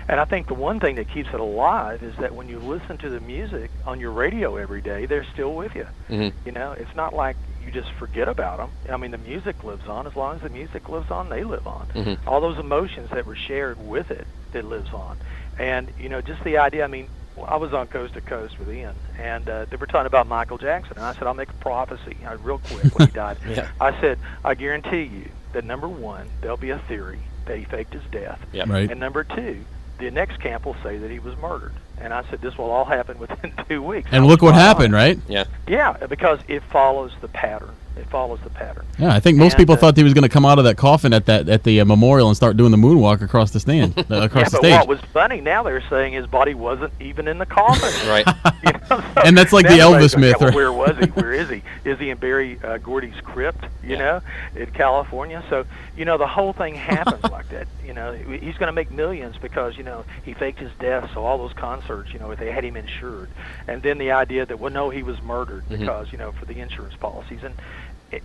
And 0.10 0.20
I 0.20 0.26
think 0.26 0.48
the 0.48 0.56
one 0.56 0.80
thing 0.80 0.96
that 0.96 1.08
keeps 1.08 1.30
it 1.34 1.40
alive 1.40 2.02
is 2.02 2.16
that 2.18 2.34
when 2.34 2.50
you 2.50 2.58
listen 2.60 2.98
to 2.98 3.10
the 3.10 3.20
music 3.20 3.70
on 3.86 4.00
your 4.00 4.12
radio 4.12 4.56
every 4.58 4.82
day, 4.82 5.06
they're 5.06 5.24
still 5.34 5.54
with 5.54 5.76
you. 5.76 5.86
Mhm. 6.10 6.34
You 6.46 6.52
know, 6.52 6.72
it's 6.72 6.96
not 6.96 7.14
like 7.14 7.38
you 7.64 7.72
just 7.72 7.92
forget 7.92 8.28
about 8.28 8.58
them. 8.58 8.70
I 8.92 8.98
mean, 8.98 9.12
the 9.12 9.20
music 9.20 9.64
lives 9.64 9.88
on. 9.88 10.08
As 10.08 10.16
long 10.16 10.36
as 10.36 10.42
the 10.42 10.50
music 10.50 10.90
lives 10.90 11.12
on, 11.12 11.30
they 11.30 11.44
live 11.44 11.68
on. 11.68 11.86
Mhm. 11.94 12.18
All 12.26 12.42
those 12.42 12.58
emotions 12.58 13.12
that 13.12 13.28
were 13.28 13.36
shared 13.36 13.78
with 13.88 14.10
it, 14.10 14.26
it 14.52 14.66
lives 14.66 14.92
on. 14.94 15.18
And 15.60 15.92
you 16.00 16.10
know, 16.10 16.22
just 16.22 16.44
the 16.44 16.58
idea. 16.58 16.84
I 16.84 16.88
mean, 16.88 17.08
I 17.48 17.58
was 17.58 17.72
on 17.74 17.86
Coast 17.88 18.16
to 18.16 18.22
Coast 18.22 18.58
with 18.58 18.70
Ian, 18.74 18.96
and 19.20 19.48
uh, 19.48 19.66
they 19.70 19.78
were 19.78 19.86
talking 19.86 20.08
about 20.08 20.26
Michael 20.28 20.58
Jackson, 20.58 20.94
and 20.98 21.06
I 21.06 21.14
said, 21.14 21.24
I'll 21.24 21.34
make 21.36 21.52
a 21.52 21.54
prophecy 21.62 22.18
uh, 22.28 22.36
real 22.38 22.58
quick 22.58 22.98
when 22.98 23.08
he 23.10 23.14
died. 23.26 23.38
Yeah. 23.48 23.68
I 23.80 23.92
said, 24.02 24.18
I 24.44 24.56
guarantee 24.56 25.04
you 25.04 25.30
that 25.54 25.64
number 25.64 25.88
one, 25.88 26.28
there'll 26.42 26.58
be 26.58 26.72
a 26.72 26.80
theory 26.80 27.20
that 27.46 27.58
he 27.60 27.64
faked 27.66 27.94
his 27.94 28.04
death, 28.12 28.40
Yeah. 28.52 28.64
Right. 28.68 28.90
and 28.90 29.00
number 29.00 29.24
two, 29.24 29.64
the 30.00 30.10
next 30.12 30.40
camp 30.40 30.66
will 30.66 30.76
say 30.84 30.98
that 30.98 31.12
he 31.12 31.20
was 31.20 31.36
murdered. 31.38 31.74
And 32.00 32.14
I 32.14 32.24
said, 32.30 32.42
this 32.42 32.58
will 32.58 32.72
all 32.72 32.86
happen 32.86 33.20
within 33.20 33.54
two 33.70 33.82
weeks. 33.84 34.10
And 34.12 34.24
I 34.24 34.28
look 34.28 34.42
what 34.42 34.50
spot 34.52 34.62
on. 34.62 34.68
happened, 34.68 34.94
right? 34.94 35.20
Yeah. 35.28 35.44
Yeah, 35.68 35.94
because 36.08 36.40
it 36.48 36.64
follows 36.64 37.12
the 37.22 37.28
pattern. 37.28 37.76
It 37.98 38.06
follows 38.10 38.40
the 38.44 38.50
pattern. 38.50 38.86
Yeah, 38.98 39.14
I 39.14 39.20
think 39.20 39.38
most 39.38 39.54
And, 39.54 39.58
people 39.60 39.76
uh, 39.76 39.78
thought 39.78 39.98
he 39.98 40.04
was 40.04 40.14
going 40.14 40.24
to 40.24 40.30
come 40.30 40.46
out 40.46 40.58
of 40.58 40.64
that 40.64 40.78
coffin 40.78 41.12
at 41.12 41.26
that 41.26 41.50
at 41.50 41.64
the 41.64 41.82
uh, 41.82 41.86
memorial 41.86 42.28
and 42.30 42.38
start 42.38 42.56
doing 42.56 42.72
the 42.72 42.78
moonwalk 42.78 43.22
across 43.22 43.52
the 43.52 43.60
stand, 43.60 43.94
uh, 43.98 44.04
Yeah, 44.10 44.24
across 44.24 44.52
the 44.52 44.58
but 44.62 44.68
stage. 44.68 44.74
what 44.80 44.88
was 44.88 45.00
funny 45.12 45.42
now 45.42 45.64
they're 45.64 45.84
saying 45.90 46.14
his 46.14 46.26
body 46.26 46.54
wasn't 46.54 46.94
even 47.02 47.28
in 47.28 47.40
the 47.40 47.46
coffin. 47.46 47.90
Right. 48.10 48.26
You 48.64 48.74
know, 48.74 48.80
so 48.90 49.22
And 49.24 49.38
that's 49.38 49.54
like 49.54 49.68
the 49.68 49.80
everybody's 49.80 50.14
Elvis 50.14 50.16
going, 50.16 50.24
yeah, 50.24 50.30
myth, 50.32 50.42
well. 50.42 50.54
Where 50.54 50.74
was 50.74 50.98
he? 50.98 51.06
Where 51.12 51.34
is 51.34 51.50
he? 51.50 51.62
Is 51.86 51.98
he 52.00 52.10
in 52.10 52.18
Berry 52.18 52.60
uh, 52.64 52.78
Gordy's 52.78 53.20
crypt? 53.22 53.64
You 53.84 53.92
Yeah. 53.92 53.98
know, 53.98 54.22
in 54.56 54.66
California. 54.72 55.44
So 55.50 55.66
you 55.98 56.06
know 56.06 56.18
the 56.18 56.28
whole 56.28 56.54
thing 56.54 56.76
happens 56.76 57.24
like 57.32 57.50
that. 57.50 57.68
You 57.86 57.94
know, 57.94 58.14
he's 58.14 58.56
going 58.58 58.68
to 58.68 58.74
make 58.74 58.92
millions 58.92 59.36
because 59.42 59.78
you 59.78 59.84
know 59.84 60.06
he 60.24 60.34
faked 60.34 60.60
his 60.60 60.72
death. 60.80 61.10
So 61.14 61.26
all 61.26 61.38
those 61.38 61.54
concerts, 61.54 62.12
you 62.14 62.20
know, 62.20 62.34
they 62.36 62.52
had 62.52 62.64
him 62.66 62.78
insured, 62.78 63.30
and 63.68 63.82
then 63.82 63.98
the 63.98 64.12
idea 64.12 64.46
that 64.46 64.60
well, 64.60 64.72
no, 64.72 64.90
he 64.90 65.04
was 65.04 65.22
murdered 65.22 65.64
Mhm. 65.66 65.80
because 65.80 66.12
you 66.12 66.18
know 66.18 66.32
for 66.34 66.46
the 66.46 66.60
insurance 66.60 66.96
policies 66.96 67.40
and 67.44 67.54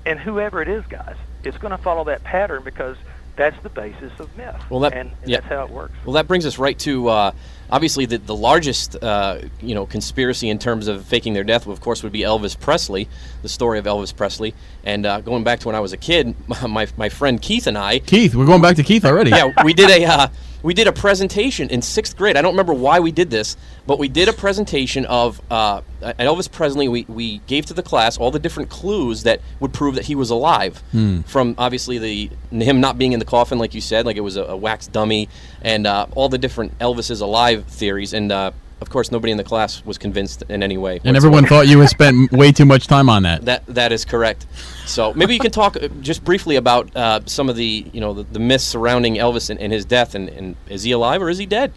and 0.07 0.19
whoever 0.19 0.63
it 0.63 0.69
is, 0.69 0.85
guys, 0.87 1.17
it's 1.43 1.59
going 1.59 1.73
to 1.73 1.79
follow 1.79 2.05
that 2.05 2.25
pattern 2.25 2.63
because 2.65 2.97
that's 3.37 3.61
the 3.63 3.69
basis 3.69 4.13
of 4.21 4.35
myth. 4.37 4.55
Well, 4.71 4.81
that- 4.81 4.93
and, 4.93 5.11
and 5.23 5.31
yeah. 5.31 5.41
that's 5.41 5.53
how 5.53 5.65
it 5.65 5.71
works. 5.71 5.95
Well, 6.05 6.15
that 6.15 6.29
brings 6.29 6.47
us 6.47 6.59
right 6.59 6.79
to 6.81 7.09
uh, 7.09 7.33
obviously 7.71 8.07
the, 8.07 8.19
the 8.19 8.35
largest 8.35 8.97
uh, 9.03 9.41
you 9.61 9.75
know 9.75 9.87
conspiracy 9.87 10.49
in 10.49 10.59
terms 10.59 10.87
of 10.87 11.05
faking 11.05 11.33
their 11.35 11.45
death, 11.45 11.67
of 11.67 11.81
course, 11.81 12.03
would 12.03 12.13
be 12.13 12.21
Elvis 12.21 12.59
Presley, 12.59 13.09
the 13.43 13.49
story 13.49 13.79
of 13.79 13.87
Elvis 13.87 14.15
Presley. 14.15 14.55
And 14.85 15.05
uh, 15.05 15.21
going 15.21 15.45
back 15.45 15.61
to 15.61 15.69
when 15.69 15.75
I 15.75 15.81
was 15.81 15.93
a 15.93 15.97
kid, 15.97 16.35
my, 16.69 16.87
my 16.97 17.09
friend 17.09 17.41
Keith 17.41 17.67
and 17.67 17.77
I, 17.77 17.99
Keith, 17.99 18.35
we're 18.35 18.47
going 18.47 18.63
back 18.63 18.77
to 18.77 18.85
Keith 18.85 19.05
already. 19.05 19.31
yeah, 19.31 19.53
we 19.65 19.75
did 19.75 19.91
a 19.91 20.05
uh, 20.05 20.29
we 20.65 20.73
did 20.73 20.89
a 20.89 20.93
presentation 20.93 21.69
in 21.69 21.83
sixth 21.83 22.17
grade. 22.17 22.39
I 22.39 22.43
don't 22.43 22.55
remember 22.55 22.73
why 22.73 22.99
we 22.99 23.13
did 23.13 23.29
this, 23.29 23.57
but 23.87 23.99
we 23.99 24.09
did 24.09 24.29
a 24.29 24.33
presentation 24.33 25.05
of 25.05 25.41
uh, 25.51 25.83
Elvis 26.01 26.51
Presley. 26.51 26.89
We, 26.89 27.05
we 27.07 27.39
gave 27.47 27.67
to 27.67 27.75
the 27.75 27.83
class 27.83 28.17
all 28.17 28.31
the 28.31 28.39
different 28.39 28.71
clues 28.71 29.25
that 29.25 29.43
would 29.61 29.75
prove 29.75 29.95
that 29.97 30.07
he 30.07 30.15
was 30.15 30.31
alive. 30.31 30.83
From 31.27 31.55
obviously 31.59 31.99
the 31.99 32.31
him 32.51 32.81
not 32.81 32.97
being 32.97 33.13
in 33.13 33.19
the 33.19 33.27
coffin, 33.27 33.59
like 33.59 33.75
you 33.75 33.83
said, 33.83 34.07
like 34.07 34.17
it 34.17 34.23
was 34.23 34.37
a, 34.39 34.45
a 34.45 34.57
wax 34.57 34.87
dummy, 34.87 35.29
and 35.61 35.87
uh, 35.87 36.07
all 36.15 36.31
the 36.31 36.39
different 36.39 36.79
Elvis 36.79 37.11
is 37.11 37.21
alive 37.21 37.67
theories. 37.67 38.15
And 38.15 38.33
uh, 38.33 38.53
of 38.85 38.91
course, 38.91 39.11
nobody 39.11 39.31
in 39.31 39.39
the 39.39 39.45
class 39.45 39.83
was 39.87 39.97
convinced 39.97 40.43
in 40.51 40.63
any 40.63 40.77
way. 40.77 41.01
And 41.05 41.17
everyone 41.17 41.47
thought 41.47 41.67
you 41.67 41.81
had 41.81 41.89
spent 41.89 42.31
way 42.41 42.53
too 42.53 42.67
much 42.67 42.87
time 42.87 43.09
on 43.09 43.23
that. 43.23 43.47
That 43.47 43.65
that 43.67 43.93
is 43.93 44.05
correct. 44.05 44.47
So 44.85 45.15
maybe 45.15 45.33
you 45.33 45.41
can 45.41 45.51
talk 45.51 45.77
uh, 45.77 45.89
just 46.03 46.23
briefly 46.23 46.57
about 46.57 46.95
uh, 46.95 47.21
some 47.25 47.49
of 47.49 47.57
the 47.57 47.87
you 47.91 48.01
know 48.03 48.13
the, 48.13 48.25
the 48.25 48.39
myths 48.39 48.65
surrounding 48.65 49.15
Elvis 49.15 49.49
and, 49.49 49.59
and 49.59 49.73
his 49.73 49.87
death, 49.87 50.15
and, 50.15 50.29
and 50.29 50.55
is 50.69 50.83
he 50.83 50.93
alive 50.93 51.23
or 51.23 51.31
is 51.31 51.39
he 51.39 51.47
dead? 51.47 51.73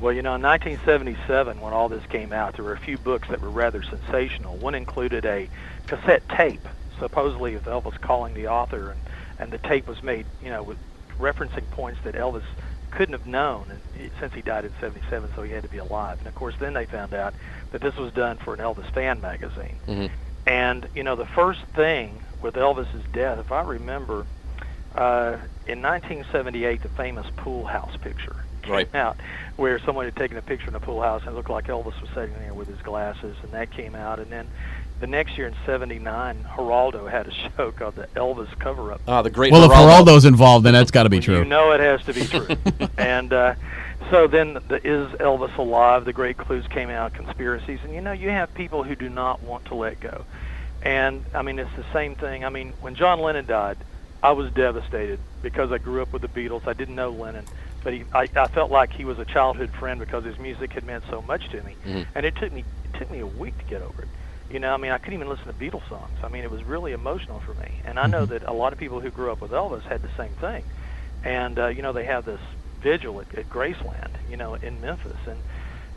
Well, 0.00 0.12
you 0.12 0.22
know, 0.22 0.36
in 0.36 0.42
1977, 0.42 1.60
when 1.60 1.72
all 1.72 1.88
this 1.88 2.04
came 2.06 2.32
out, 2.32 2.54
there 2.54 2.64
were 2.64 2.74
a 2.74 2.78
few 2.78 2.96
books 2.96 3.26
that 3.28 3.40
were 3.40 3.50
rather 3.50 3.82
sensational. 3.82 4.54
One 4.56 4.76
included 4.76 5.24
a 5.24 5.48
cassette 5.88 6.28
tape, 6.28 6.68
supposedly 7.00 7.54
of 7.54 7.64
Elvis 7.64 8.00
calling 8.00 8.34
the 8.34 8.46
author, 8.46 8.90
and, 8.90 9.00
and 9.40 9.50
the 9.50 9.58
tape 9.58 9.88
was 9.88 10.00
made, 10.02 10.26
you 10.44 10.50
know, 10.50 10.62
with 10.62 10.78
referencing 11.18 11.68
points 11.72 11.98
that 12.04 12.14
Elvis 12.14 12.44
couldn't 12.96 13.12
have 13.12 13.26
known 13.26 13.78
since 14.20 14.32
he 14.34 14.40
died 14.40 14.64
in 14.64 14.72
77, 14.80 15.30
so 15.36 15.42
he 15.42 15.52
had 15.52 15.62
to 15.62 15.68
be 15.68 15.78
alive. 15.78 16.18
And 16.18 16.26
of 16.26 16.34
course, 16.34 16.54
then 16.58 16.72
they 16.72 16.86
found 16.86 17.12
out 17.12 17.34
that 17.72 17.82
this 17.82 17.94
was 17.96 18.12
done 18.12 18.38
for 18.38 18.54
an 18.54 18.60
Elvis 18.60 18.90
fan 18.92 19.20
magazine. 19.20 19.78
Mhm. 19.86 20.10
And 20.46 20.88
you 20.94 21.02
know, 21.02 21.14
the 21.16 21.26
first 21.26 21.60
thing 21.74 22.22
with 22.40 22.54
Elvis's 22.54 23.04
death, 23.12 23.38
if 23.38 23.52
I 23.52 23.62
remember, 23.62 24.26
uh, 24.94 25.36
in 25.66 25.82
1978, 25.82 26.80
the 26.82 26.88
famous 26.90 27.26
pool 27.36 27.66
house 27.66 27.96
picture 27.98 28.36
came 28.62 28.72
Right. 28.72 28.94
out, 28.94 29.20
where 29.56 29.78
someone 29.78 30.06
had 30.06 30.16
taken 30.16 30.38
a 30.38 30.42
picture 30.42 30.68
in 30.68 30.74
a 30.74 30.80
pool 30.80 31.02
house 31.02 31.22
and 31.22 31.32
it 31.32 31.36
looked 31.36 31.50
like 31.50 31.66
Elvis 31.66 32.00
was 32.00 32.10
sitting 32.14 32.34
there 32.38 32.54
with 32.54 32.66
his 32.68 32.80
glasses, 32.80 33.36
and 33.42 33.52
that 33.52 33.70
came 33.70 33.94
out. 33.94 34.18
And 34.18 34.32
then 34.32 34.48
the 35.00 35.06
next 35.06 35.36
year 35.36 35.46
in 35.46 35.54
'79, 35.66 36.44
Geraldo 36.56 37.10
had 37.10 37.26
a 37.26 37.32
show 37.32 37.72
called 37.72 37.96
the 37.96 38.06
Elvis 38.14 38.56
Cover-Up. 38.58 39.00
Ah, 39.06 39.22
the 39.22 39.30
great. 39.30 39.52
Well, 39.52 39.64
if 39.64 39.70
Geraldo. 39.70 40.04
Geraldo's 40.06 40.24
involved, 40.24 40.64
then 40.64 40.74
that's 40.74 40.90
got 40.90 41.02
to 41.04 41.10
be 41.10 41.20
true. 41.20 41.38
You 41.38 41.44
know 41.44 41.72
it 41.72 41.80
has 41.80 42.02
to 42.04 42.12
be 42.14 42.24
true. 42.24 42.56
and 42.98 43.32
uh, 43.32 43.54
so 44.10 44.26
then 44.26 44.54
the 44.68 44.76
Is 44.86 45.08
Elvis 45.18 45.56
Alive? 45.58 46.04
The 46.04 46.12
Great 46.12 46.36
Clues 46.38 46.66
came 46.68 46.90
out, 46.90 47.12
conspiracies. 47.14 47.80
And 47.84 47.92
you 47.94 48.00
know, 48.00 48.12
you 48.12 48.30
have 48.30 48.52
people 48.54 48.82
who 48.84 48.94
do 48.96 49.08
not 49.08 49.42
want 49.42 49.66
to 49.66 49.74
let 49.74 50.00
go. 50.00 50.24
And 50.82 51.24
I 51.34 51.42
mean, 51.42 51.58
it's 51.58 51.74
the 51.76 51.84
same 51.92 52.14
thing. 52.14 52.44
I 52.44 52.48
mean, 52.48 52.72
when 52.80 52.94
John 52.94 53.20
Lennon 53.20 53.46
died, 53.46 53.76
I 54.22 54.32
was 54.32 54.50
devastated 54.52 55.18
because 55.42 55.72
I 55.72 55.78
grew 55.78 56.00
up 56.02 56.12
with 56.12 56.22
the 56.22 56.28
Beatles. 56.28 56.66
I 56.66 56.72
didn't 56.72 56.94
know 56.94 57.10
Lennon. 57.10 57.44
But 57.84 57.92
he, 57.92 58.04
I, 58.12 58.22
I 58.34 58.48
felt 58.48 58.70
like 58.72 58.92
he 58.92 59.04
was 59.04 59.18
a 59.20 59.24
childhood 59.24 59.70
friend 59.70 60.00
because 60.00 60.24
his 60.24 60.38
music 60.38 60.72
had 60.72 60.84
meant 60.84 61.04
so 61.08 61.22
much 61.22 61.48
to 61.50 61.62
me, 61.62 61.76
Mhm. 61.86 62.06
and 62.16 62.26
it 62.26 62.34
took 62.34 62.52
me 62.52 62.64
it 62.92 62.98
took 62.98 63.08
me 63.12 63.20
a 63.20 63.26
week 63.26 63.56
to 63.58 63.64
get 63.64 63.80
over 63.80 64.02
it. 64.02 64.08
You 64.50 64.60
know, 64.60 64.72
I 64.72 64.76
mean, 64.76 64.92
I 64.92 64.98
couldn't 64.98 65.14
even 65.14 65.28
listen 65.28 65.46
to 65.46 65.52
Beatles 65.52 65.88
songs. 65.88 66.18
I 66.22 66.28
mean, 66.28 66.44
it 66.44 66.50
was 66.50 66.62
really 66.62 66.92
emotional 66.92 67.40
for 67.40 67.54
me. 67.54 67.80
And 67.84 67.98
I 67.98 68.06
know 68.06 68.26
that 68.26 68.44
a 68.44 68.52
lot 68.52 68.72
of 68.72 68.78
people 68.78 69.00
who 69.00 69.10
grew 69.10 69.32
up 69.32 69.40
with 69.40 69.50
Elvis 69.50 69.82
had 69.82 70.02
the 70.02 70.10
same 70.16 70.32
thing. 70.34 70.64
And 71.24 71.58
uh, 71.58 71.66
you 71.68 71.82
know, 71.82 71.92
they 71.92 72.04
have 72.04 72.24
this 72.24 72.40
vigil 72.80 73.20
at, 73.20 73.34
at 73.34 73.48
Graceland, 73.50 74.10
you 74.30 74.36
know, 74.36 74.54
in 74.54 74.80
Memphis, 74.80 75.16
and, 75.26 75.38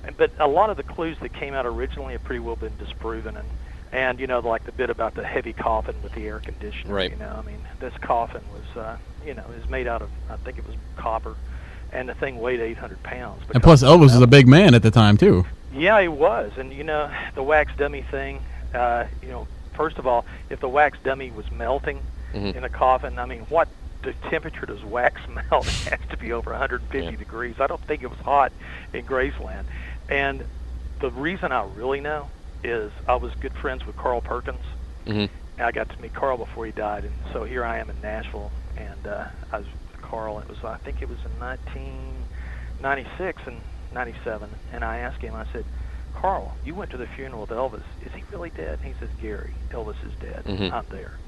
and 0.03 0.17
but 0.17 0.31
a 0.39 0.47
lot 0.47 0.69
of 0.71 0.77
the 0.77 0.83
clues 0.83 1.17
that 1.19 1.33
came 1.33 1.53
out 1.53 1.65
originally 1.65 2.13
have 2.13 2.23
pretty 2.23 2.39
well 2.39 2.55
been 2.55 2.75
disproven. 2.77 3.38
And 3.38 3.47
and 3.91 4.19
you 4.19 4.27
know, 4.27 4.39
like 4.39 4.65
the 4.65 4.71
bit 4.71 4.89
about 4.89 5.15
the 5.15 5.23
heavy 5.23 5.53
coffin 5.53 5.95
with 6.01 6.13
the 6.13 6.27
air 6.27 6.39
conditioner. 6.39 6.93
Right. 6.93 7.12
You 7.12 7.17
know, 7.17 7.35
I 7.38 7.41
mean, 7.45 7.59
this 7.79 7.93
coffin 8.01 8.41
was, 8.53 8.77
uh, 8.77 8.97
you 9.25 9.33
know, 9.33 9.45
is 9.57 9.69
made 9.69 9.88
out 9.88 10.01
of 10.01 10.09
I 10.29 10.38
think 10.38 10.57
it 10.57 10.65
was 10.65 10.75
copper, 10.95 11.35
and 11.91 12.07
the 12.07 12.13
thing 12.15 12.39
weighed 12.39 12.59
800 12.59 13.01
pounds. 13.03 13.43
And 13.53 13.63
plus, 13.63 13.83
Elvis 13.83 14.01
was 14.01 14.21
a 14.21 14.27
big 14.27 14.47
man 14.47 14.73
at 14.73 14.83
the 14.83 14.91
time 14.91 15.17
too. 15.17 15.45
Yeah, 15.71 16.01
he 16.01 16.08
was, 16.08 16.51
and 16.58 16.73
you 16.73 16.84
know 16.84 17.12
the 17.36 17.43
wax 17.43 17.71
dummy 17.77 18.01
thing. 18.01 18.41
Uh, 18.73 19.05
you 19.21 19.29
know, 19.29 19.47
first 19.75 19.97
of 19.97 20.08
all, 20.08 20.25
if 20.49 20.60
the 20.60 20.69
wax 20.69 20.97
dummy 21.03 21.32
was 21.32 21.49
melting 21.51 22.01
Mhm. 22.34 22.55
in 22.55 22.63
a 22.63 22.69
coffin, 22.69 23.17
I 23.19 23.25
mean, 23.25 23.41
what 23.49 23.67
the 24.03 24.13
temperature 24.29 24.65
does 24.65 24.84
wax 24.84 25.21
melt? 25.51 25.67
It 25.67 25.99
has 25.99 26.10
to 26.10 26.17
be 26.17 26.32
over 26.34 26.51
150 26.51 27.12
Yeah. 27.12 27.17
degrees. 27.17 27.55
I 27.60 27.67
don't 27.67 27.82
think 27.82 28.01
it 28.03 28.10
was 28.10 28.19
hot 28.19 28.51
in 28.93 29.05
Graceland. 29.05 29.65
And 30.10 30.43
the 30.99 31.12
reason 31.12 31.51
I 31.51 31.63
really 31.75 31.99
know 31.99 32.29
is 32.63 32.91
I 33.08 33.15
was 33.15 33.34
good 33.36 33.53
friends 33.53 33.86
with 33.86 33.95
Carl 33.97 34.21
Perkins. 34.21 34.63
Mhm. 35.05 35.29
And 35.58 35.67
I 35.67 35.71
got 35.71 35.89
to 35.89 36.01
meet 36.01 36.13
Carl 36.13 36.38
before 36.38 36.65
he 36.65 36.72
died, 36.72 37.03
and 37.03 37.13
so 37.34 37.43
here 37.43 37.63
I 37.65 37.80
am 37.80 37.89
in 37.89 37.99
Nashville, 38.01 38.51
and 38.78 39.07
uh, 39.07 39.26
I 39.51 39.57
was 39.59 39.67
with 39.67 40.01
Carl. 40.01 40.39
It 40.39 40.47
was 40.49 40.63
I 40.63 40.78
think 40.78 41.01
it 41.01 41.09
was 41.09 41.20
in 41.26 41.39
1996 41.39 43.41
and 43.47 43.57
97, 43.91 44.55
and 44.71 44.83
I 44.83 44.97
asked 44.99 45.21
him. 45.21 45.35
I 45.35 45.45
said, 45.51 45.65
"Carl, 46.13 46.57
you 46.63 46.75
went 46.75 46.89
to 46.91 46.97
the 46.97 47.07
funeral 47.15 47.43
of 47.43 47.49
Elvis. 47.49 47.83
Is 48.01 48.11
he 48.13 48.23
really 48.31 48.49
dead?" 48.51 48.79
And 48.81 48.87
he 48.87 48.95
says, 48.99 49.09
"Gary, 49.19 49.55
Elvis 49.71 49.95
is 50.05 50.13
dead. 50.19 50.43
Mhm. 50.45 50.71
I'm 50.71 50.85
there." 50.89 51.19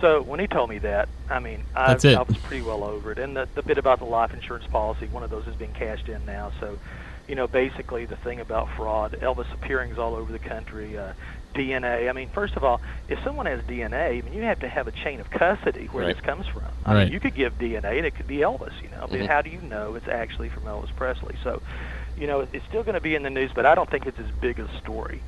So 0.00 0.22
when 0.22 0.40
he 0.40 0.48
told 0.48 0.70
me 0.70 0.78
that, 0.80 1.08
I 1.28 1.38
mean, 1.38 1.64
I, 1.76 1.92
I 2.16 2.22
was 2.22 2.36
pretty 2.42 2.62
well 2.62 2.82
over 2.82 3.12
it. 3.12 3.18
And 3.18 3.36
the, 3.36 3.48
the 3.54 3.62
bit 3.62 3.78
about 3.78 4.00
the 4.00 4.04
life 4.04 4.34
insurance 4.34 4.66
policy, 4.66 5.06
one 5.06 5.22
of 5.22 5.30
those 5.30 5.44
has 5.44 5.54
been 5.54 5.72
cashed 5.72 6.08
in 6.08 6.24
now. 6.24 6.50
So, 6.58 6.78
you 7.28 7.36
know, 7.36 7.46
basically 7.46 8.04
the 8.04 8.16
thing 8.16 8.40
about 8.40 8.66
fraud, 8.76 9.16
Elvis 9.22 9.50
appearings 9.54 9.96
all 9.96 10.14
over 10.16 10.32
the 10.32 10.38
country, 10.40 10.98
uh, 10.98 11.12
DNA. 11.54 12.08
I 12.10 12.12
mean, 12.12 12.28
first 12.34 12.56
of 12.56 12.64
all, 12.64 12.80
if 13.08 13.20
someone 13.24 13.46
has 13.46 13.60
DNA, 13.68 14.18
I 14.18 14.20
mean, 14.20 14.34
you 14.34 14.42
have 14.42 14.58
to 14.58 14.68
have 14.68 14.88
a 14.88 14.92
chain 14.92 15.20
of 15.20 15.30
custody 15.30 15.86
where 15.92 16.04
Right. 16.04 16.16
this 16.16 16.20
comes 16.24 16.46
from. 16.48 16.72
I 16.84 16.92
Right. 16.94 17.04
mean, 17.04 17.12
you 17.12 17.20
could 17.20 17.36
give 17.36 17.56
DNA 17.56 17.96
and 17.98 18.04
it 18.04 18.16
could 18.16 18.26
be 18.26 18.38
Elvis, 18.38 18.72
you 18.82 18.90
know, 18.90 19.06
but 19.08 19.20
Mhm. 19.20 19.28
how 19.28 19.42
do 19.42 19.48
you 19.50 19.62
know 19.62 19.94
it's 19.94 20.08
actually 20.08 20.48
from 20.48 20.64
Elvis 20.64 20.94
Presley? 20.96 21.36
So, 21.44 21.62
you 22.18 22.26
know, 22.26 22.40
it's 22.52 22.64
still 22.66 22.82
going 22.82 22.94
to 22.94 23.00
be 23.00 23.14
in 23.14 23.22
the 23.22 23.30
news, 23.30 23.50
but 23.54 23.66
I 23.66 23.74
don't 23.74 23.90
think 23.90 24.06
it's 24.06 24.18
as 24.18 24.30
big 24.40 24.58
a 24.58 24.68
story. 24.78 25.22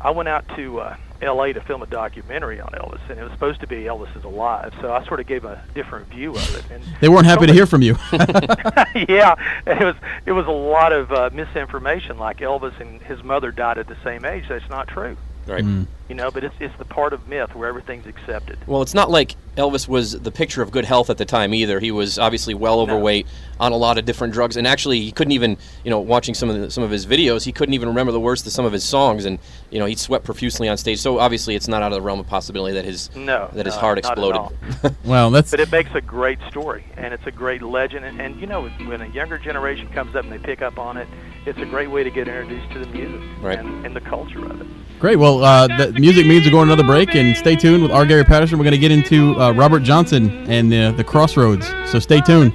I 0.00 0.10
went 0.10 0.28
out 0.28 0.44
to 0.56 0.80
uh, 0.80 0.96
L.A. 1.20 1.52
to 1.52 1.60
film 1.60 1.82
a 1.82 1.86
documentary 1.86 2.60
on 2.60 2.70
Elvis, 2.70 3.08
and 3.08 3.20
it 3.20 3.22
was 3.22 3.30
supposed 3.32 3.60
to 3.60 3.68
be 3.68 3.84
Elvis 3.84 4.14
is 4.16 4.24
alive. 4.24 4.74
So 4.80 4.92
I 4.92 5.04
sort 5.06 5.20
of 5.20 5.26
gave 5.26 5.44
a 5.44 5.62
different 5.74 6.08
view 6.08 6.32
of 6.32 6.56
it. 6.56 6.64
And 6.72 6.82
They 7.00 7.08
weren't 7.08 7.26
happy 7.26 7.46
to 7.46 7.52
hear 7.52 7.66
from 7.66 7.82
you. 7.82 7.96
yeah, 8.12 9.36
it 9.66 9.84
was 9.84 9.94
it 10.26 10.32
was 10.32 10.46
a 10.46 10.50
lot 10.50 10.92
of 10.92 11.12
uh, 11.12 11.30
misinformation, 11.32 12.18
like 12.18 12.38
Elvis 12.38 12.78
and 12.80 13.00
his 13.02 13.22
mother 13.22 13.52
died 13.52 13.78
at 13.78 13.86
the 13.86 13.96
same 14.02 14.24
age. 14.24 14.46
That's 14.48 14.68
not 14.68 14.88
true, 14.88 15.16
Right. 15.46 15.64
Mm. 15.64 15.86
You 16.12 16.16
know. 16.16 16.30
But 16.30 16.44
it's 16.44 16.54
it's 16.60 16.76
the 16.78 16.84
part 16.84 17.12
of 17.14 17.26
myth 17.26 17.54
where 17.54 17.68
everything's 17.68 18.06
accepted. 18.06 18.58
Well, 18.66 18.82
it's 18.82 18.92
not 18.94 19.10
like 19.10 19.34
Elvis 19.56 19.88
was 19.88 20.12
the 20.20 20.30
picture 20.30 20.60
of 20.62 20.70
good 20.70 20.84
health 20.84 21.08
at 21.08 21.16
the 21.16 21.24
time 21.24 21.54
either. 21.54 21.80
He 21.80 21.90
was 21.90 22.18
obviously 22.18 22.52
well 22.54 22.80
overweight, 22.80 23.26
on 23.62 23.70
a 23.70 23.76
lot 23.76 23.96
of 23.96 24.04
different 24.04 24.32
drugs, 24.34 24.56
and 24.56 24.66
actually 24.66 25.00
he 25.00 25.12
couldn't 25.12 25.30
even, 25.32 25.56
you 25.84 25.90
know, 25.90 26.00
watching 26.00 26.34
some 26.34 26.50
of 26.50 26.60
the, 26.60 26.70
some 26.70 26.82
of 26.82 26.90
his 26.90 27.06
videos, 27.06 27.44
he 27.44 27.52
couldn't 27.52 27.74
even 27.74 27.88
remember 27.88 28.10
the 28.10 28.18
words 28.18 28.42
to 28.42 28.50
some 28.50 28.64
of 28.64 28.72
his 28.72 28.82
songs, 28.82 29.24
and 29.24 29.38
you 29.70 29.78
know, 29.78 29.86
he 29.86 29.94
sweat 29.94 30.24
profusely 30.24 30.68
on 30.68 30.76
stage. 30.76 30.98
So 31.00 31.18
obviously, 31.18 31.54
it's 31.54 31.68
not 31.68 31.80
out 31.80 31.92
of 31.92 31.96
the 31.96 32.02
realm 32.02 32.18
of 32.18 32.26
possibility 32.26 32.74
that 32.74 32.84
his 32.84 33.14
No, 33.14 33.48
that 33.52 33.64
his 33.66 33.76
no, 33.76 33.80
heart 33.80 33.98
exploded. 33.98 34.58
well, 35.04 35.30
that's 35.30 35.50
But 35.50 35.60
it 35.60 35.70
makes 35.70 35.94
a 35.94 36.00
great 36.00 36.40
story, 36.50 36.84
and 36.96 37.14
it's 37.14 37.26
a 37.26 37.30
great 37.30 37.62
legend. 37.62 38.04
And, 38.04 38.20
and 38.20 38.40
you 38.40 38.46
know, 38.46 38.68
when 38.68 39.00
a 39.00 39.06
younger 39.08 39.38
generation 39.38 39.88
comes 39.88 40.16
up 40.16 40.24
and 40.24 40.32
they 40.32 40.38
pick 40.38 40.60
up 40.60 40.78
on 40.78 40.96
it, 40.96 41.06
it's 41.46 41.58
a 41.58 41.66
great 41.66 41.90
way 41.90 42.02
to 42.02 42.10
get 42.10 42.26
introduced 42.28 42.70
to 42.72 42.80
the 42.80 42.86
music 42.86 43.20
Right. 43.40 43.58
and, 43.58 43.86
and 43.86 43.94
the 43.94 44.00
culture 44.00 44.44
of 44.44 44.60
it. 44.60 44.66
great. 44.98 45.16
Well, 45.18 45.44
uh, 45.44 45.66
the 45.68 45.92
music 46.02 46.26
means 46.26 46.44
we're 46.44 46.50
going 46.50 46.68
another 46.68 46.82
break, 46.82 47.14
and 47.14 47.36
stay 47.36 47.54
tuned 47.54 47.80
with 47.80 47.92
R. 47.92 48.04
Gary 48.04 48.24
Patterson. 48.24 48.58
We're 48.58 48.64
going 48.64 48.72
to 48.72 48.78
get 48.78 48.90
into 48.90 49.40
uh, 49.40 49.52
Robert 49.52 49.84
Johnson 49.84 50.30
and 50.50 50.74
uh, 50.74 50.90
the 50.90 51.04
Crossroads. 51.04 51.68
So 51.88 52.00
stay 52.00 52.20
tuned. 52.20 52.52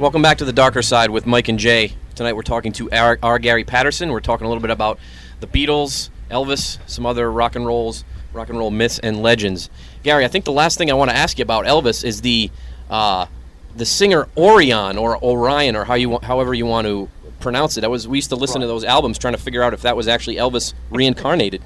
Welcome 0.00 0.22
back 0.22 0.38
to 0.38 0.46
the 0.46 0.52
darker 0.54 0.80
side 0.80 1.10
with 1.10 1.26
Mike 1.26 1.48
and 1.48 1.58
Jay. 1.58 1.92
Tonight 2.14 2.32
we're 2.32 2.40
talking 2.40 2.72
to 2.72 2.90
our, 2.90 3.18
R. 3.22 3.38
Gary 3.38 3.64
Patterson. 3.64 4.08
We're 4.08 4.20
talking 4.20 4.46
a 4.46 4.48
little 4.48 4.62
bit 4.62 4.70
about 4.70 4.98
the 5.40 5.46
Beatles, 5.46 6.08
Elvis, 6.30 6.78
some 6.86 7.04
other 7.04 7.30
rock 7.30 7.54
and 7.54 7.66
rolls, 7.66 8.02
rock 8.32 8.48
and 8.48 8.56
roll 8.56 8.70
myths 8.70 8.98
and 8.98 9.22
legends. 9.22 9.68
Gary, 10.02 10.24
I 10.24 10.28
think 10.28 10.46
the 10.46 10.52
last 10.52 10.78
thing 10.78 10.90
I 10.90 10.94
want 10.94 11.10
to 11.10 11.16
ask 11.18 11.38
you 11.38 11.42
about 11.42 11.66
Elvis 11.66 12.02
is 12.02 12.22
the 12.22 12.50
uh, 12.88 13.26
the 13.76 13.84
singer 13.84 14.26
Orion 14.38 14.96
or 14.96 15.22
Orion 15.22 15.76
or 15.76 15.84
how 15.84 15.96
you 15.96 16.18
however 16.22 16.54
you 16.54 16.64
want 16.64 16.86
to 16.86 17.10
pronounce 17.40 17.76
it. 17.76 17.84
I 17.84 17.88
was 17.88 18.08
we 18.08 18.16
used 18.16 18.30
to 18.30 18.36
listen 18.36 18.62
to 18.62 18.66
those 18.66 18.84
albums 18.84 19.18
trying 19.18 19.34
to 19.34 19.40
figure 19.40 19.62
out 19.62 19.74
if 19.74 19.82
that 19.82 19.98
was 19.98 20.08
actually 20.08 20.36
Elvis 20.36 20.72
reincarnated. 20.88 21.60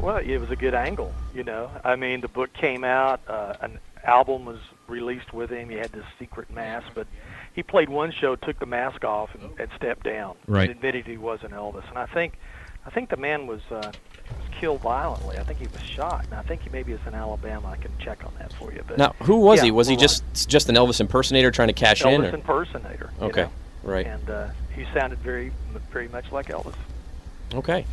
Well, 0.00 0.16
it 0.16 0.38
was 0.38 0.50
a 0.50 0.56
good 0.56 0.74
angle, 0.74 1.14
you 1.36 1.44
know. 1.44 1.70
I 1.84 1.94
mean, 1.94 2.20
the 2.20 2.28
book 2.28 2.52
came 2.52 2.82
out, 2.82 3.20
uh, 3.28 3.54
an 3.60 3.78
album 4.04 4.44
was 4.44 4.58
released 4.88 5.32
with 5.32 5.50
him. 5.50 5.68
He 5.68 5.76
had 5.76 5.92
this 5.92 6.04
secret 6.18 6.50
mask, 6.50 6.88
but 6.94 7.06
he 7.58 7.64
played 7.64 7.88
one 7.88 8.12
show, 8.12 8.36
took 8.36 8.56
the 8.60 8.66
mask 8.66 9.04
off, 9.04 9.30
and, 9.34 9.50
and 9.58 9.68
stepped 9.74 10.04
down. 10.04 10.36
Right. 10.46 10.70
And 10.70 10.78
admitted 10.78 11.08
he 11.08 11.16
wasn't 11.16 11.54
Elvis. 11.54 11.88
And 11.88 11.98
I 11.98 12.06
think, 12.06 12.38
I 12.86 12.90
think 12.90 13.10
the 13.10 13.16
man 13.16 13.48
was 13.48 13.62
uh, 13.68 13.74
was 13.82 14.48
killed 14.60 14.80
violently. 14.80 15.38
I 15.38 15.42
think 15.42 15.58
he 15.58 15.66
was 15.66 15.82
shot, 15.82 16.24
and 16.26 16.34
I 16.34 16.42
think 16.42 16.62
he 16.62 16.70
maybe 16.70 16.92
is 16.92 17.00
in 17.04 17.14
Alabama. 17.14 17.66
I 17.66 17.76
can 17.76 17.90
check 17.98 18.24
on 18.24 18.32
that 18.38 18.52
for 18.52 18.72
you. 18.72 18.84
But 18.86 18.98
Now, 18.98 19.12
who 19.22 19.40
was 19.40 19.58
yeah, 19.58 19.64
he? 19.64 19.70
Was 19.72 19.88
he 19.88 19.96
we're 19.96 20.02
just 20.02 20.48
just 20.48 20.68
an 20.68 20.76
Elvis 20.76 21.00
impersonator 21.00 21.50
trying 21.50 21.66
to 21.66 21.74
cash 21.74 22.04
in? 22.04 22.20
Elvis 22.20 22.32
Or? 22.32 22.36
impersonator? 22.36 23.10
you 23.20 23.26
Okay, 23.26 23.42
know. 23.42 23.50
right. 23.82 24.06
And 24.06 24.30
uh, 24.30 24.48
he 24.76 24.86
sounded 24.94 25.18
very, 25.18 25.50
very 25.92 26.06
much 26.06 26.30
like 26.30 26.50
Elvis. 26.50 26.76
Okay. 27.54 27.84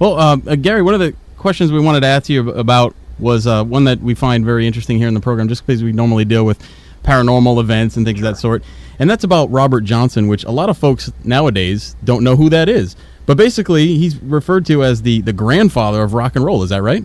Well, 0.00 0.18
um, 0.18 0.42
uh, 0.48 0.56
Gary, 0.56 0.82
one 0.82 0.94
of 0.94 1.00
the 1.00 1.14
questions 1.36 1.70
we 1.70 1.78
wanted 1.78 2.00
to 2.00 2.08
ask 2.08 2.28
you 2.28 2.50
about 2.50 2.96
was 3.20 3.46
uh, 3.46 3.62
one 3.62 3.84
that 3.84 4.00
we 4.00 4.14
find 4.16 4.44
very 4.44 4.66
interesting 4.66 4.98
here 4.98 5.06
in 5.06 5.14
the 5.14 5.20
program, 5.20 5.46
just 5.46 5.64
because 5.64 5.84
we 5.84 5.92
normally 5.92 6.24
deal 6.24 6.44
with 6.44 6.60
paranormal 7.04 7.60
events 7.60 7.96
and 7.96 8.04
things 8.06 8.18
of 8.20 8.24
that 8.24 8.36
sort. 8.38 8.62
And 8.98 9.08
that's 9.08 9.24
about 9.24 9.50
Robert 9.50 9.82
Johnson, 9.82 10.28
which 10.28 10.44
a 10.44 10.50
lot 10.50 10.68
of 10.68 10.76
folks 10.76 11.10
nowadays 11.24 11.96
don't 12.04 12.22
know 12.22 12.36
who 12.36 12.50
that 12.50 12.68
is. 12.68 12.96
But 13.26 13.36
basically, 13.36 13.96
he's 13.96 14.20
referred 14.22 14.66
to 14.66 14.82
as 14.84 15.02
the, 15.02 15.20
the 15.22 15.32
grandfather 15.32 16.02
of 16.02 16.12
rock 16.14 16.36
and 16.36 16.44
roll. 16.44 16.62
Is 16.62 16.70
that 16.70 16.82
right? 16.82 17.04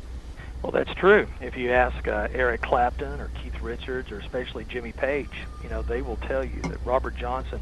Well, 0.62 0.72
that's 0.72 0.94
true. 0.96 1.28
If 1.42 1.56
you 1.56 1.72
ask 1.72 2.08
uh, 2.08 2.28
Eric 2.34 2.62
Clapton 2.62 3.22
or 3.22 3.30
Keith 3.42 3.62
Richards 3.62 4.12
or 4.12 4.20
especially 4.20 4.66
Jimmy 4.66 4.92
Page, 4.94 5.30
you 5.64 5.70
know, 5.70 5.84
they 5.84 6.02
will 6.02 6.16
tell 6.18 6.44
you 6.44 6.60
that 6.64 6.84
Robert 6.84 7.16
Johnson 7.16 7.60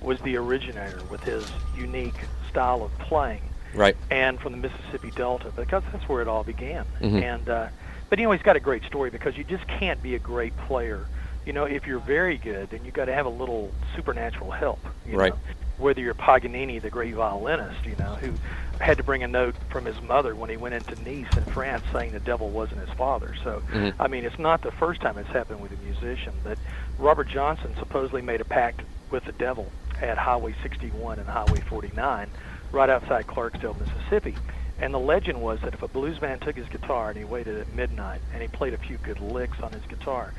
was 0.00 0.20
the 0.20 0.36
originator 0.36 1.00
with 1.10 1.22
his 1.24 1.44
unique 1.76 2.14
style 2.48 2.84
of 2.84 2.96
playing 3.00 3.42
Right. 3.74 3.96
and 4.10 4.38
from 4.38 4.52
the 4.52 4.58
Mississippi 4.58 5.10
Delta 5.16 5.50
because 5.56 5.82
that's 5.90 6.08
where 6.08 6.22
it 6.22 6.28
all 6.28 6.44
began. 6.44 6.84
Mhm. 7.00 7.22
And 7.22 7.48
uh, 7.48 7.66
but 8.08 8.18
you 8.20 8.26
know, 8.26 8.32
he's 8.32 8.42
got 8.42 8.54
a 8.54 8.60
great 8.60 8.84
story 8.84 9.10
because 9.10 9.36
you 9.36 9.42
just 9.42 9.66
can't 9.66 10.00
be 10.02 10.14
a 10.14 10.18
great 10.20 10.56
player. 10.68 11.06
You 11.44 11.52
know, 11.52 11.64
if 11.64 11.86
you're 11.86 11.98
very 11.98 12.38
good, 12.38 12.70
then 12.70 12.84
you've 12.84 12.94
got 12.94 13.04
to 13.06 13.12
have 13.14 13.26
a 13.26 13.30
little 13.30 13.70
supernatural 13.94 14.50
help. 14.50 14.80
You 15.06 15.18
Right. 15.18 15.32
Know? 15.32 15.38
Whether 15.76 16.00
you're 16.00 16.14
Paganini, 16.14 16.78
the 16.78 16.88
great 16.88 17.14
violinist, 17.14 17.84
you 17.84 17.96
know, 17.96 18.14
who 18.14 18.32
had 18.80 18.96
to 18.98 19.02
bring 19.02 19.24
a 19.24 19.28
note 19.28 19.56
from 19.70 19.84
his 19.84 20.00
mother 20.02 20.34
when 20.34 20.48
he 20.48 20.56
went 20.56 20.74
into 20.74 20.94
Nice 21.02 21.26
in 21.36 21.44
France 21.46 21.84
saying 21.92 22.12
the 22.12 22.20
devil 22.20 22.48
wasn't 22.48 22.80
his 22.80 22.90
father. 22.96 23.34
So, 23.42 23.60
Mhm. 23.72 23.92
I 23.98 24.06
mean, 24.06 24.24
it's 24.24 24.38
not 24.38 24.62
the 24.62 24.70
first 24.70 25.00
time 25.00 25.18
it's 25.18 25.28
happened 25.30 25.60
with 25.60 25.72
a 25.72 25.84
musician, 25.84 26.32
but 26.44 26.58
Robert 26.96 27.28
Johnson 27.28 27.74
supposedly 27.78 28.22
made 28.22 28.40
a 28.40 28.44
pact 28.44 28.82
with 29.10 29.24
the 29.24 29.32
devil 29.32 29.66
at 30.00 30.16
Highway 30.16 30.54
61 30.62 31.18
and 31.18 31.28
Highway 31.28 31.60
49 31.60 32.28
right 32.70 32.88
outside 32.90 33.26
Clarksdale, 33.26 33.76
Mississippi. 33.78 34.36
And 34.80 34.92
the 34.92 34.98
legend 34.98 35.40
was 35.40 35.60
that 35.60 35.74
if 35.74 35.82
a 35.82 35.88
blues 35.88 36.20
man 36.20 36.40
took 36.40 36.56
his 36.56 36.68
guitar 36.68 37.08
and 37.10 37.18
he 37.18 37.24
waited 37.24 37.58
at 37.58 37.72
midnight 37.74 38.20
and 38.32 38.42
he 38.42 38.48
played 38.48 38.74
a 38.74 38.78
few 38.78 38.96
good 38.98 39.20
licks 39.20 39.60
on 39.60 39.72
his 39.72 39.82
guitar, 39.88 40.32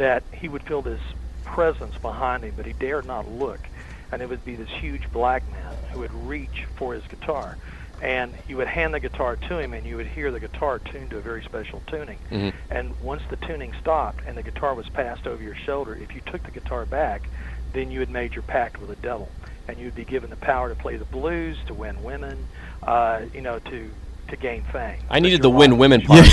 that 0.00 0.22
he 0.32 0.48
would 0.48 0.62
feel 0.62 0.80
this 0.80 1.00
presence 1.44 1.94
behind 2.00 2.42
him, 2.42 2.54
but 2.56 2.64
he 2.64 2.72
dared 2.72 3.04
not 3.04 3.30
look. 3.30 3.60
And 4.10 4.22
it 4.22 4.28
would 4.30 4.42
be 4.46 4.56
this 4.56 4.70
huge 4.80 5.02
black 5.12 5.42
man 5.52 5.76
who 5.92 5.98
would 6.00 6.14
reach 6.26 6.64
for 6.74 6.94
his 6.94 7.02
guitar. 7.04 7.58
And 8.00 8.32
you 8.48 8.56
would 8.56 8.66
hand 8.66 8.94
the 8.94 9.00
guitar 9.00 9.36
to 9.36 9.58
him, 9.58 9.74
and 9.74 9.86
you 9.86 9.98
would 9.98 10.06
hear 10.06 10.32
the 10.32 10.40
guitar 10.40 10.78
tuned 10.78 11.10
to 11.10 11.18
a 11.18 11.20
very 11.20 11.42
special 11.42 11.82
tuning. 11.86 12.16
Mhm. 12.30 12.54
And 12.70 12.94
once 13.02 13.20
the 13.28 13.36
tuning 13.36 13.74
stopped 13.78 14.22
and 14.26 14.38
the 14.38 14.42
guitar 14.42 14.74
was 14.74 14.88
passed 14.88 15.26
over 15.26 15.42
your 15.42 15.54
shoulder, 15.54 15.94
if 15.94 16.14
you 16.14 16.22
took 16.24 16.42
the 16.44 16.50
guitar 16.50 16.86
back, 16.86 17.28
then 17.74 17.90
you 17.90 18.00
had 18.00 18.08
made 18.08 18.34
your 18.34 18.42
pact 18.42 18.80
with 18.80 18.88
the 18.88 18.96
devil, 18.96 19.30
and 19.68 19.78
you'd 19.78 19.94
be 19.94 20.06
given 20.06 20.30
the 20.30 20.36
power 20.36 20.70
to 20.70 20.74
play 20.74 20.96
the 20.96 21.04
blues, 21.04 21.58
to 21.66 21.74
win 21.74 22.02
women, 22.02 22.48
uh, 22.84 23.20
you 23.34 23.42
know, 23.42 23.58
to 23.58 23.90
to 24.30 24.36
gain 24.36 24.62
fame. 24.72 24.98
I 25.10 25.20
needed 25.20 25.42
the 25.42 25.50
win 25.50 25.76
women 25.78 26.00
part. 26.06 26.24
you 26.26 26.30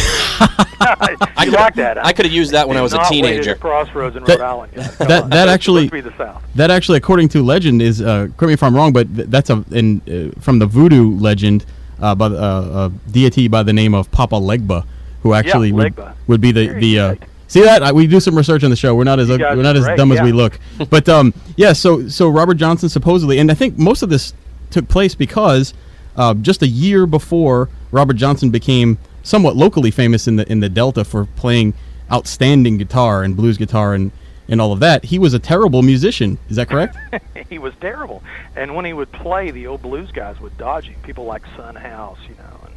could- 1.45 1.53
like 1.53 1.75
that? 1.75 1.97
I 2.03 2.13
could 2.13 2.25
have 2.25 2.33
used 2.33 2.51
that 2.51 2.67
when 2.67 2.77
I 2.77 2.81
was 2.81 2.93
a 2.93 2.97
Not 2.97 3.11
waited 3.11 3.23
teenager. 3.27 3.51
At 3.51 3.59
Crossroads 3.59 4.15
in 4.15 4.23
That- 4.25 4.39
Rhode 4.39 4.45
Island. 4.45 4.73
guys. 4.75 4.97
That- 4.97 5.29
that 5.29 5.49
actually 5.49 5.89
be 5.89 6.01
the 6.01 6.13
South. 6.17 6.41
That 6.55 6.71
actually, 6.71 6.97
according 6.97 7.29
to 7.29 7.43
legend, 7.43 7.81
is 7.81 8.01
uh, 8.01 8.27
correct 8.37 8.41
me 8.41 8.53
if 8.53 8.63
I'm 8.63 8.75
wrong, 8.75 8.93
but 8.93 9.13
th- 9.15 9.27
that's 9.29 9.49
a 9.49 9.63
in 9.71 10.01
uh, 10.35 10.39
from 10.41 10.59
the 10.59 10.65
voodoo 10.65 11.17
legend 11.17 11.65
uh, 12.01 12.15
by 12.15 12.29
the, 12.29 12.37
uh, 12.41 12.89
a 12.89 13.11
deity 13.11 13.47
by 13.47 13.63
the 13.63 13.73
name 13.73 13.93
of 13.93 14.09
Papa 14.11 14.35
Legba, 14.35 14.85
who 15.23 15.33
actually 15.33 15.71
would, 15.71 15.95
Legba. 15.95 16.13
would 16.27 16.41
be 16.41 16.51
the 16.51 16.67
the. 16.79 16.99
Uh, 16.99 17.15
see 17.47 17.61
that 17.61 17.81
I, 17.81 17.91
we 17.91 18.07
do 18.07 18.19
some 18.19 18.35
research 18.37 18.63
on 18.63 18.69
the 18.69 18.75
show. 18.75 18.93
We're 18.95 19.03
not 19.03 19.19
as 19.19 19.29
You 19.29 19.35
ug- 19.35 19.39
guys 19.39 19.57
we're 19.57 19.63
not 19.63 19.75
as 19.77 19.85
great, 19.85 19.97
dumb 19.97 20.11
as 20.11 20.21
we 20.21 20.31
look. 20.31 20.59
But 20.89 21.07
um, 21.09 21.33
yeah, 21.55 21.73
so 21.73 22.07
so 22.07 22.29
Robert 22.29 22.55
Johnson 22.55 22.89
supposedly, 22.89 23.39
and 23.39 23.49
I 23.51 23.55
think 23.55 23.77
most 23.77 24.03
of 24.03 24.09
this 24.09 24.33
took 24.69 24.87
place 24.89 25.15
because 25.15 25.73
uh, 26.17 26.33
just 26.35 26.61
a 26.61 26.67
year 26.67 27.05
before 27.05 27.69
Robert 27.91 28.15
Johnson 28.15 28.49
became 28.49 28.97
somewhat 29.23 29.55
locally 29.55 29.91
famous 29.91 30.27
in 30.27 30.37
the 30.37 30.51
in 30.51 30.59
the 30.59 30.69
Delta 30.69 31.03
for 31.03 31.25
playing 31.25 31.73
outstanding 32.11 32.77
guitar 32.77 33.23
and 33.23 33.35
blues 33.35 33.57
guitar 33.57 33.93
and 33.93 34.11
and 34.49 34.61
all 34.61 34.71
of 34.71 34.79
that, 34.79 35.03
he 35.03 35.19
was 35.19 35.33
a 35.33 35.39
terrible 35.39 35.81
musician. 35.81 36.37
Is 36.49 36.55
that 36.55 36.69
correct? 36.69 36.95
he 37.49 37.59
was 37.59 37.73
terrible. 37.81 38.23
And 38.55 38.75
when 38.75 38.85
he 38.85 38.93
would 38.93 39.11
play, 39.11 39.51
the 39.51 39.67
old 39.67 39.81
blues 39.81 40.09
guys 40.11 40.39
would 40.39 40.57
dodge 40.57 40.85
him. 40.85 40.99
People 41.03 41.25
like 41.25 41.43
Son 41.57 41.75
House, 41.75 42.19
you 42.29 42.35
know, 42.35 42.67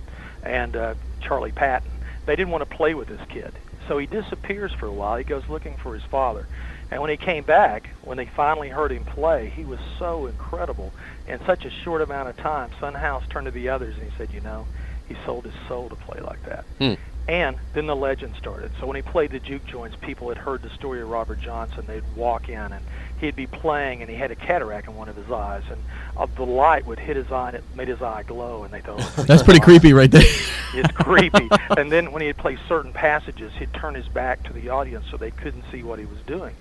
and 0.43 0.53
and 0.55 0.77
uh, 0.77 0.95
Charlie 1.21 1.53
Patton. 1.53 1.91
They 2.27 2.37
didn't 2.37 2.51
want 2.51 2.69
to 2.69 2.77
play 2.77 2.95
with 2.95 3.09
this 3.09 3.21
kid. 3.29 3.53
so 3.89 3.99
he 3.99 4.07
disappears 4.07 4.73
for 4.73 4.87
a 4.87 4.93
while. 4.93 5.17
He 5.17 5.25
goes 5.25 5.49
looking 5.49 5.77
for 5.77 5.95
his 5.95 6.03
father. 6.05 6.47
And 6.91 7.01
when 7.01 7.11
he 7.11 7.17
came 7.17 7.45
back, 7.45 7.89
when 8.03 8.17
they 8.17 8.27
finally 8.27 8.69
heard 8.69 8.91
him 8.91 9.05
play, 9.05 9.49
he 9.55 9.65
was 9.65 9.79
so 9.99 10.27
incredible. 10.27 10.93
In 11.29 11.39
such 11.47 11.65
a 11.65 11.71
short 11.71 12.03
amount 12.03 12.29
of 12.29 12.37
time, 12.37 12.71
Son 12.81 12.95
House 12.95 13.23
turned 13.31 13.45
to 13.47 13.53
the 13.53 13.69
others 13.69 13.97
and 13.97 14.11
he 14.11 14.17
said, 14.19 14.33
you 14.33 14.41
know, 14.41 14.67
he 15.11 15.17
sold 15.27 15.45
his 15.45 15.55
soul 15.69 15.89
to 15.89 15.97
play 15.97 16.21
like 16.21 16.43
that. 16.47 16.65
Hmm. 16.79 16.95
And 17.29 17.57
then 17.75 17.87
the 17.87 17.95
legend 17.95 18.35
started. 18.37 18.73
So 18.81 18.87
when 18.87 18.97
he 18.97 19.03
played 19.03 19.31
the 19.31 19.39
juke 19.39 19.65
joints, 19.67 19.97
people 20.01 20.29
had 20.31 20.39
heard 20.39 20.63
the 20.63 20.71
story 20.71 21.01
of 21.03 21.09
Robert 21.09 21.41
Johnson. 21.41 21.85
They'd 21.87 22.03
walk 22.17 22.49
in 22.49 22.73
and 22.73 22.85
he'd 23.21 23.37
be 23.37 23.47
playing 23.47 24.01
and 24.01 24.11
he 24.11 24.17
had 24.17 24.31
a 24.31 24.35
cataract 24.35 24.89
in 24.89 24.97
one 24.97 25.09
of 25.09 25.17
his 25.17 25.31
eyes. 25.31 25.63
And 25.71 25.81
uh, 26.17 26.27
the 26.35 26.45
light 26.47 26.87
would 26.87 26.99
hit 26.99 27.17
his 27.17 27.31
eye 27.31 27.49
and 27.49 27.57
it 27.59 27.65
made 27.77 27.89
his 27.89 28.01
eye 28.03 28.25
glow. 28.25 28.65
And 28.65 28.73
they 28.73 28.81
thought, 28.81 29.01
"Oh, 29.19 29.23
That's 29.25 29.43
pretty 29.43 29.61
creepy 29.61 29.93
right 29.93 30.11
there. 30.11 30.25
It's 30.73 30.93
creepy. 30.93 31.49
and 31.77 31.91
then 31.91 32.13
when 32.13 32.23
he'd 32.23 32.37
play 32.37 32.57
certain 32.69 32.93
passages, 32.93 33.53
he'd 33.59 33.75
turn 33.75 33.97
his 33.97 34.07
back 34.07 34.45
to 34.45 34.53
the 34.53 34.69
audience 34.69 35.05
so 35.11 35.17
they 35.17 35.33
couldn't 35.33 35.65
see 35.73 35.83
what 35.83 35.99
he 35.99 36.05
was 36.05 36.19
doing. 36.29 36.55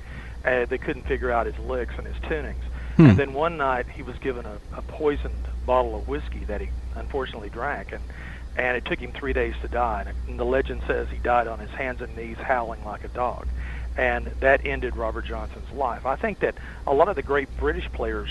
Uh, 0.43 0.65
they 0.65 0.79
couldn't 0.79 1.03
figure 1.03 1.29
out 1.31 1.45
his 1.45 1.57
licks 1.59 1.93
and 1.95 2.07
his 2.07 2.15
tunings. 2.23 2.63
Hmm. 2.95 3.05
And 3.05 3.17
then 3.17 3.33
one 3.33 3.57
night 3.57 3.87
he 3.87 4.01
was 4.01 4.17
given 4.17 4.47
a, 4.47 4.57
a 4.75 4.81
poisoned 4.81 5.47
bottle 5.67 5.95
of 5.95 6.07
whiskey 6.07 6.43
that 6.45 6.59
he 6.59 6.69
unfortunately 6.95 7.49
drank, 7.49 7.91
and 7.91 8.01
and 8.59 8.75
it 8.75 8.85
took 8.85 8.99
him 8.99 9.11
three 9.11 9.33
days 9.33 9.55
to 9.61 9.67
die. 9.67 10.05
And, 10.27 10.39
the 10.39 10.45
legend 10.45 10.81
says 10.87 11.07
he 11.09 11.17
died 11.17 11.47
on 11.47 11.59
his 11.59 11.69
hands 11.71 12.01
and 12.01 12.15
knees, 12.15 12.37
howling 12.37 12.83
like 12.85 13.03
a 13.03 13.09
dog, 13.09 13.47
and 13.97 14.27
that 14.39 14.65
ended 14.65 14.95
Robert 14.95 15.25
Johnson's 15.25 15.69
life. 15.71 16.05
I 16.05 16.15
think 16.15 16.39
that 16.39 16.55
a 16.87 16.93
lot 16.93 17.09
of 17.09 17.15
the 17.15 17.21
great 17.21 17.49
British 17.57 17.91
players 17.91 18.29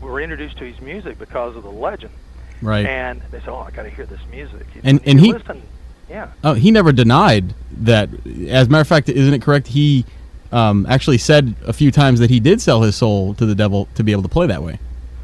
were 0.00 0.20
introduced 0.20 0.58
to 0.58 0.64
his 0.64 0.80
music 0.80 1.18
because 1.18 1.56
of 1.56 1.62
the 1.62 1.70
legend 1.70 2.12
right. 2.60 2.86
and 2.86 3.22
they 3.30 3.40
said, 3.40 3.48
"Oh, 3.48 3.56
I 3.56 3.70
got 3.70 3.84
to 3.84 3.90
hear 3.90 4.06
this 4.06 4.20
music." 4.30 4.66
And- 4.84 5.00
and 5.04 5.20
he- 5.20 5.32
listen, 5.32 5.62
yeah, 6.08 6.28
Oh, 6.44 6.54
he 6.54 6.70
never 6.70 6.92
denied 6.92 7.54
that. 7.82 8.08
As 8.48 8.66
a 8.66 8.70
matter 8.70 8.82
of 8.82 8.88
fact, 8.88 9.08
isn't 9.08 9.34
it 9.34 9.42
correct? 9.42 9.68
He 9.68 10.04
um, 10.52 10.86
actually 10.88 11.18
said 11.18 11.54
a 11.66 11.72
few 11.72 11.90
times 11.90 12.20
that 12.20 12.30
he 12.30 12.38
did 12.38 12.60
sell 12.60 12.82
his 12.82 12.94
soul 12.94 13.34
to 13.34 13.46
the 13.46 13.54
devil 13.54 13.88
to 13.94 14.04
be 14.04 14.12
able 14.12 14.22
to 14.22 14.28
play 14.28 14.46
that 14.46 14.62
way. 14.62 14.78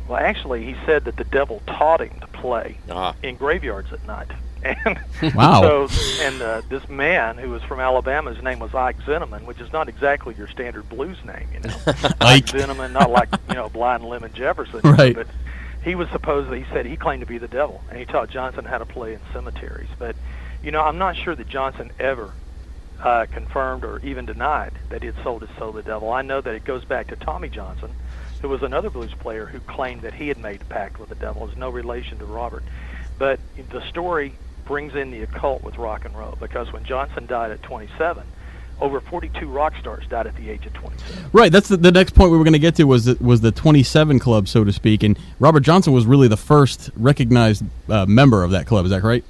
Well, 0.09 0.19
actually, 0.19 0.65
he 0.65 0.75
said 0.87 1.05
that 1.05 1.17
the 1.17 1.25
devil 1.25 1.63
taught 1.67 2.01
him 2.01 2.19
to 2.21 2.27
play 2.29 2.79
Ah. 2.91 3.15
in 3.23 3.37
graveyards 3.37 3.93
at 3.93 4.05
night. 4.07 4.31
And 4.61 4.99
Wow. 5.37 5.61
so, 5.89 5.89
and 6.21 6.43
uh, 6.43 6.63
this 6.69 6.89
man 6.89 7.39
who 7.39 7.51
was 7.51 7.63
from 7.63 7.79
Alabama, 7.79 8.35
his 8.35 8.43
name 8.43 8.59
was 8.59 8.75
Ike 8.75 8.99
Zinnerman, 9.03 9.45
which 9.45 9.61
is 9.61 9.73
not 9.73 9.89
exactly 9.89 10.35
your 10.37 10.49
standard 10.49 10.89
blues 10.89 11.17
name, 11.25 11.47
you 11.55 11.61
know. 11.61 11.77
Ike. 12.21 12.47
Zinnerman, 12.47 12.91
not 12.91 13.09
like 13.09 13.29
you 13.49 13.55
know 13.55 13.69
Blind 13.69 14.05
Lemon 14.05 14.33
Jefferson, 14.33 14.81
Right. 14.83 15.15
But 15.15 15.29
he 15.85 15.95
was 15.95 16.09
supposedly, 16.11 16.65
he 16.65 16.67
said 16.73 16.87
he 16.87 16.97
claimed 16.97 17.21
to 17.21 17.27
be 17.27 17.39
the 17.39 17.47
devil, 17.47 17.81
and 17.89 18.01
he 18.01 18.05
taught 18.05 18.31
Johnson 18.31 18.65
how 18.65 18.79
to 18.79 18.85
play 18.85 19.15
in 19.15 19.21
cemeteries. 19.33 19.91
But 19.97 20.17
you 20.61 20.73
know, 20.73 20.83
I'm 20.83 20.99
not 20.99 21.15
sure 21.17 21.37
that 21.37 21.49
Johnson 21.49 21.93
ever 22.01 22.33
uh, 23.01 23.27
confirmed 23.31 23.85
or 23.85 24.01
even 24.01 24.27
denied 24.27 24.73
that 24.91 25.03
he 25.03 25.07
had 25.07 25.23
sold 25.23 25.43
his 25.43 25.57
soul 25.57 25.71
to 25.71 25.77
the 25.79 25.83
devil. 25.85 26.11
I 26.13 26.23
know 26.23 26.41
that 26.41 26.53
it 26.53 26.65
goes 26.65 26.85
back 26.85 27.07
to 27.09 27.17
Tommy 27.17 27.49
Johnson, 27.49 27.91
who 28.41 28.49
was 28.49 28.62
another 28.62 28.91
blues 28.91 29.12
player 29.14 29.47
who 29.47 29.61
claimed 29.61 30.03
that 30.03 30.14
he 30.14 30.28
had 30.28 30.39
made 30.39 30.62
a 30.62 30.64
pact 30.66 30.99
with 30.99 31.09
the 31.09 31.14
devil. 31.14 31.47
There's 31.47 31.59
no 31.59 31.70
relation 31.70 32.18
to 32.18 32.24
Robert. 32.24 32.62
But 33.18 33.41
the 33.70 33.86
story 33.89 34.34
brings 34.64 34.95
in 34.95 35.11
the 35.11 35.22
occult 35.22 35.62
with 35.62 35.76
rock 35.76 36.05
and 36.05 36.16
roll 36.16 36.36
because 36.39 36.72
when 36.72 36.84
Johnson 36.84 37.26
died 37.26 37.51
at 37.51 37.62
27, 37.62 38.22
over 38.80 39.01
42 39.01 39.49
rock 39.49 39.74
stars 39.80 40.05
died 40.09 40.26
at 40.26 40.36
the 40.36 40.51
age 40.51 40.66
of 40.66 40.72
27. 40.74 41.30
Right. 41.32 41.51
That's 41.51 41.68
the, 41.68 41.76
the 41.76 41.91
next 41.91 42.14
point 42.14 42.30
we 42.30 42.39
were 42.39 42.45
going 42.45 42.53
to 42.53 42.61
get 42.61 42.76
to 42.76 42.84
was 42.84 43.07
the, 43.07 43.16
was 43.20 43.41
the 43.41 43.51
27 43.51 44.18
club, 44.18 44.47
so 44.47 44.62
to 44.62 44.72
speak, 44.72 45.03
and 45.03 45.18
Robert 45.41 45.61
Johnson 45.61 45.93
was 45.93 46.07
really 46.07 46.28
the 46.28 46.36
first 46.36 46.91
recognized 46.97 47.64
uh, 47.89 48.07
member 48.07 48.45
of 48.45 48.53
that 48.53 48.66
club. 48.66 48.84
Is 48.84 48.91
that 48.91 49.03
right? 49.03 49.24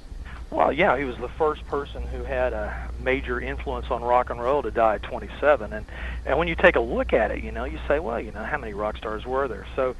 Well, 0.51 0.73
yeah, 0.73 0.97
he 0.97 1.03
was 1.03 1.17
the 1.17 1.29
first 1.29 1.65
person 1.67 2.01
who 2.03 2.23
had 2.23 2.53
a 2.53 2.89
major 3.01 3.39
influence 3.39 3.87
on 3.91 4.01
rock 4.01 4.29
and 4.29 4.41
roll 4.41 4.63
to 4.63 4.71
die 4.71 4.95
at 4.95 5.03
27. 5.03 5.73
And 5.73 5.85
and 6.25 6.37
when 6.39 6.47
you 6.47 6.55
take 6.55 6.75
a 6.75 6.79
look 6.79 7.13
at 7.13 7.31
it, 7.31 7.43
you 7.43 7.51
know, 7.51 7.65
you 7.65 7.79
say, 7.87 7.99
well, 7.99 8.19
you 8.19 8.31
know, 8.31 8.43
how 8.43 8.57
many 8.57 8.73
rock 8.73 8.97
stars 8.97 9.25
were 9.25 9.47
there? 9.47 9.67
So, 9.75 9.95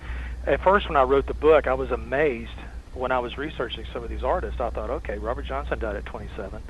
at 0.46 0.62
first, 0.62 0.88
when 0.88 0.98
I 0.98 1.04
wrote 1.04 1.28
the 1.28 1.34
book, 1.34 1.68
I 1.68 1.74
was 1.74 1.92
amazed 1.92 2.52
when 2.94 3.12
I 3.12 3.20
was 3.20 3.38
researching 3.38 3.86
some 3.94 4.04
of 4.04 4.10
these 4.10 4.24
artists. 4.24 4.60
I 4.60 4.72
thought, 4.72 4.90
okay, 4.90 5.20
Robert 5.20 5.46
Johnson 5.46 5.78
died 5.80 5.96
at 5.96 6.06
27. 6.06 6.62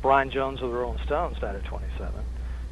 Brian 0.00 0.30
Jones 0.30 0.62
of 0.62 0.70
the 0.70 0.76
Rolling 0.76 1.02
Stones 1.04 1.38
died 1.38 1.56
at 1.56 1.64
27. 1.64 2.12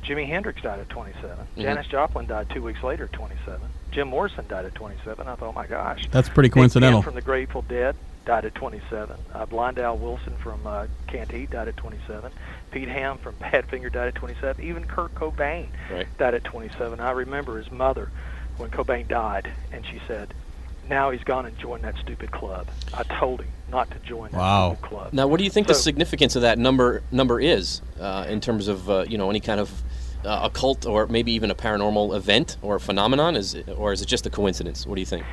Jimi 0.03 0.27
Hendrix 0.27 0.63
died 0.63 0.81
at 0.81 0.89
27. 0.89 1.37
Mm-hmm. 1.37 1.61
Janis 1.61 1.87
Joplin 1.87 2.27
died 2.27 2.49
two 2.51 2.63
weeks 2.63 2.83
later 2.83 3.05
at 3.05 3.13
27. 3.13 3.61
Jim 3.91 4.09
Morrison 4.09 4.47
died 4.49 4.65
at 4.65 4.75
27. 4.75 5.27
I 5.27 5.35
thought, 5.35 5.49
oh 5.49 5.53
my 5.53 5.67
gosh. 5.67 6.09
That's 6.11 6.29
pretty 6.29 6.49
coincidental. 6.49 7.03
from 7.03 7.15
the 7.15 7.23
Grateful 7.23 7.63
Dead 7.63 7.97
died 8.25 8.45
at 8.45 8.55
27. 8.55 9.17
Uh, 9.33 9.47
Blind 9.47 9.79
Al 9.79 9.97
Wilson 9.97 10.35
from 10.43 10.67
uh, 10.67 10.87
Canned 11.07 11.31
Heat 11.33 11.51
died 11.51 11.69
at 11.69 11.77
27. 11.77 12.31
Pete 12.71 12.89
Ham 12.89 13.19
from 13.19 13.35
Badfinger 13.35 13.93
died 13.93 14.09
at 14.09 14.15
27. 14.15 14.65
Even 14.65 14.85
Kurt 14.85 15.15
Cobain 15.15 15.69
Right. 15.91 16.07
died 16.19 16.35
at 16.35 16.45
27. 16.45 17.01
I 17.01 17.11
remember 17.13 17.59
his 17.59 17.71
mother 17.71 18.11
when 18.57 18.71
Cobain 18.71 19.07
died, 19.09 19.51
and 19.73 19.85
she 19.87 20.01
said, 20.07 20.33
"Now 20.89 21.11
he's 21.11 21.25
gone 21.25 21.45
and 21.47 21.59
joined 21.59 21.85
that 21.85 21.97
stupid 21.99 22.31
club." 22.31 22.67
I 22.93 23.03
told 23.03 23.41
him 23.41 23.49
not 23.71 23.91
to 23.91 23.99
join 24.01 24.31
that 24.31 24.39
Wow. 24.39 24.73
stupid 24.75 24.89
club. 24.89 25.13
Now, 25.13 25.27
what 25.27 25.39
do 25.39 25.45
you 25.45 25.51
think 25.51 25.67
the 25.67 25.75
significance 25.75 26.37
of 26.37 26.43
that 26.43 26.59
number 26.59 27.03
number 27.11 27.41
is 27.41 27.83
uh, 28.01 28.27
in 28.29 28.41
terms 28.41 28.69
of 28.69 28.89
uh, 28.89 29.05
you 29.09 29.19
know 29.19 29.29
any 29.31 29.41
kind 29.41 29.61
of 29.61 29.83
uh, 30.25 30.41
occult 30.45 30.87
or 30.87 31.07
maybe 31.07 31.33
even 31.33 31.51
a 31.51 31.55
paranormal 31.55 32.17
event 32.17 32.57
or 32.63 32.79
phenomenon? 32.79 33.37
Is 33.37 33.55
it, 33.55 33.69
or 33.77 33.93
is 33.93 34.01
it 34.03 34.07
just 34.07 34.25
a 34.27 34.31
coincidence? 34.31 34.87
What 34.87 34.95
do 34.95 35.01
you 35.01 35.07
think? 35.07 35.25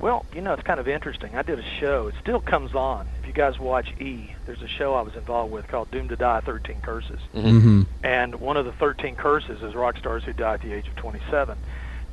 Well, 0.00 0.24
you 0.34 0.40
know, 0.40 0.54
it's 0.54 0.62
kind 0.62 0.80
of 0.80 0.88
interesting. 0.88 1.36
I 1.36 1.42
did 1.42 1.58
a 1.58 1.64
show. 1.78 2.08
It 2.08 2.14
still 2.20 2.40
comes 2.40 2.74
on. 2.74 3.06
If 3.20 3.26
you 3.26 3.34
guys 3.34 3.58
watch 3.58 3.92
E, 4.00 4.34
there's 4.46 4.62
a 4.62 4.68
show 4.68 4.94
I 4.94 5.02
was 5.02 5.14
involved 5.14 5.52
with 5.52 5.68
called 5.68 5.90
Doomed 5.90 6.08
to 6.08 6.16
Die 6.16 6.40
13 6.40 6.80
Curses. 6.80 7.20
Mm-hmm. 7.34 7.82
And 8.02 8.36
one 8.36 8.56
of 8.56 8.64
the 8.64 8.72
13 8.72 9.14
curses 9.16 9.62
is 9.62 9.74
rock 9.74 9.98
stars 9.98 10.24
who 10.24 10.32
die 10.32 10.54
at 10.54 10.62
the 10.62 10.72
age 10.72 10.88
of 10.88 10.96
27. 10.96 11.58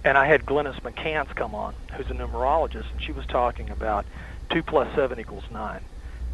And 0.03 0.17
I 0.17 0.25
had 0.25 0.45
Glynis 0.45 0.79
McCants 0.81 1.33
come 1.33 1.55
on, 1.55 1.75
who's 1.93 2.07
a 2.07 2.13
numerologist, 2.13 2.91
and 2.91 3.01
she 3.01 3.13
was 3.13 3.25
talking 3.25 3.69
about 3.69 4.05
2 4.49 4.63
plus 4.63 4.93
7 4.93 5.17
equals 5.17 5.45
9. 5.51 5.79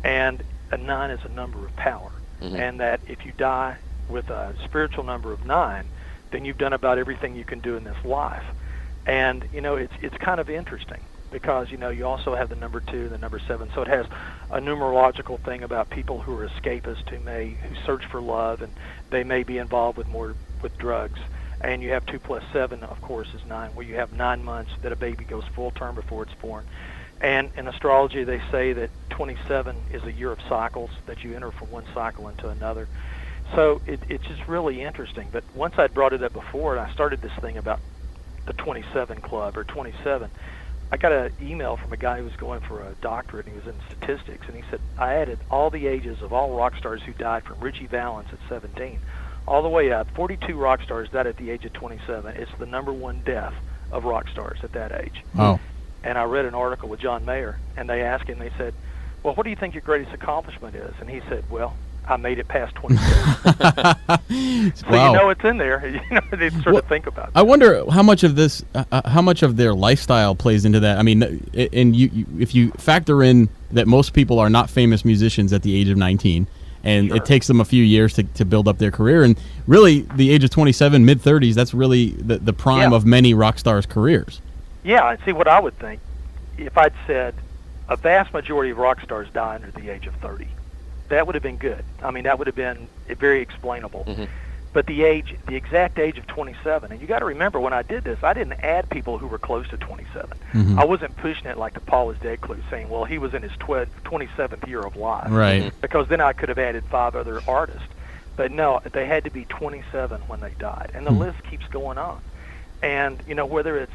And 0.03 0.43
a 0.71 0.77
9 0.77 1.11
is 1.11 1.23
a 1.23 1.29
number 1.29 1.63
of 1.63 1.75
power. 1.75 2.11
Mhm. 2.41 2.59
And 2.59 2.79
that 2.79 2.99
if 3.07 3.25
you 3.25 3.31
die 3.37 3.77
with 4.09 4.31
a 4.31 4.55
spiritual 4.63 5.03
number 5.03 5.31
of 5.31 5.45
9, 5.45 5.85
then 6.31 6.45
you've 6.45 6.57
done 6.57 6.73
about 6.73 6.97
everything 6.97 7.35
you 7.35 7.45
can 7.45 7.59
do 7.59 7.77
in 7.77 7.83
this 7.83 8.03
life. 8.03 8.43
And, 9.05 9.47
you 9.53 9.61
know, 9.61 9.75
it's, 9.75 9.93
it's 10.01 10.17
kind 10.17 10.39
of 10.39 10.49
interesting 10.49 10.99
because, 11.33 11.69
you 11.69 11.77
know, 11.77 11.89
you 11.89 12.05
also 12.05 12.35
have 12.35 12.47
the 12.47 12.55
number 12.55 12.79
2 12.79 12.95
and 12.95 13.11
the 13.11 13.17
number 13.17 13.39
7. 13.39 13.69
So 13.75 13.81
it 13.81 13.89
has 13.89 14.05
a 14.49 14.61
numerological 14.61 15.39
thing 15.41 15.63
about 15.63 15.89
people 15.89 16.21
who 16.21 16.37
are 16.37 16.47
escapists 16.47 17.09
who 17.09 17.19
may, 17.19 17.49
who 17.49 17.75
search 17.85 18.05
for 18.05 18.21
love 18.21 18.61
and 18.61 18.71
they 19.09 19.25
may 19.25 19.43
be 19.43 19.57
involved 19.57 19.97
with 19.97 20.07
more, 20.07 20.35
with 20.61 20.77
drugs 20.77 21.19
and 21.63 21.81
you 21.81 21.91
have 21.91 22.05
two 22.05 22.19
plus 22.19 22.43
seven, 22.51 22.83
of 22.83 23.01
course, 23.01 23.33
is 23.33 23.45
nine, 23.45 23.73
where 23.73 23.85
you 23.85 23.95
have 23.95 24.11
nine 24.11 24.43
months 24.43 24.71
that 24.81 24.91
a 24.91 24.97
baby 24.97 25.23
goes 25.23 25.45
full 25.55 25.71
term 25.71 25.95
before 25.95 26.23
it's 26.23 26.33
born. 26.35 26.65
And 27.21 27.51
in 27.55 27.67
astrology, 27.69 28.25
they 28.25 28.41
say 28.51 28.73
that 28.73 28.89
27 29.11 29.75
is 29.93 30.03
a 30.03 30.11
year 30.11 30.31
of 30.31 30.39
cycles, 30.49 30.89
that 31.05 31.23
you 31.23 31.35
enter 31.35 31.51
from 31.51 31.71
one 31.71 31.85
cycle 31.93 32.27
into 32.27 32.49
another. 32.49 32.89
So 33.55 33.81
it, 33.85 34.01
it's 34.09 34.25
just 34.25 34.45
really 34.47 34.81
interesting. 34.81 35.29
But 35.31 35.45
once 35.55 35.75
I'd 35.77 35.93
brought 35.93 36.11
it 36.11 36.21
up 36.21 36.33
before, 36.33 36.75
and 36.75 36.85
I 36.85 36.91
started 36.91 37.21
this 37.21 37.31
thing 37.39 37.57
about 37.57 37.79
the 38.45 38.53
27 38.53 39.21
Club 39.21 39.55
or 39.55 39.63
27, 39.63 40.29
I 40.93 40.97
got 40.97 41.11
an 41.11 41.33
email 41.41 41.75
from 41.75 41.91
a 41.91 41.97
guy 41.97 42.19
who 42.19 42.23
was 42.23 42.35
going 42.35 42.59
for 42.59 42.79
a 42.79 42.93
doctorate, 43.01 43.47
and 43.47 43.55
he 43.55 43.67
was 43.67 43.75
in 43.75 43.81
statistics, 43.89 44.45
and 44.45 44.55
he 44.55 44.61
said, 44.69 44.79
I 44.95 45.15
added 45.15 45.39
all 45.49 45.71
the 45.71 45.87
ages 45.87 46.21
of 46.21 46.31
all 46.31 46.55
rock 46.55 46.75
stars 46.77 47.01
who 47.01 47.13
died 47.13 47.45
from 47.45 47.59
Ritchie 47.59 47.87
Valens 47.87 48.29
at 48.31 48.37
17 48.47 48.99
all 49.47 49.63
the 49.63 49.69
way 49.69 49.91
up. 49.91 50.07
42 50.11 50.55
rock 50.55 50.83
stars 50.83 51.09
died 51.09 51.25
at 51.25 51.37
the 51.37 51.49
age 51.49 51.65
of 51.65 51.73
27. 51.73 52.35
It's 52.35 52.51
the 52.59 52.67
number 52.67 52.93
one 52.93 53.23
death 53.25 53.55
of 53.91 54.03
rock 54.03 54.29
stars 54.29 54.59
at 54.61 54.73
that 54.73 54.91
age. 54.91 55.23
Oh. 55.35 55.59
And 56.03 56.15
I 56.15 56.25
read 56.25 56.45
an 56.45 56.53
article 56.53 56.89
with 56.89 56.99
John 56.99 57.25
Mayer, 57.25 57.57
and 57.75 57.89
they 57.89 58.03
asked 58.03 58.29
him, 58.29 58.37
they 58.37 58.51
said, 58.55 58.75
well, 59.23 59.33
what 59.33 59.45
do 59.45 59.49
you 59.49 59.55
think 59.55 59.73
your 59.73 59.81
greatest 59.81 60.13
accomplishment 60.13 60.75
is? 60.75 60.93
And 60.99 61.09
he 61.09 61.21
said, 61.21 61.43
well, 61.49 61.75
I 62.07 62.17
made 62.17 62.37
it 62.39 62.47
past 62.47 62.75
27. 62.75 64.73
so 64.75 64.87
wow. 64.89 65.11
you 65.11 65.17
know 65.17 65.29
it's 65.29 65.43
in 65.43 65.57
there. 65.57 65.79
You 66.09 66.15
know, 66.15 66.21
they 66.37 66.49
sort 66.49 66.65
Well, 66.65 66.77
of 66.79 66.87
think 66.87 67.07
about 67.07 67.31
I 67.35 67.41
wonder 67.41 67.83
how 67.89 68.03
much 68.03 68.23
of 68.23 68.35
this, 68.35 68.63
uh, 68.75 68.83
uh, 68.91 69.09
how 69.09 69.21
much 69.21 69.41
of 69.43 69.55
their 69.57 69.73
lifestyle 69.73 70.35
plays 70.35 70.65
into 70.65 70.79
that. 70.81 70.97
I 70.97 71.01
mean, 71.03 71.23
and 71.71 71.95
you, 71.95 72.09
you, 72.13 72.25
if 72.39 72.53
you 72.53 72.71
factor 72.73 73.23
in 73.23 73.49
that 73.71 73.87
most 73.87 74.13
people 74.13 74.39
are 74.39 74.49
not 74.49 74.69
famous 74.69 75.05
musicians 75.05 75.53
at 75.53 75.61
the 75.63 75.75
age 75.75 75.89
of 75.89 75.97
19, 75.97 76.45
and 76.83 77.07
Sure. 77.07 77.15
it 77.17 77.25
takes 77.25 77.47
them 77.47 77.61
a 77.61 77.65
few 77.65 77.83
years 77.83 78.13
to, 78.15 78.23
to 78.23 78.43
build 78.45 78.67
up 78.67 78.77
their 78.77 78.91
career, 78.91 79.23
and 79.23 79.39
really 79.67 80.01
the 80.15 80.29
age 80.31 80.43
of 80.43 80.49
27, 80.49 81.05
mid 81.05 81.19
30s, 81.21 81.53
that's 81.53 81.73
really 81.73 82.09
the, 82.11 82.37
the 82.39 82.53
prime 82.53 82.91
Yeah. 82.91 82.97
of 82.97 83.05
many 83.05 83.33
rock 83.33 83.57
stars' 83.57 83.85
careers. 83.85 84.41
Yeah, 84.83 85.09
and 85.11 85.19
see 85.23 85.31
what 85.31 85.47
I 85.47 85.59
would 85.61 85.77
think 85.79 86.01
if 86.57 86.77
I'd 86.77 86.93
said 87.07 87.33
a 87.87 87.95
vast 87.95 88.33
majority 88.33 88.71
of 88.71 88.77
rock 88.77 88.99
stars 89.01 89.27
die 89.33 89.55
under 89.55 89.71
the 89.71 89.89
age 89.89 90.05
of 90.07 90.15
30. 90.15 90.47
That 91.13 91.27
would 91.27 91.35
have 91.35 91.43
been 91.43 91.57
good. 91.57 91.83
I 92.01 92.09
mean, 92.09 92.23
that 92.23 92.39
would 92.39 92.47
have 92.47 92.55
been 92.55 92.87
very 93.07 93.41
explainable. 93.41 94.03
Mhm. 94.07 94.27
But 94.73 94.87
the 94.87 95.03
age, 95.03 95.35
the 95.47 95.55
exact 95.55 95.99
age 95.99 96.17
of 96.17 96.25
27, 96.25 96.91
and 96.91 96.99
you 96.99 97.05
got 97.05 97.19
to 97.19 97.25
remember 97.25 97.59
when 97.59 97.73
I 97.73 97.83
did 97.83 98.03
this, 98.03 98.17
I 98.23 98.33
didn't 98.33 98.53
add 98.63 98.89
people 98.89 99.19
who 99.19 99.27
were 99.27 99.37
close 99.37 99.67
to 99.69 99.77
27. 99.77 100.31
Mhm. 100.53 100.79
I 100.79 100.85
wasn't 100.85 101.15
pushing 101.17 101.45
it 101.45 101.59
like 101.59 101.75
the 101.75 101.81
Paul 101.81 102.09
is 102.09 102.17
Dead 102.17 102.41
clue, 102.41 102.57
saying, 102.71 102.89
well, 102.89 103.03
he 103.03 103.19
was 103.19 103.35
in 103.35 103.43
his 103.43 103.51
tw- 103.59 103.87
27th 104.03 104.67
year 104.67 104.79
of 104.81 104.95
life 104.95 105.27
Right. 105.29 105.71
because 105.81 106.07
then 106.07 106.19
I 106.19 106.33
could 106.33 106.49
have 106.49 106.57
added 106.57 106.83
five 106.89 107.15
other 107.15 107.39
artists. 107.47 107.87
But 108.35 108.51
no, 108.51 108.81
they 108.93 109.05
had 109.05 109.23
to 109.25 109.29
be 109.29 109.45
27 109.45 110.19
when 110.27 110.39
they 110.39 110.53
died, 110.57 110.89
and 110.95 111.05
the 111.05 111.11
Hmm. 111.11 111.19
list 111.19 111.43
keeps 111.43 111.67
going 111.67 111.99
on. 111.99 112.17
And 112.81 113.19
you 113.27 113.35
know 113.35 113.45
whether 113.45 113.77
it's 113.77 113.93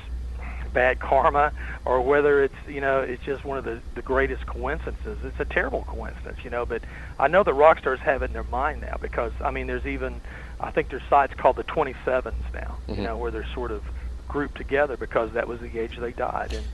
bad 0.68 1.00
karma 1.00 1.52
or 1.84 2.00
whether 2.00 2.42
it's 2.42 2.54
you 2.66 2.80
know 2.80 3.00
it's 3.00 3.22
just 3.24 3.44
one 3.44 3.58
of 3.58 3.64
the 3.64 3.80
the 3.94 4.02
greatest 4.02 4.46
coincidences. 4.46 5.18
It's 5.24 5.40
a 5.40 5.44
terrible 5.44 5.84
coincidence, 5.88 6.38
you 6.44 6.50
know. 6.50 6.64
But 6.66 6.84
I 7.18 7.28
know 7.28 7.42
the 7.42 7.54
rock 7.54 7.78
stars 7.78 8.00
have 8.00 8.22
it 8.22 8.26
in 8.26 8.32
their 8.32 8.44
mind 8.44 8.80
now 8.82 8.96
because 9.00 9.32
I 9.40 9.50
mean 9.50 9.66
there's 9.66 9.86
even 9.86 10.20
I 10.60 10.70
think 10.70 10.90
there's 10.90 11.02
sites 11.08 11.34
called 11.34 11.56
the 11.56 11.64
27s 11.64 12.34
now, 12.52 12.76
Mhm. 12.88 12.96
you 12.96 13.02
know, 13.02 13.16
where 13.16 13.30
they're 13.30 13.46
sort 13.54 13.70
of 13.70 13.82
grouped 14.28 14.56
together 14.56 14.96
because 14.96 15.32
that 15.32 15.48
was 15.48 15.60
the 15.60 15.78
age 15.78 15.96
they 15.98 16.12
died. 16.12 16.52
And 16.52 16.64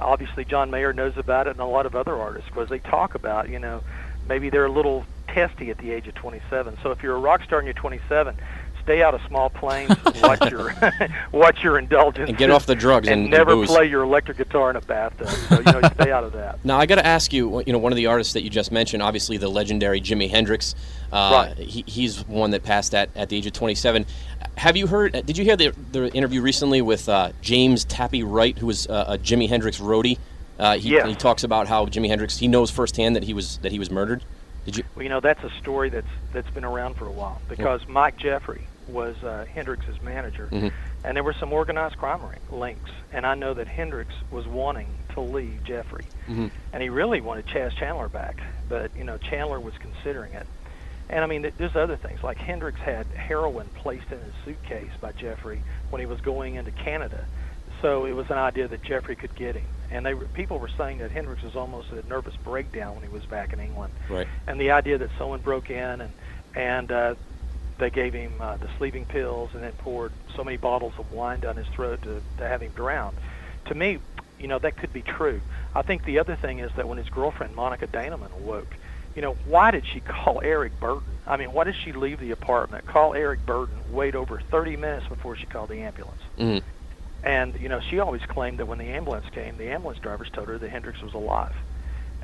obviously 0.00 0.44
John 0.44 0.70
Mayer 0.70 0.92
knows 0.92 1.16
about 1.16 1.46
it 1.46 1.50
and 1.50 1.60
a 1.60 1.64
lot 1.66 1.86
of 1.86 1.94
other 1.94 2.16
artists 2.16 2.48
because 2.48 2.68
they 2.68 2.78
talk 2.78 3.14
about 3.14 3.48
you 3.48 3.58
know 3.58 3.82
maybe 4.28 4.50
they're 4.50 4.66
a 4.66 4.72
little 4.72 5.04
testy 5.28 5.70
at 5.70 5.78
the 5.78 5.90
age 5.92 6.06
of 6.06 6.14
27. 6.14 6.76
So 6.82 6.90
if 6.90 7.02
you're 7.02 7.16
a 7.16 7.18
rock 7.18 7.42
star 7.42 7.58
and 7.58 7.66
you're 7.66 7.72
27, 7.72 8.36
stay 8.82 9.02
out 9.02 9.14
of 9.14 9.20
small 9.28 9.48
planes, 9.50 9.94
watch 10.22 10.50
your 10.50 10.74
watch 11.32 11.62
your 11.62 11.78
indulgence, 11.78 12.28
And 12.28 12.38
get 12.38 12.50
off 12.50 12.66
the 12.66 12.74
drugs 12.74 13.08
and- 13.08 13.22
and 13.22 13.30
never 13.30 13.54
booze. 13.54 13.68
play 13.68 13.86
your 13.88 14.02
electric 14.02 14.36
guitar 14.38 14.70
in 14.70 14.76
a 14.76 14.80
bathtub. 14.80 15.28
So 15.28 15.58
you 15.58 15.64
know, 15.64 15.80
stay 15.94 16.10
out 16.12 16.24
of 16.24 16.32
that. 16.32 16.58
Now 16.64 16.78
I 16.78 16.86
got 16.86 16.96
to 16.96 17.06
ask 17.06 17.32
you. 17.32 17.62
You 17.66 17.72
know, 17.72 17.78
one 17.78 17.92
of 17.92 17.96
the 17.96 18.06
artists 18.06 18.32
that 18.34 18.42
you 18.42 18.50
just 18.50 18.70
mentioned, 18.72 19.02
obviously 19.02 19.36
the 19.36 19.48
legendary 19.48 20.00
Jimi 20.00 20.28
Hendrix. 20.30 20.74
Uh, 21.12 21.52
Right. 21.56 21.58
he, 21.58 21.84
he's 21.86 22.26
one 22.26 22.52
that 22.52 22.62
passed 22.62 22.94
at, 22.94 23.10
at 23.14 23.28
the 23.28 23.36
age 23.36 23.46
of 23.46 23.52
27. 23.52 24.06
Have 24.56 24.76
you 24.76 24.86
heard? 24.86 25.12
Did 25.26 25.36
you 25.36 25.44
hear 25.44 25.56
the, 25.56 25.74
the 25.92 26.10
interview 26.14 26.40
recently 26.40 26.80
with 26.82 27.08
uh, 27.08 27.32
James 27.42 27.84
Tappy 27.84 28.22
Wright, 28.22 28.56
who 28.58 28.66
was 28.66 28.86
uh, 28.86 29.04
a 29.08 29.18
Jimi 29.18 29.48
Hendrix 29.48 29.78
roadie? 29.78 30.18
Uh, 30.58 30.76
he, 30.78 30.90
Yes. 30.90 31.06
he 31.08 31.14
talks 31.14 31.44
about 31.44 31.66
how 31.68 31.86
Jimi 31.86 32.08
Hendrix. 32.08 32.38
He 32.38 32.48
knows 32.48 32.70
firsthand 32.70 33.16
that 33.16 33.24
he 33.24 33.34
was 33.34 33.58
that 33.58 33.72
he 33.72 33.78
was 33.78 33.90
murdered. 33.90 34.24
Did 34.64 34.76
you? 34.76 34.84
Well, 34.94 35.02
you 35.02 35.08
know, 35.08 35.20
that's 35.20 35.42
a 35.42 35.50
story 35.60 35.88
that's 35.90 36.06
that's 36.32 36.48
been 36.50 36.64
around 36.64 36.94
for 36.96 37.06
a 37.06 37.10
while 37.10 37.40
because 37.48 37.86
Mike 37.88 38.16
Jeffrey 38.16 38.66
was 38.86 39.22
uh, 39.22 39.44
Hendrix's 39.52 40.00
manager, 40.02 40.48
Mhm. 40.52 40.72
and 41.04 41.16
there 41.16 41.22
were 41.24 41.32
some 41.34 41.52
organized 41.52 41.96
crime 41.96 42.20
links. 42.50 42.90
And 43.12 43.26
I 43.26 43.34
know 43.34 43.54
that 43.54 43.68
Hendrix 43.68 44.12
was 44.30 44.46
wanting 44.46 44.88
to 45.14 45.20
leave 45.20 45.62
Jeffrey, 45.64 46.06
Mhm. 46.28 46.50
and 46.72 46.82
he 46.82 46.88
really 46.88 47.20
wanted 47.20 47.46
Chas 47.46 47.74
Chandler 47.74 48.08
back, 48.08 48.42
but 48.68 48.94
you 48.96 49.04
know 49.04 49.18
Chandler 49.18 49.60
was 49.60 49.74
considering 49.78 50.32
it. 50.34 50.46
And 51.08 51.22
I 51.22 51.26
mean, 51.26 51.50
there's 51.58 51.76
other 51.76 51.96
things 51.96 52.22
like 52.22 52.38
Hendrix 52.38 52.80
had 52.80 53.06
heroin 53.08 53.68
placed 53.74 54.10
in 54.10 54.18
his 54.18 54.34
suitcase 54.44 54.92
by 55.00 55.12
Jeffrey 55.12 55.62
when 55.90 56.00
he 56.00 56.06
was 56.06 56.20
going 56.20 56.54
into 56.54 56.70
Canada, 56.70 57.26
so 57.82 58.04
it 58.06 58.12
was 58.12 58.30
an 58.30 58.38
idea 58.38 58.66
that 58.68 58.82
Jeffrey 58.82 59.16
could 59.16 59.34
get 59.34 59.56
him. 59.56 59.66
And 59.90 60.06
they 60.06 60.14
were, 60.14 60.24
people 60.24 60.58
were 60.58 60.70
saying 60.78 60.98
that 60.98 61.10
Hendrix 61.10 61.42
was 61.42 61.54
almost 61.54 61.92
at 61.92 62.02
a 62.02 62.08
nervous 62.08 62.34
breakdown 62.36 62.94
when 62.94 63.02
he 63.04 63.10
was 63.10 63.26
back 63.26 63.52
in 63.52 63.60
England 63.60 63.92
Right. 64.08 64.26
and 64.46 64.58
the 64.58 64.70
idea 64.70 64.96
that 64.98 65.10
someone 65.18 65.40
broke 65.40 65.70
in 65.70 66.00
and 66.00 66.12
and 66.54 66.92
uh, 66.92 67.14
they 67.82 67.90
gave 67.90 68.14
him 68.14 68.40
uh, 68.40 68.56
the 68.58 68.68
sleeping 68.78 69.04
pills 69.04 69.50
and 69.54 69.62
then 69.62 69.72
poured 69.72 70.12
so 70.36 70.44
many 70.44 70.56
bottles 70.56 70.92
of 70.98 71.10
wine 71.10 71.40
down 71.40 71.56
his 71.56 71.66
throat 71.74 72.00
to, 72.02 72.22
to 72.38 72.48
have 72.48 72.62
him 72.62 72.72
drown. 72.72 73.12
To 73.66 73.74
me, 73.74 73.98
you 74.38 74.46
know, 74.46 74.60
that 74.60 74.76
could 74.76 74.92
be 74.92 75.02
true. 75.02 75.40
I 75.74 75.82
think 75.82 76.04
the 76.04 76.18
other 76.20 76.38
thing 76.40 76.60
is 76.60 76.70
that 76.76 76.88
when 76.88 76.96
his 76.98 77.08
girlfriend 77.08 77.56
Monika 77.56 77.88
Dannemann 77.88 78.32
awoke, 78.32 78.76
you 79.16 79.22
know, 79.22 79.36
why 79.44 79.72
did 79.72 79.84
she 79.92 80.00
call 80.00 80.40
Eric 80.44 80.78
Burdon? 80.80 81.18
I 81.26 81.36
mean, 81.36 81.52
why 81.52 81.64
did 81.64 81.74
she 81.84 81.92
leave 81.92 82.20
the 82.20 82.30
apartment, 82.30 82.86
call 82.86 83.14
Eric 83.14 83.44
Burdon, 83.46 83.82
wait 83.88 84.14
over 84.14 84.40
30 84.50 84.76
minutes 84.76 85.06
before 85.08 85.36
she 85.36 85.46
called 85.46 85.70
the 85.70 85.80
ambulance? 85.80 86.20
hmm 86.38 86.58
And 87.24 87.56
you 87.60 87.68
know, 87.68 87.80
she 87.90 87.98
always 87.98 88.22
claimed 88.28 88.60
that 88.60 88.66
when 88.66 88.78
the 88.78 88.90
ambulance 88.90 89.26
came, 89.32 89.56
the 89.56 89.70
ambulance 89.70 89.98
drivers 90.00 90.28
told 90.32 90.46
her 90.48 90.58
that 90.58 90.70
Hendrix 90.70 91.02
was 91.02 91.14
alive, 91.14 91.54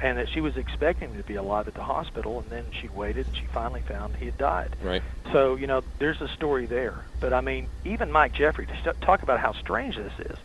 and 0.01 0.18
that 0.18 0.28
she 0.28 0.40
was 0.40 0.57
expecting 0.57 1.16
to 1.16 1.22
be 1.22 1.34
alive 1.34 1.68
at 1.68 1.74
the 1.74 1.82
hospital. 1.82 2.40
And 2.40 2.51
then 2.51 2.64
she 2.80 2.88
waited, 2.88 3.26
and 3.26 3.36
she 3.36 3.46
finally 3.46 3.82
found 3.82 4.16
he 4.16 4.26
had 4.26 4.38
died. 4.38 4.76
Right. 4.82 5.03
So 5.32 5.57
you 5.57 5.66
know, 5.66 5.82
there's 5.99 6.20
a 6.20 6.28
story 6.28 6.66
there. 6.66 7.05
But 7.20 7.32
I 7.32 7.40
mean, 7.40 7.68
even 7.84 8.11
Mike 8.11 8.34
Jeffrey 8.34 8.66
to 8.66 8.94
talk 9.01 9.22
about 9.22 9.40
how 9.40 9.53
strange 9.53 9.96
this 9.96 10.12
is. 10.18 10.38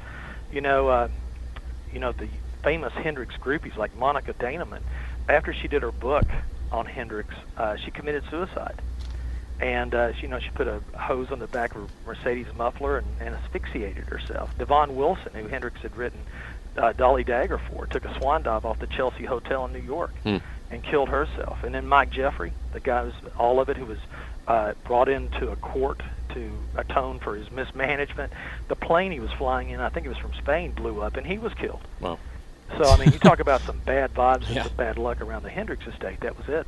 You 0.51 0.61
know, 0.61 0.87
uh, 0.87 1.07
you 1.91 1.99
know 1.99 2.11
the 2.11 2.27
famous 2.63 2.93
Hendrix 2.93 3.35
groupies 3.35 3.75
like 3.77 3.97
Monika 3.97 4.33
Dannemann. 4.33 4.81
After 5.27 5.53
she 5.53 5.67
did 5.67 5.81
her 5.81 5.91
book 5.91 6.25
on 6.71 6.85
Hendrix, 6.85 7.33
uh, 7.57 7.77
she 7.77 7.91
committed 7.91 8.23
suicide 8.29 8.81
and 9.59 9.93
uh, 9.93 10.13
she, 10.13 10.23
you 10.23 10.27
know 10.27 10.39
she 10.39 10.49
put 10.49 10.67
a 10.67 10.81
hose 10.97 11.31
on 11.31 11.39
the 11.39 11.47
back 11.47 11.75
of 11.75 11.81
her 11.81 11.87
Mercedes 12.05 12.47
muffler 12.55 12.97
and, 12.97 13.07
and 13.19 13.35
asphyxiated 13.35 14.05
herself. 14.05 14.55
Devon 14.57 14.95
Wilson, 14.95 15.33
who 15.33 15.47
Hendrix 15.47 15.81
had 15.81 15.95
written 15.95 16.19
uh, 16.77 16.93
Dolly 16.93 17.23
Dagger 17.23 17.57
for, 17.57 17.85
took 17.87 18.05
a 18.05 18.13
swan 18.19 18.43
dive 18.43 18.65
off 18.65 18.79
the 18.79 18.87
Chelsea 18.87 19.25
Hotel 19.25 19.65
in 19.65 19.73
New 19.73 19.79
York 19.79 20.11
Hmm. 20.23 20.37
and 20.71 20.83
killed 20.83 21.09
herself. 21.09 21.63
And 21.63 21.73
then 21.75 21.87
Mike 21.87 22.09
Jeffrey, 22.11 22.53
the 22.73 22.79
guy 22.79 23.03
who's 23.05 23.13
all 23.37 23.59
of 23.59 23.69
it, 23.69 23.77
who 23.77 23.85
was 23.85 23.99
uh, 24.47 24.73
brought 24.83 25.07
into 25.09 25.49
a 25.51 25.55
court 25.55 26.01
to 26.33 26.51
atone 26.75 27.19
for 27.19 27.35
his 27.35 27.49
mismanagement. 27.51 28.33
The 28.67 28.75
plane 28.75 29.11
he 29.11 29.19
was 29.19 29.31
flying 29.33 29.69
in, 29.69 29.79
I 29.79 29.89
think 29.89 30.05
it 30.05 30.09
was 30.09 30.17
from 30.17 30.33
Spain, 30.33 30.71
blew 30.71 31.01
up, 31.01 31.15
and 31.15 31.25
he 31.27 31.37
was 31.37 31.53
killed. 31.53 31.81
Wow. 31.99 32.17
So 32.77 32.89
I 32.89 32.97
mean, 32.97 33.11
you 33.13 33.19
talk 33.19 33.39
about 33.39 33.61
some 33.61 33.77
bad 33.85 34.13
vibes 34.15 34.49
Yeah. 34.49 34.61
and 34.61 34.67
some 34.67 34.75
bad 34.77 34.97
luck 34.97 35.21
around 35.21 35.43
the 35.43 35.49
Hendrix 35.49 35.85
estate. 35.85 36.19
That 36.21 36.37
was 36.37 36.49
it. 36.49 36.65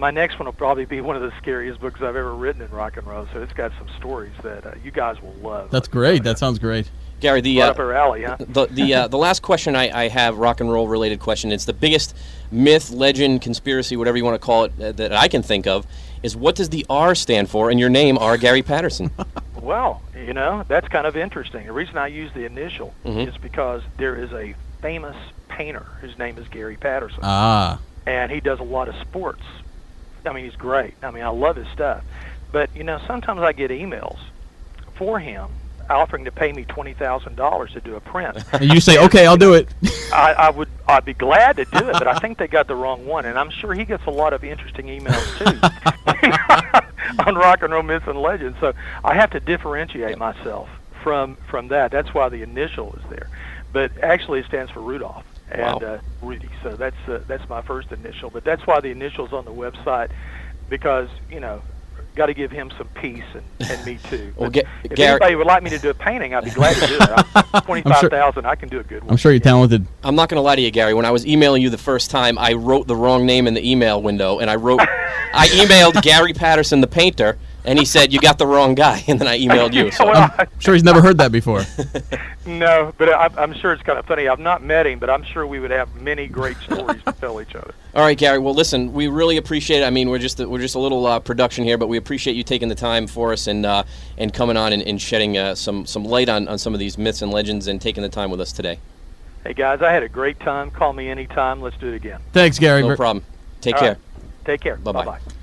my 0.00 0.10
next 0.10 0.38
one 0.38 0.46
will 0.46 0.52
probably 0.54 0.86
be 0.86 1.00
one 1.02 1.14
of 1.14 1.22
the 1.22 1.32
scariest 1.38 1.78
books 1.80 2.00
I've 2.00 2.16
ever 2.16 2.34
written 2.34 2.62
in 2.62 2.70
rock 2.70 2.96
and 2.96 3.06
roll. 3.06 3.26
So 3.32 3.42
it's 3.42 3.52
got 3.52 3.70
some 3.78 3.88
stories 3.98 4.32
that 4.42 4.66
uh, 4.66 4.72
you 4.82 4.90
guys 4.90 5.20
will 5.22 5.34
love. 5.34 5.70
That's 5.70 5.88
great. 5.88 6.24
That 6.24 6.38
sounds 6.38 6.58
great. 6.58 6.90
Gary, 7.20 7.42
the 7.42 7.58
right 7.60 7.66
uh, 7.66 7.70
up 7.72 7.78
our 7.78 7.92
alley, 7.92 8.22
huh? 8.24 8.36
the 8.40 8.66
the 8.66 8.94
uh, 8.94 9.08
the 9.08 9.18
last 9.18 9.42
question 9.42 9.76
I, 9.76 10.04
I 10.04 10.08
have, 10.08 10.38
rock 10.38 10.60
and 10.60 10.72
roll 10.72 10.88
related 10.88 11.20
question. 11.20 11.52
It's 11.52 11.66
the 11.66 11.74
biggest 11.74 12.16
myth, 12.50 12.90
legend, 12.90 13.42
conspiracy, 13.42 13.94
whatever 13.98 14.16
you 14.16 14.24
want 14.24 14.36
to 14.40 14.44
call 14.44 14.64
it, 14.64 14.72
uh, 14.80 14.92
that 14.92 15.12
I 15.12 15.28
can 15.28 15.42
think 15.42 15.66
of. 15.66 15.86
Is 16.22 16.34
what 16.34 16.54
does 16.54 16.70
the 16.70 16.86
R 16.88 17.14
stand 17.14 17.50
for 17.50 17.70
in 17.70 17.76
your 17.78 17.90
name, 17.90 18.16
R. 18.18 18.36
Gary 18.36 18.62
Patterson? 18.62 19.10
Well, 19.62 20.00
you 20.16 20.32
know, 20.32 20.64
that's 20.68 20.88
kind 20.88 21.06
of 21.06 21.18
interesting. 21.18 21.66
The 21.66 21.72
reason 21.72 21.98
I 21.98 22.06
use 22.06 22.32
the 22.32 22.46
initial 22.46 22.94
Mhm. 23.04 23.28
is 23.28 23.36
because 23.36 23.82
there 23.98 24.16
is 24.16 24.32
a 24.32 24.54
famous 24.80 25.14
painter 25.48 25.84
whose 26.00 26.18
name 26.18 26.38
is 26.38 26.48
Gary 26.48 26.76
Patterson, 26.76 27.20
Ah, 27.22 27.78
and 28.06 28.32
he 28.32 28.40
does 28.40 28.58
a 28.58 28.62
lot 28.64 28.88
of 28.88 28.94
sports. 29.02 29.42
I 30.26 30.32
mean, 30.32 30.44
he's 30.44 30.56
great. 30.56 30.94
I 31.02 31.10
mean, 31.10 31.22
I 31.22 31.28
love 31.28 31.56
his 31.56 31.68
stuff. 31.68 32.04
But, 32.52 32.74
you 32.74 32.84
know, 32.84 33.00
sometimes 33.06 33.40
I 33.40 33.52
get 33.52 33.70
emails 33.70 34.18
for 34.94 35.18
him 35.18 35.48
offering 35.90 36.24
to 36.24 36.30
pay 36.32 36.52
me 36.52 36.64
twenty 36.64 36.94
thousand 36.94 37.36
dollars 37.36 37.72
to 37.72 37.80
do 37.80 37.96
a 37.96 38.00
print. 38.00 38.38
And 38.52 38.72
you 38.72 38.80
say, 38.80 39.02
okay, 39.04 39.26
I'll 39.26 39.36
do 39.36 39.54
it. 39.54 39.68
I, 40.12 40.32
I 40.32 40.50
would 40.50 40.68
I'd 40.86 41.04
be 41.04 41.14
glad 41.14 41.56
to 41.56 41.64
do 41.64 41.88
it, 41.88 41.92
but 41.92 42.06
I 42.06 42.18
think 42.18 42.38
they 42.38 42.46
got 42.46 42.66
the 42.68 42.76
wrong 42.76 43.06
one, 43.06 43.24
and 43.24 43.38
I'm 43.38 43.50
sure 43.50 43.74
he 43.74 43.84
gets 43.84 44.04
a 44.06 44.10
lot 44.10 44.32
of 44.32 44.44
interesting 44.44 44.86
emails 44.86 45.38
too 45.38 47.22
on 47.26 47.34
rock 47.34 47.62
and 47.62 47.72
roll 47.72 47.82
myths 47.82 48.06
and 48.06 48.20
legends. 48.20 48.58
So 48.60 48.72
I 49.04 49.14
have 49.14 49.30
to 49.30 49.40
differentiate 49.40 50.18
myself 50.18 50.68
from 51.02 51.36
from 51.48 51.68
that. 51.68 51.90
That's 51.90 52.12
why 52.12 52.28
the 52.28 52.42
initial 52.42 52.92
is 52.94 53.02
there, 53.10 53.28
but 53.72 53.92
actually 54.02 54.40
it 54.40 54.46
stands 54.46 54.70
for 54.72 54.80
Rudolph 54.80 55.24
and 55.52 55.60
Wow. 55.82 55.88
uh, 55.88 55.98
Rudy. 56.22 56.48
So 56.62 56.70
that's 56.70 56.96
uh, 57.08 57.20
that's 57.26 57.48
my 57.48 57.62
first 57.62 57.92
initial, 57.92 58.30
but 58.30 58.44
that's 58.44 58.66
why 58.66 58.80
the 58.80 58.88
initials 58.90 59.32
on 59.32 59.44
the 59.44 59.52
website 59.52 60.10
because 60.68 61.08
you 61.30 61.40
know. 61.40 61.62
Got 62.16 62.26
to 62.26 62.34
give 62.34 62.50
him 62.50 62.72
some 62.76 62.88
peace 62.88 63.22
and, 63.34 63.70
and 63.70 63.86
me 63.86 63.96
too. 64.10 64.32
Well, 64.36 64.50
But 64.50 64.52
Ga- 64.64 64.68
if 64.82 64.96
Garrett- 64.96 65.22
anybody 65.22 65.36
would 65.36 65.46
like 65.46 65.62
me 65.62 65.70
to 65.70 65.78
do 65.78 65.90
a 65.90 65.94
painting, 65.94 66.34
I'd 66.34 66.42
be 66.44 66.50
glad 66.50 66.74
to 66.74 66.86
do 66.88 66.98
it. 67.00 67.62
Twenty-five 67.64 68.10
thousand, 68.10 68.46
I 68.46 68.56
can 68.56 68.68
do 68.68 68.80
a 68.80 68.82
good 68.82 69.02
one. 69.04 69.12
I'm 69.12 69.16
sure 69.16 69.30
you're 69.30 69.38
talented. 69.40 69.86
I'm 70.02 70.16
not 70.16 70.28
going 70.28 70.36
to 70.36 70.42
lie 70.42 70.56
to 70.56 70.60
you, 70.60 70.72
Gary. 70.72 70.92
When 70.92 71.04
I 71.06 71.12
was 71.12 71.24
emailing 71.24 71.62
you 71.62 71.70
the 71.70 71.78
first 71.78 72.10
time, 72.10 72.36
I 72.36 72.54
wrote 72.54 72.88
the 72.88 72.96
wrong 72.96 73.26
name 73.26 73.46
in 73.46 73.54
the 73.54 73.64
email 73.64 74.02
window, 74.02 74.40
and 74.40 74.50
I 74.50 74.56
wrote, 74.56 74.80
I 75.32 75.46
emailed 75.52 76.02
Gary 76.02 76.32
Patterson, 76.32 76.80
the 76.80 76.88
painter, 76.88 77.38
and 77.64 77.78
he 77.78 77.84
said 77.84 78.12
you 78.12 78.20
got 78.20 78.38
the 78.38 78.46
wrong 78.46 78.74
guy, 78.74 79.02
and 79.08 79.18
then 79.18 79.28
I 79.28 79.38
emailed 79.38 79.72
you. 79.72 79.90
So 79.90 80.06
Well, 80.06 80.32
I'm 80.38 80.48
sure 80.58 80.74
he's 80.74 80.84
never 80.84 81.00
heard 81.00 81.18
that 81.18 81.32
before. 81.32 81.64
No, 82.46 82.92
but 82.96 83.10
I, 83.10 83.28
I'm 83.36 83.52
sure 83.52 83.72
it's 83.74 83.82
kind 83.82 83.98
of 83.98 84.06
funny. 84.06 84.26
I've 84.26 84.38
not 84.38 84.62
met 84.62 84.86
him, 84.86 84.98
but 84.98 85.10
I'm 85.10 85.22
sure 85.22 85.46
we 85.46 85.60
would 85.60 85.70
have 85.70 85.94
many 85.96 86.26
great 86.26 86.56
stories 86.58 87.02
to 87.04 87.12
tell 87.12 87.40
each 87.40 87.54
other. 87.54 87.74
All 87.94 88.02
right, 88.02 88.16
Gary. 88.16 88.38
Well, 88.38 88.54
listen, 88.54 88.94
we 88.94 89.08
really 89.08 89.36
appreciate 89.36 89.82
it. 89.82 89.84
I 89.84 89.90
mean, 89.90 90.08
we're 90.08 90.18
just 90.18 90.38
we're 90.38 90.58
just 90.58 90.74
a 90.74 90.78
little 90.78 91.06
uh, 91.06 91.20
production 91.20 91.64
here, 91.64 91.76
but 91.76 91.88
we 91.88 91.98
appreciate 91.98 92.36
you 92.36 92.42
taking 92.42 92.68
the 92.68 92.74
time 92.74 93.06
for 93.06 93.32
us 93.32 93.46
and 93.46 93.66
uh, 93.66 93.84
and 94.16 94.32
coming 94.32 94.56
on 94.56 94.72
and, 94.72 94.82
and 94.82 95.00
shedding 95.00 95.36
uh, 95.36 95.54
some 95.54 95.84
some 95.84 96.04
light 96.04 96.30
on, 96.30 96.48
on 96.48 96.58
some 96.58 96.72
of 96.72 96.80
these 96.80 96.96
myths 96.96 97.20
and 97.20 97.30
legends 97.30 97.66
and 97.66 97.80
taking 97.80 98.02
the 98.02 98.08
time 98.08 98.30
with 98.30 98.40
us 98.40 98.52
today. 98.52 98.78
Hey 99.44 99.52
guys, 99.52 99.82
I 99.82 99.92
had 99.92 100.02
a 100.02 100.08
great 100.08 100.40
time. 100.40 100.70
Call 100.70 100.94
me 100.94 101.08
anytime. 101.08 101.60
Let's 101.60 101.76
do 101.76 101.88
it 101.88 101.94
again. 101.94 102.20
Thanks, 102.32 102.58
Gary. 102.58 102.82
No 102.82 102.96
problem. 102.96 103.24
Take 103.60 103.74
All 103.74 103.80
care. 103.80 103.90
right. 103.90 104.00
Take 104.46 104.60
care. 104.62 104.76
Bye-bye. 104.76 105.04
Bye-bye. 105.04 105.39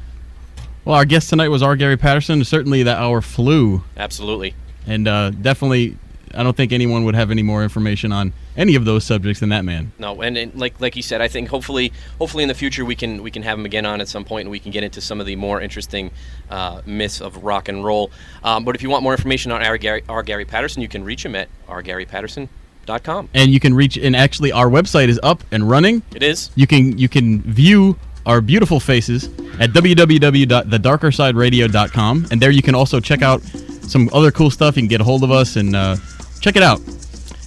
Well, 0.87 0.95
our 0.95 1.03
guest 1.03 1.29
tonight 1.29 1.49
was 1.49 1.61
R. 1.61 1.75
Gary 1.75 1.97
Patterson. 1.97 2.41
Certainly, 2.45 2.83
that 2.83 2.97
hour 2.97 3.19
flew, 3.19 3.83
Absolutely. 3.97 4.53
and 4.85 5.05
uh, 5.05 5.31
definitely, 5.31 5.97
I 6.33 6.43
don't 6.43 6.55
think 6.55 6.71
anyone 6.71 7.03
would 7.03 7.13
have 7.13 7.29
any 7.29 7.43
more 7.43 7.61
information 7.61 8.13
on 8.13 8.31
any 8.55 8.73
of 8.75 8.85
those 8.85 9.03
subjects 9.03 9.41
than 9.41 9.49
that 9.49 9.65
man. 9.65 9.91
No, 9.99 10.21
and, 10.21 10.37
and 10.37 10.55
like 10.55 10.79
like 10.79 10.95
you 10.95 11.01
said, 11.01 11.19
I 11.19 11.27
think 11.27 11.49
hopefully 11.49 11.91
hopefully 12.19 12.45
in 12.45 12.47
the 12.47 12.55
future 12.55 12.85
we 12.85 12.95
can 12.95 13.21
we 13.21 13.31
can 13.31 13.43
have 13.43 13.59
him 13.59 13.65
again 13.65 13.85
on 13.85 13.99
at 13.99 14.07
some 14.07 14.23
point 14.23 14.45
and 14.45 14.49
we 14.49 14.59
can 14.59 14.71
get 14.71 14.81
into 14.81 15.01
some 15.01 15.19
of 15.19 15.25
the 15.25 15.35
more 15.35 15.59
interesting 15.59 16.09
uh, 16.49 16.81
myths 16.85 17.19
of 17.19 17.43
rock 17.43 17.67
and 17.67 17.83
roll. 17.83 18.09
Um, 18.41 18.63
but 18.63 18.73
if 18.73 18.81
you 18.81 18.89
want 18.89 19.03
more 19.03 19.11
information 19.11 19.51
on 19.51 19.61
our 19.61 19.77
Gary, 19.77 20.05
R. 20.07 20.23
Gary 20.23 20.45
Patterson, 20.45 20.81
you 20.81 20.87
can 20.87 21.03
reach 21.03 21.25
him 21.25 21.35
at 21.35 21.49
rgarypatterson.com. 21.67 23.27
And 23.33 23.51
you 23.51 23.59
can 23.59 23.73
reach, 23.73 23.97
and 23.97 24.15
actually, 24.15 24.53
our 24.53 24.69
website 24.69 25.09
is 25.09 25.19
up 25.21 25.43
and 25.51 25.69
running. 25.69 26.03
It 26.15 26.23
is. 26.23 26.49
You 26.55 26.65
can 26.65 26.97
you 26.97 27.09
can 27.09 27.41
view 27.41 27.99
our 28.27 28.41
beautiful 28.41 28.79
faces 28.79 29.25
at 29.59 29.71
www.thedarkersideradio.com, 29.71 32.27
and 32.29 32.41
there 32.41 32.51
you 32.51 32.61
can 32.61 32.75
also 32.75 32.99
check 32.99 33.23
out 33.23 33.41
some 33.41 34.07
other 34.13 34.29
cool 34.31 34.51
stuff. 34.51 34.75
You 34.75 34.83
can 34.83 34.89
get 34.89 35.01
a 35.01 35.03
hold 35.03 35.23
of 35.23 35.31
us 35.31 35.55
and 35.55 35.75
uh, 35.75 35.97
check 36.41 36.55
it 36.55 36.61
out. 36.61 36.79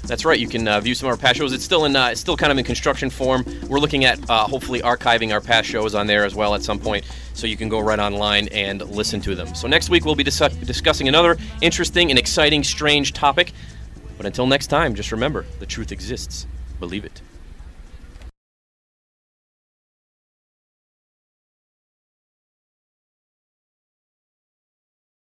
That's 0.04 0.24
right. 0.24 0.40
You 0.40 0.48
can 0.48 0.66
uh, 0.66 0.80
view 0.80 0.94
some 0.94 1.08
of 1.08 1.12
our 1.12 1.16
past 1.16 1.36
shows. 1.36 1.52
It's 1.52 1.62
still 1.62 1.84
in, 1.84 1.94
uh, 1.94 2.08
it's 2.08 2.20
still 2.20 2.36
kind 2.36 2.50
of 2.50 2.58
in 2.58 2.64
construction 2.64 3.10
form. 3.10 3.44
We're 3.68 3.78
looking 3.78 4.04
at 4.06 4.18
uh, 4.28 4.48
hopefully 4.48 4.80
archiving 4.80 5.32
our 5.32 5.40
past 5.40 5.68
shows 5.68 5.94
on 5.94 6.08
there 6.08 6.24
as 6.24 6.34
well 6.34 6.54
at 6.54 6.62
some 6.62 6.80
point, 6.80 7.04
so 7.34 7.46
you 7.46 7.56
can 7.56 7.68
go 7.68 7.78
right 7.78 8.00
online 8.00 8.48
and 8.48 8.82
listen 8.90 9.20
to 9.20 9.36
them. 9.36 9.54
So 9.54 9.68
next 9.68 9.90
week 9.90 10.04
we'll 10.04 10.16
be 10.16 10.24
dis- 10.24 10.38
discussing 10.38 11.06
another 11.06 11.36
interesting 11.60 12.10
and 12.10 12.18
exciting, 12.18 12.64
strange 12.64 13.12
topic. 13.12 13.52
But 14.16 14.26
until 14.26 14.46
next 14.46 14.66
time, 14.66 14.94
just 14.94 15.12
remember 15.12 15.46
the 15.60 15.66
truth 15.66 15.92
exists. 15.92 16.46
Believe 16.80 17.04
it. 17.04 17.22